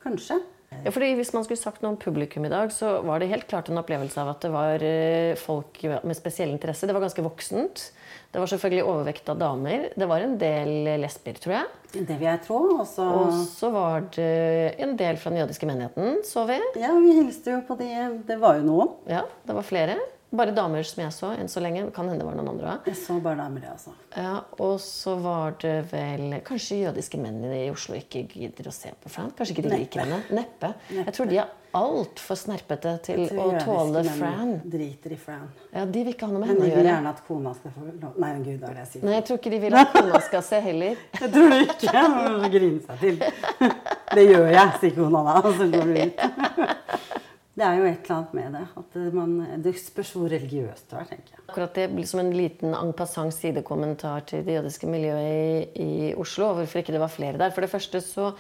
Kanskje. 0.04 0.42
Ja, 0.84 0.92
fordi 0.92 1.14
Hvis 1.20 1.34
man 1.36 1.46
skulle 1.46 1.62
sagt 1.62 1.84
noe 1.84 1.94
om 1.94 2.00
publikum 2.00 2.46
i 2.46 2.52
dag, 2.52 2.72
så 2.74 2.98
var 3.06 3.20
det 3.20 3.30
helt 3.32 3.48
klart 3.48 3.70
en 3.70 3.80
opplevelse 3.82 4.20
av 4.20 4.34
at 4.34 4.42
det 4.46 4.52
var 4.54 4.84
eh, 4.84 5.36
folk 5.40 5.82
med 6.04 6.18
spesiell 6.18 6.52
interesse. 6.54 6.88
Det 6.90 6.96
var 6.96 7.06
ganske 7.06 7.26
voksent. 7.26 7.86
Det 8.34 8.42
var 8.42 8.50
selvfølgelig 8.50 8.86
overvekt 8.90 9.30
av 9.30 9.38
damer. 9.38 9.90
Det 9.96 10.08
var 10.10 10.24
en 10.26 10.38
del 10.42 10.72
lesber, 11.04 11.38
tror 11.38 11.54
jeg. 11.60 11.68
Det 11.94 12.18
vil 12.18 12.26
jeg 12.26 12.42
tro. 12.48 12.60
Og 12.80 12.88
så 12.90 13.06
Og 13.06 13.36
så 13.46 13.70
var 13.74 14.08
det 14.16 14.76
en 14.82 14.96
del 14.98 15.20
fra 15.22 15.30
den 15.30 15.44
jødiske 15.44 15.70
menigheten, 15.70 16.24
så 16.26 16.48
vi. 16.50 16.58
Ja, 16.82 16.96
vi 16.98 17.14
hilste 17.20 17.54
jo 17.54 17.62
på 17.68 17.78
de 17.78 17.92
Det 18.26 18.40
var 18.42 18.58
jo 18.58 18.66
noen. 18.72 18.96
Ja, 19.12 19.22
det 19.46 19.56
var 19.56 19.68
flere. 19.68 20.00
Bare 20.34 20.54
damer 20.56 20.82
som 20.88 21.04
jeg 21.04 21.14
så 21.14 21.32
enn 21.38 21.50
så 21.52 21.62
lenge. 21.62 21.84
Kan 21.94 22.08
hende 22.10 22.24
det 22.24 22.26
var 22.26 22.38
noen 22.40 22.48
andre 22.56 22.72
òg. 22.72 22.88
Jeg 22.90 22.98
så 22.98 23.20
bare 23.22 23.38
damer, 23.44 23.68
jeg, 23.68 23.76
altså. 23.76 23.92
Ja, 24.18 24.40
og 24.66 24.80
så 24.82 25.14
var 25.22 25.58
det 25.62 25.76
vel 25.92 26.40
Kanskje 26.46 26.80
jødiske 26.84 27.20
menn 27.22 27.44
i 27.54 27.68
Oslo 27.70 27.94
ikke 28.00 28.24
gidder 28.32 28.70
å 28.70 28.74
se 28.74 28.94
på 29.04 29.12
Fran? 29.14 29.30
Kanskje 29.38 29.54
ikke 29.58 29.68
de 29.68 29.78
liker 29.84 30.02
henne? 30.04 30.24
Neppe. 30.34 30.74
Jeg 30.90 31.14
tror 31.14 31.30
de 31.30 31.38
er 31.44 31.52
altfor 31.78 32.38
snerpete 32.38 32.96
til 33.06 33.24
å 33.30 33.48
tåle 33.62 34.04
Fran. 34.10 34.56
Driter 34.74 35.14
i 35.14 35.20
Fran. 35.22 35.48
Ja, 35.74 35.86
De 35.86 36.04
vil 36.04 36.14
ikke 36.14 36.30
ha 36.30 36.34
noe 36.34 36.42
med 36.42 36.54
Men 36.54 36.62
de 36.64 36.70
vil 36.80 36.90
gjerne 36.90 37.14
at 37.14 37.22
kona 37.28 37.54
skal 37.58 37.74
få 37.76 37.86
lov 37.90 38.20
Nei, 38.22 38.32
gud, 38.42 38.58
det 38.62 38.70
er 38.70 38.78
det 38.80 38.84
jeg 38.84 38.92
sier. 38.92 39.06
Nei, 39.06 39.16
jeg 39.20 39.28
tror 39.30 39.42
ikke 39.42 39.54
de 39.54 39.60
vil 39.64 39.78
at 39.82 39.98
kona 39.98 40.22
skal 40.30 40.46
se 40.50 40.62
heller. 40.66 41.04
Jeg 41.24 41.34
tror 41.34 41.54
det 41.54 41.62
ikke. 41.68 41.94
Man 41.94 42.40
må 42.42 42.54
grine 42.58 42.82
seg 42.88 43.06
til. 43.06 43.22
Det 44.14 44.24
gjør 44.28 44.52
jeg, 44.54 44.74
sier 44.78 44.92
kona 44.94 45.24
da, 45.26 45.40
og 45.42 45.56
så 45.58 45.66
går 45.74 45.88
du 45.90 45.96
ut. 46.04 47.24
Det 47.54 47.62
er 47.62 47.78
jo 47.78 47.86
et 47.86 48.08
eller 48.08 48.16
annet 48.16 48.32
med 48.34 48.56
det. 48.58 48.64
At 48.82 48.96
man, 49.14 49.34
det 49.62 49.76
spørs 49.78 50.14
hvor 50.18 50.32
religiøst 50.32 50.88
du 50.90 50.96
er, 50.98 51.06
tenker 51.06 51.36
jeg. 51.36 51.42
Akkurat 51.46 51.76
det 51.78 51.86
blir 51.94 52.08
som 52.10 52.24
en 52.24 52.32
liten 52.34 52.74
en 52.74 52.94
passant 52.98 53.36
sidekommentar 53.36 54.26
til 54.32 54.42
det 54.48 54.56
jødiske 54.58 54.90
miljøet 54.90 55.68
i, 55.78 55.84
i 55.86 56.14
Oslo. 56.18 56.50
og 56.50 56.62
Hvorfor 56.62 56.82
ikke 56.82 56.96
det 56.96 57.04
var 57.04 57.14
flere 57.14 57.38
der. 57.38 57.54
For 57.54 57.62
det 57.62 57.70
første 57.70 58.02
så 58.02 58.32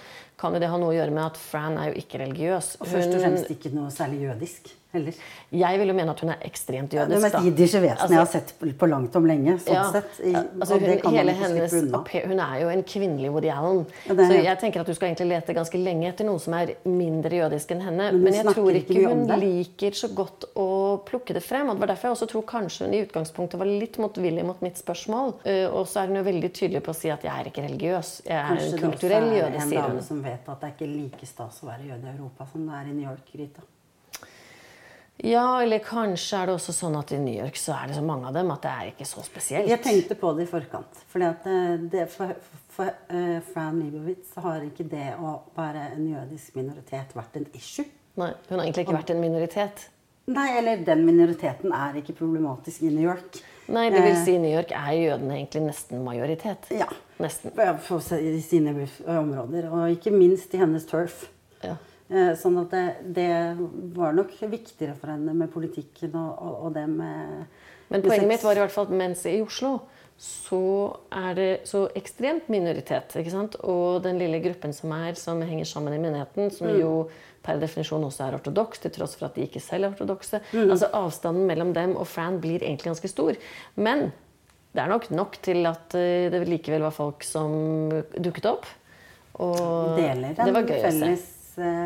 kan 0.41 0.57
jo 0.57 0.63
det 0.63 0.71
ha 0.71 0.79
noe 0.81 0.95
å 0.95 0.97
gjøre 0.97 1.13
med 1.13 1.27
at 1.27 1.37
Fran 1.37 1.77
er 1.77 1.91
jo 1.91 2.01
ikke 2.01 2.23
religiøs. 2.23 2.77
Og 2.81 2.89
først 2.89 3.13
og 3.13 3.21
fremst 3.21 3.53
ikke 3.53 3.75
noe 3.75 3.93
særlig 3.93 4.25
jødisk 4.25 4.73
heller. 4.93 5.13
Jeg 5.51 5.79
vil 5.79 5.87
jo 5.91 5.95
mene 5.97 6.13
at 6.13 6.19
hun 6.23 6.29
er 6.33 6.41
ekstremt 6.45 6.93
jødisk. 6.93 7.09
Det 7.09 7.17
jødisk. 7.17 7.33
mest 7.33 7.45
jiddische 7.47 7.81
vesenet 7.81 8.01
Altså- 8.03 8.13
jeg 8.13 8.19
har 8.19 8.31
sett 8.33 8.53
på- 8.79 8.87
langt 8.89 9.15
om 9.15 9.25
lenge. 9.25 9.57
sånn 9.59 9.73
Ja, 9.73 9.91
sett. 9.91 10.19
I, 10.23 10.33
altså 10.33 10.79
hun, 10.79 11.13
hele 11.13 11.31
hennes 11.31 11.71
Hun 11.73 12.39
er 12.39 12.59
jo 12.61 12.69
en 12.69 12.83
kvinnelig 12.83 13.31
Woody 13.31 13.49
Allen. 13.49 13.85
Ja, 14.07 14.13
så 14.13 14.43
jeg 14.43 14.59
tenker 14.59 14.79
at 14.81 14.85
du 14.87 14.93
skal 14.93 15.09
egentlig 15.09 15.29
lete 15.29 15.53
ganske 15.53 15.83
lenge 15.83 16.07
etter 16.07 16.25
noen 16.25 16.39
som 16.39 16.53
er 16.53 16.75
mindre 16.85 17.31
jødisk 17.31 17.71
enn 17.71 17.81
henne. 17.81 18.11
Men, 18.11 18.23
Men, 18.23 18.33
jeg 18.33 18.45
tror 18.45 18.71
ikke 18.71 18.93
ikke 18.93 19.09
hun 19.09 19.27
liker 19.39 19.91
så 19.91 20.13
godt 20.13 20.45
å 20.55 21.03
plukke 21.03 21.33
det 21.33 21.43
frem. 21.43 21.69
Og 21.69 21.75
det 21.79 21.87
var 21.87 21.95
derfor 21.95 22.09
jeg 22.09 22.17
også 22.17 22.29
tror 22.29 22.43
kanskje 22.43 22.85
hun 22.85 22.93
i 22.93 23.05
utgangspunktet 23.05 23.57
var 23.57 23.65
litt 23.65 23.97
motvillig 23.97 24.45
mot 24.45 24.61
mitt 24.61 24.75
spørsmål. 24.77 25.33
Eh, 25.45 25.67
og 25.73 25.87
så 25.87 26.03
er 26.03 26.07
hun 26.07 26.15
jo 26.17 26.23
veldig 26.23 26.51
tydelig 26.53 26.83
på 26.83 26.91
å 26.91 26.95
si 26.95 27.09
at 27.09 27.21
jeg 27.23 27.31
er 27.33 27.49
ikke 27.49 27.63
religiøs. 27.67 28.21
Jeg 28.25 28.35
er 28.37 28.47
Kanskje 28.47 28.63
en 28.63 28.71
det 28.71 28.83
også 28.83 28.91
kulturell 28.91 29.23
er 29.33 29.61
en 29.61 29.69
dame 29.69 30.01
som 30.03 30.21
vet 30.21 30.49
at 30.49 30.61
det 30.61 30.69
er 30.69 30.73
ikke 30.77 30.95
like 30.95 31.25
stas 31.25 31.61
å 31.63 31.67
være 31.67 31.87
jøde 31.89 32.05
i 32.05 32.17
Europa 32.17 32.45
som 32.51 32.65
det 32.67 32.75
er 32.75 32.89
i 32.91 32.93
New 32.93 33.09
York, 33.09 33.27
Rita. 33.35 33.61
Ja, 35.21 35.61
eller 35.61 35.79
kanskje 35.83 36.39
er 36.39 36.49
det 36.49 36.55
også 36.57 36.73
sånn 36.73 36.95
at 36.97 37.13
i 37.13 37.19
New 37.21 37.35
York 37.35 37.55
så 37.59 37.75
er 37.77 37.91
det 37.91 37.99
så 37.99 38.01
mange 38.03 38.27
av 38.27 38.33
dem 38.33 38.49
at 38.51 38.63
det 38.65 38.71
er 38.71 38.89
ikke 38.89 39.05
så 39.07 39.21
spesielt. 39.23 39.69
Jeg 39.69 39.83
tenkte 39.85 40.17
på 40.19 40.33
det 40.35 40.47
i 40.47 40.49
forkant. 40.49 41.03
Fordi 41.13 41.27
at 41.29 41.45
eh, 41.47 41.75
det, 41.93 42.07
for 42.11 42.33
for 42.73 42.89
uh, 43.13 43.39
Fran 43.53 43.79
Libowitz 43.79 44.33
har 44.41 44.63
ikke 44.65 44.85
det 44.89 45.11
å 45.21 45.35
være 45.53 45.91
en 45.93 46.05
jødisk 46.09 46.55
minoritet 46.57 47.13
vært 47.13 47.37
en 47.37 47.45
issue. 47.53 47.85
Nei, 48.17 48.31
hun 48.47 48.57
har 48.57 48.65
egentlig 48.65 48.87
ikke 48.87 48.95
vært 48.97 49.13
en 49.13 49.21
minoritet. 49.21 49.87
Nei, 50.33 50.47
eller 50.57 50.83
den 50.87 51.03
minoriteten 51.05 51.73
er 51.75 51.97
ikke 51.99 52.15
problematisk 52.17 52.85
i 52.87 52.91
New 52.93 53.03
York. 53.03 53.41
Nei, 53.73 53.89
det 53.91 54.01
vil 54.01 54.13
Eh, 54.13 54.23
si 54.23 54.35
i 54.35 54.41
New 54.41 54.51
York 54.51 54.71
er 54.75 54.91
jødene 54.95 55.37
egentlig 55.37 55.63
nesten 55.67 56.03
majoritet. 56.05 56.69
Ja. 56.71 56.87
Nesten. 57.21 57.53
I 57.53 58.41
sine 58.43 58.73
områder. 59.07 59.69
Og 59.69 59.97
ikke 59.97 60.11
minst 60.15 60.53
i 60.55 60.61
hennes 60.61 60.87
turf. 60.89 61.27
Ja. 61.63 61.75
Eh, 62.13 62.33
Sånn 62.37 62.59
at 62.61 62.73
det, 62.73 62.83
det 63.15 63.29
var 63.97 64.13
nok 64.13 64.35
viktigere 64.45 64.93
for 64.99 65.13
henne 65.13 65.33
med 65.37 65.49
politikken 65.53 66.13
og, 66.19 66.31
og, 66.37 66.55
og 66.67 66.75
det 66.77 66.85
med 66.91 67.45
Men 67.89 68.05
poenget 68.05 68.29
mitt 68.29 68.45
var 68.45 68.57
i 68.57 68.61
hvert 68.63 68.73
fall 68.73 68.87
at 68.89 68.95
mens 69.03 69.25
i 69.29 69.39
Oslo 69.41 69.79
så 70.23 70.59
er 71.11 71.33
det 71.35 71.47
så 71.67 71.87
ekstremt 71.97 72.45
minoritet. 72.53 73.15
ikke 73.17 73.33
sant? 73.33 73.55
Og 73.65 74.03
den 74.05 74.19
lille 74.21 74.39
gruppen 74.43 74.71
som 74.75 74.93
er, 74.95 75.17
som 75.19 75.41
henger 75.41 75.65
sammen 75.67 75.95
i 75.95 75.99
menigheten, 75.99 76.51
som 76.53 76.69
Mm. 76.69 76.79
jo 76.79 76.91
per 77.43 77.57
definisjon 77.59 78.05
også 78.05 78.27
er 78.29 78.37
ortodoks, 78.37 78.79
til 78.79 78.91
tross 78.93 79.17
for 79.17 79.25
at 79.25 79.35
de 79.35 79.47
ikke 79.47 79.59
selv 79.59 79.85
er 79.89 79.95
ortodokse. 79.95 80.39
Mm. 80.53 80.69
Altså 80.69 80.87
Avstanden 80.93 81.47
mellom 81.49 81.73
dem 81.73 81.97
og 81.97 82.07
Fran 82.07 82.39
blir 82.39 82.61
egentlig 82.61 82.93
ganske 82.93 83.09
stor. 83.09 83.35
Men 83.75 84.13
det 84.73 84.81
er 84.81 84.87
nok 84.87 85.09
nok 85.11 85.41
til 85.41 85.65
at 85.65 85.93
eh, 85.95 86.29
det 86.31 86.47
likevel 86.47 86.85
var 86.85 86.95
folk 86.95 87.23
som 87.23 87.89
dukket 88.15 88.45
opp. 88.45 88.65
Og 89.41 89.97
deler 89.97 90.37
det 90.37 90.53
var 90.53 90.61
gøy 90.69 90.79
felles 90.79 91.32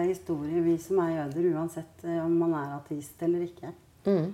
historie, 0.07 0.61
vi 0.63 0.77
som 0.81 0.99
er 1.03 1.15
jøder, 1.15 1.47
uansett 1.55 2.05
eh, 2.07 2.19
om 2.23 2.35
man 2.39 2.53
er 2.57 2.75
ateist 2.77 3.23
eller 3.27 3.43
ikke. 3.47 3.73
Mm. 4.07 4.29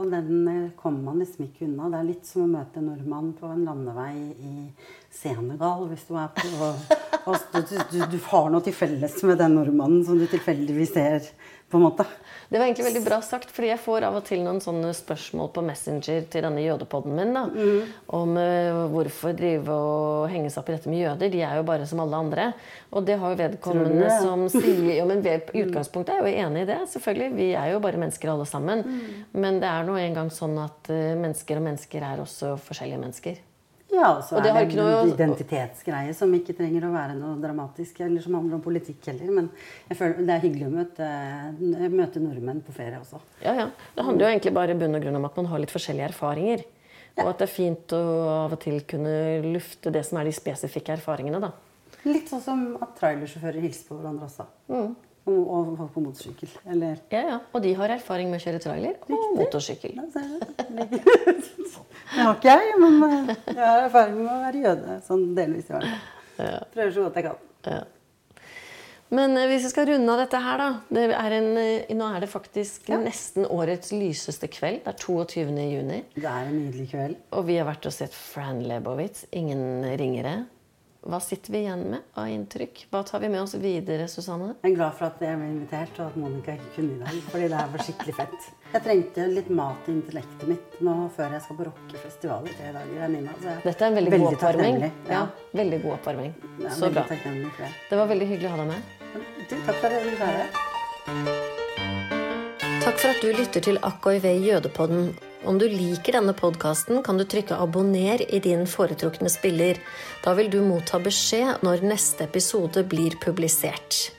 Og 0.00 0.08
den 0.14 0.48
eh, 0.48 0.70
kommer 0.80 1.10
man 1.10 1.20
liksom 1.20 1.44
ikke 1.44 1.66
unna. 1.66 1.90
Det 1.92 2.00
er 2.00 2.08
litt 2.08 2.28
som 2.28 2.46
å 2.46 2.50
møte 2.54 2.80
en 2.80 2.88
nordmann 2.88 3.32
på 3.36 3.50
en 3.52 3.66
landevei 3.68 4.14
i 4.40 4.54
Senegal. 5.12 5.84
Hvis 5.90 6.06
du 6.08 6.16
er 6.16 6.32
på 6.36 6.72
og 7.28 7.36
du, 7.52 7.74
du, 7.92 7.98
du 8.14 8.18
har 8.30 8.48
noe 8.50 8.64
til 8.64 8.74
felles 8.74 9.18
med 9.28 9.40
den 9.42 9.58
nordmannen 9.58 10.04
som 10.06 10.16
du 10.18 10.24
tilfeldigvis 10.30 10.94
ser, 10.94 11.26
på 11.70 11.78
en 11.78 11.84
måte. 11.86 12.04
Det 12.50 12.58
var 12.58 12.66
egentlig 12.66 12.86
veldig 12.88 13.02
bra 13.04 13.20
sagt, 13.22 13.50
fordi 13.54 13.68
jeg 13.70 13.78
får 13.78 14.04
av 14.08 14.16
og 14.18 14.24
til 14.26 14.40
noen 14.42 14.58
sånne 14.62 14.90
spørsmål 14.96 15.52
på 15.54 15.62
Messenger 15.62 16.24
til 16.32 16.42
denne 16.42 16.64
jødepodden 16.64 17.14
min. 17.14 17.30
da, 17.36 17.44
Om 18.18 18.32
uh, 18.34 18.80
hvorfor 18.90 19.36
drive 19.38 19.76
og 19.76 20.24
henge 20.32 20.50
seg 20.50 20.64
opp 20.64 20.72
i 20.72 20.74
dette 20.74 20.90
med 20.90 21.04
jøder. 21.04 21.30
De 21.30 21.44
er 21.46 21.60
jo 21.60 21.66
bare 21.68 21.86
som 21.86 22.02
alle 22.02 22.22
andre. 22.24 22.48
Og 22.90 23.06
det 23.06 23.20
har 23.22 23.34
jo 23.34 23.38
vedkommende 23.38 24.02
det? 24.02 24.16
som 24.24 24.42
sier 24.50 24.96
jo, 24.96 25.04
men 25.06 25.22
ved, 25.22 25.46
I 25.54 25.62
utgangspunktet 25.68 26.16
er 26.16 26.26
jeg 26.26 26.40
jo 26.40 26.48
enig 26.48 26.64
i 26.64 26.70
det. 26.72 26.80
selvfølgelig. 26.96 27.30
Vi 27.38 27.52
er 27.62 27.70
jo 27.76 27.84
bare 27.86 28.02
mennesker 28.02 28.34
alle 28.34 28.48
sammen. 28.50 28.82
Men 29.30 29.62
det 29.62 29.70
er 29.70 29.86
nå 29.86 29.94
engang 30.02 30.34
sånn 30.34 30.58
at 30.58 30.90
uh, 30.90 31.14
mennesker 31.22 31.62
og 31.62 31.68
mennesker 31.70 32.08
er 32.10 32.24
også 32.26 32.56
forskjellige 32.66 33.04
mennesker. 33.04 33.40
Ja, 33.92 34.12
og 34.16 34.22
så 34.22 34.36
Og 34.36 34.42
det 34.44 34.50
er 34.52 34.64
det 34.66 34.76
en 34.78 34.78
noe- 34.78 35.14
identitetsgreie 35.14 36.14
som 36.14 36.32
ikke 36.36 36.54
trenger 36.56 36.84
å 36.86 36.92
være 36.94 37.16
noe 37.18 37.40
dramatisk, 37.42 38.00
eller 38.00 38.22
som 38.22 38.34
handler 38.38 38.54
om 38.54 38.62
politikk 38.62 39.04
heller. 39.10 39.30
Men 39.34 39.48
jeg 39.88 39.98
føler 39.98 40.26
det 40.26 40.34
er 40.36 40.44
hyggelig 40.44 40.66
å 40.68 40.74
møte, 40.76 41.08
møte 41.90 42.22
nordmenn 42.22 42.62
på 42.62 42.72
ferie 42.76 43.00
også. 43.00 43.18
Ja, 43.42 43.54
ja. 43.54 43.66
Det 43.96 44.04
handler 44.06 44.26
jo 44.26 44.30
egentlig 44.38 44.54
bare 44.54 44.74
bunn 44.78 44.94
og 44.94 45.02
grunn 45.02 45.16
om 45.16 45.24
at 45.24 45.36
man 45.36 45.46
har 45.46 45.58
litt 45.58 45.74
forskjellige 45.74 46.12
erfaringer. 46.12 46.64
Og 47.18 47.26
at 47.32 47.38
det 47.42 47.48
er 47.48 47.52
fint 47.52 47.92
å 47.96 48.02
av 48.46 48.52
og 48.54 48.60
til 48.62 48.80
kunne 48.88 49.42
lufte 49.52 49.90
det 49.92 50.04
som 50.06 50.18
er 50.18 50.24
de 50.30 50.32
spesifikke 50.32 50.94
erfaringene. 50.94 51.40
da. 51.42 51.50
Litt 52.04 52.30
sånn 52.30 52.40
som 52.40 52.60
at 52.80 52.94
trailersjåfører 53.00 53.60
hilser 53.60 53.88
på 53.90 53.98
hverandre 53.98 54.24
også. 54.30 54.46
Mm. 54.70 54.94
Og, 55.28 55.40
og 55.52 55.74
folk 55.78 55.92
på 55.94 56.02
motorsykkel. 56.06 56.52
Eller 56.72 56.96
Ja, 57.12 57.20
ja. 57.28 57.38
Og 57.52 57.62
de 57.62 57.74
har 57.76 57.92
erfaring 57.94 58.30
med 58.32 58.40
å 58.40 58.44
kjøre 58.46 58.62
trailer 58.64 58.96
og 59.04 59.36
motorsykkel. 59.36 59.98
Ja, 60.00 60.06
ser 60.14 60.26
du. 60.32 60.38
Det 62.10 62.24
har 62.24 62.34
ikke 62.34 62.54
jeg, 62.56 62.74
men 62.82 62.96
eh, 63.06 63.28
jeg 63.52 63.60
har 63.62 63.84
erfaring 63.84 64.16
med 64.18 64.32
å 64.32 64.40
være 64.42 64.62
jøde. 64.64 64.96
Sånn 65.06 65.28
delvis 65.36 65.68
i 65.70 65.74
hvert 65.76 65.86
fall. 65.86 66.64
Prøver 66.74 66.92
så 66.96 67.04
godt 67.06 67.18
jeg 67.20 67.26
kan. 67.28 67.42
Ja. 67.68 67.82
Men 69.14 69.34
eh, 69.38 69.46
hvis 69.50 69.64
vi 69.66 69.70
skal 69.72 69.88
runde 69.90 70.12
av 70.14 70.20
dette 70.24 70.40
her, 70.42 70.60
da. 70.62 70.68
Det 70.90 71.04
er 71.14 71.36
en, 71.38 71.48
eh, 71.60 71.92
nå 71.98 72.08
er 72.14 72.24
det 72.24 72.30
faktisk 72.30 72.90
nesten 72.94 73.46
årets 73.50 73.92
lyseste 73.94 74.50
kveld. 74.50 74.82
Det 74.86 74.92
er 74.94 74.98
22. 75.02 75.44
juni. 75.70 76.00
Det 76.16 76.26
er 76.30 76.48
en 76.48 76.56
nydelig 76.56 76.88
kveld. 76.92 77.20
Og 77.38 77.46
vi 77.46 77.58
har 77.60 77.68
vært 77.70 77.86
og 77.90 77.94
sett 77.94 78.14
Fran 78.16 78.62
Lebowitz. 78.66 79.26
Ingen 79.36 79.84
ringere. 80.00 80.34
Hva 81.00 81.16
sitter 81.24 81.52
vi 81.54 81.58
igjen 81.64 81.80
med 81.94 82.02
av 82.20 82.26
inntrykk? 82.28 82.82
Hva 82.92 83.00
tar 83.08 83.22
vi 83.22 83.28
med 83.32 83.40
oss 83.40 83.54
videre, 83.56 84.04
Susanne? 84.08 84.50
Jeg 84.60 84.72
er 84.72 84.76
glad 84.76 84.92
for 84.98 85.06
at 85.08 85.22
jeg 85.24 85.38
ble 85.40 85.46
invitert, 85.48 85.94
og 85.96 86.10
at 86.10 86.16
Monica 86.20 86.52
ikke 86.58 86.72
kunne 86.74 86.92
i 86.92 87.00
dag. 87.00 87.22
Fordi 87.32 87.46
det 87.48 87.56
her 87.56 87.70
var 87.72 87.84
skikkelig 87.86 88.14
fett. 88.18 88.48
Jeg 88.74 88.84
trengte 88.84 89.24
litt 89.32 89.48
mat 89.56 89.88
i 89.88 89.94
intellektet 89.94 90.44
mitt 90.50 90.76
nå 90.84 90.96
før 91.16 91.32
jeg 91.38 91.42
skal 91.46 91.56
på 91.56 91.66
rockefestival 91.70 92.50
i 92.50 92.52
tre 92.58 92.74
dager. 92.76 93.08
Nina, 93.14 93.32
så 93.40 93.48
jeg 93.48 93.64
Dette 93.64 93.80
er 93.80 93.88
en 93.88 93.96
veldig, 94.00 94.12
god 94.18 94.28
oppvarming. 94.34 94.76
Ja, 94.84 94.90
Ja. 95.14 95.22
veldig 95.62 95.80
god 95.86 95.92
oppvarming. 95.96 96.34
Er 96.60 96.68
Så 96.70 96.92
bra. 96.92 97.06
det. 97.08 97.18
Det 97.88 97.96
var 97.98 98.06
veldig 98.12 98.28
hyggelig 98.28 98.46
å 98.46 98.50
ha 98.50 98.56
deg 98.60 98.66
med. 98.66 98.82
Du, 99.48 99.56
takk 99.56 99.74
for 99.80 99.86
at 99.86 99.92
jeg 99.92 100.04
ville 100.04 100.20
være 100.20 100.36
her. 100.36 100.48
Takk 102.84 102.96
for 102.98 103.08
at 103.08 103.20
du 103.22 103.32
lytter 103.32 103.60
til 103.60 103.78
AKIV 103.82 104.24
Jødepodden. 104.44 105.29
Om 105.44 105.58
du 105.58 105.68
liker 105.68 106.12
denne 106.12 106.34
podkasten, 106.36 107.02
kan 107.02 107.16
du 107.16 107.24
trykke 107.24 107.56
'abonner' 107.56 108.26
i 108.28 108.38
din 108.38 108.66
foretrukne 108.66 109.30
spiller. 109.30 109.78
Da 110.24 110.34
vil 110.34 110.50
du 110.50 110.60
motta 110.60 110.98
beskjed 110.98 111.62
når 111.62 111.80
neste 111.82 112.24
episode 112.24 112.84
blir 112.84 113.16
publisert. 113.24 114.10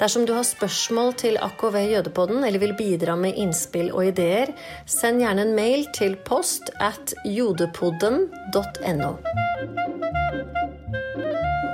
Dersom 0.00 0.24
du 0.26 0.32
har 0.32 0.42
spørsmål 0.42 1.12
til 1.14 1.36
AKV 1.36 1.76
Jødepodden 1.92 2.44
eller 2.44 2.58
vil 2.58 2.74
bidra 2.78 3.16
med 3.16 3.36
innspill 3.36 3.92
og 3.92 4.06
ideer, 4.06 4.54
send 4.86 5.20
gjerne 5.20 5.44
en 5.44 5.54
mail 5.54 5.86
til 5.94 6.16
post 6.16 6.70
at 6.80 7.14
jodepodden.no. 7.24 9.12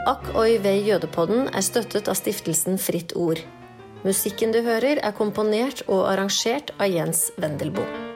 AKOIV 0.08 0.66
Jødepodden 0.88 1.48
er 1.54 1.60
støttet 1.60 2.08
av 2.08 2.18
stiftelsen 2.18 2.78
Fritt 2.78 3.14
Ord. 3.16 3.38
Musikken 4.04 4.52
du 4.52 4.62
hører, 4.62 4.98
er 5.02 5.16
komponert 5.16 5.82
og 5.86 6.06
arrangert 6.10 6.74
av 6.78 6.90
Jens 6.90 7.30
Wendelboe. 7.38 8.07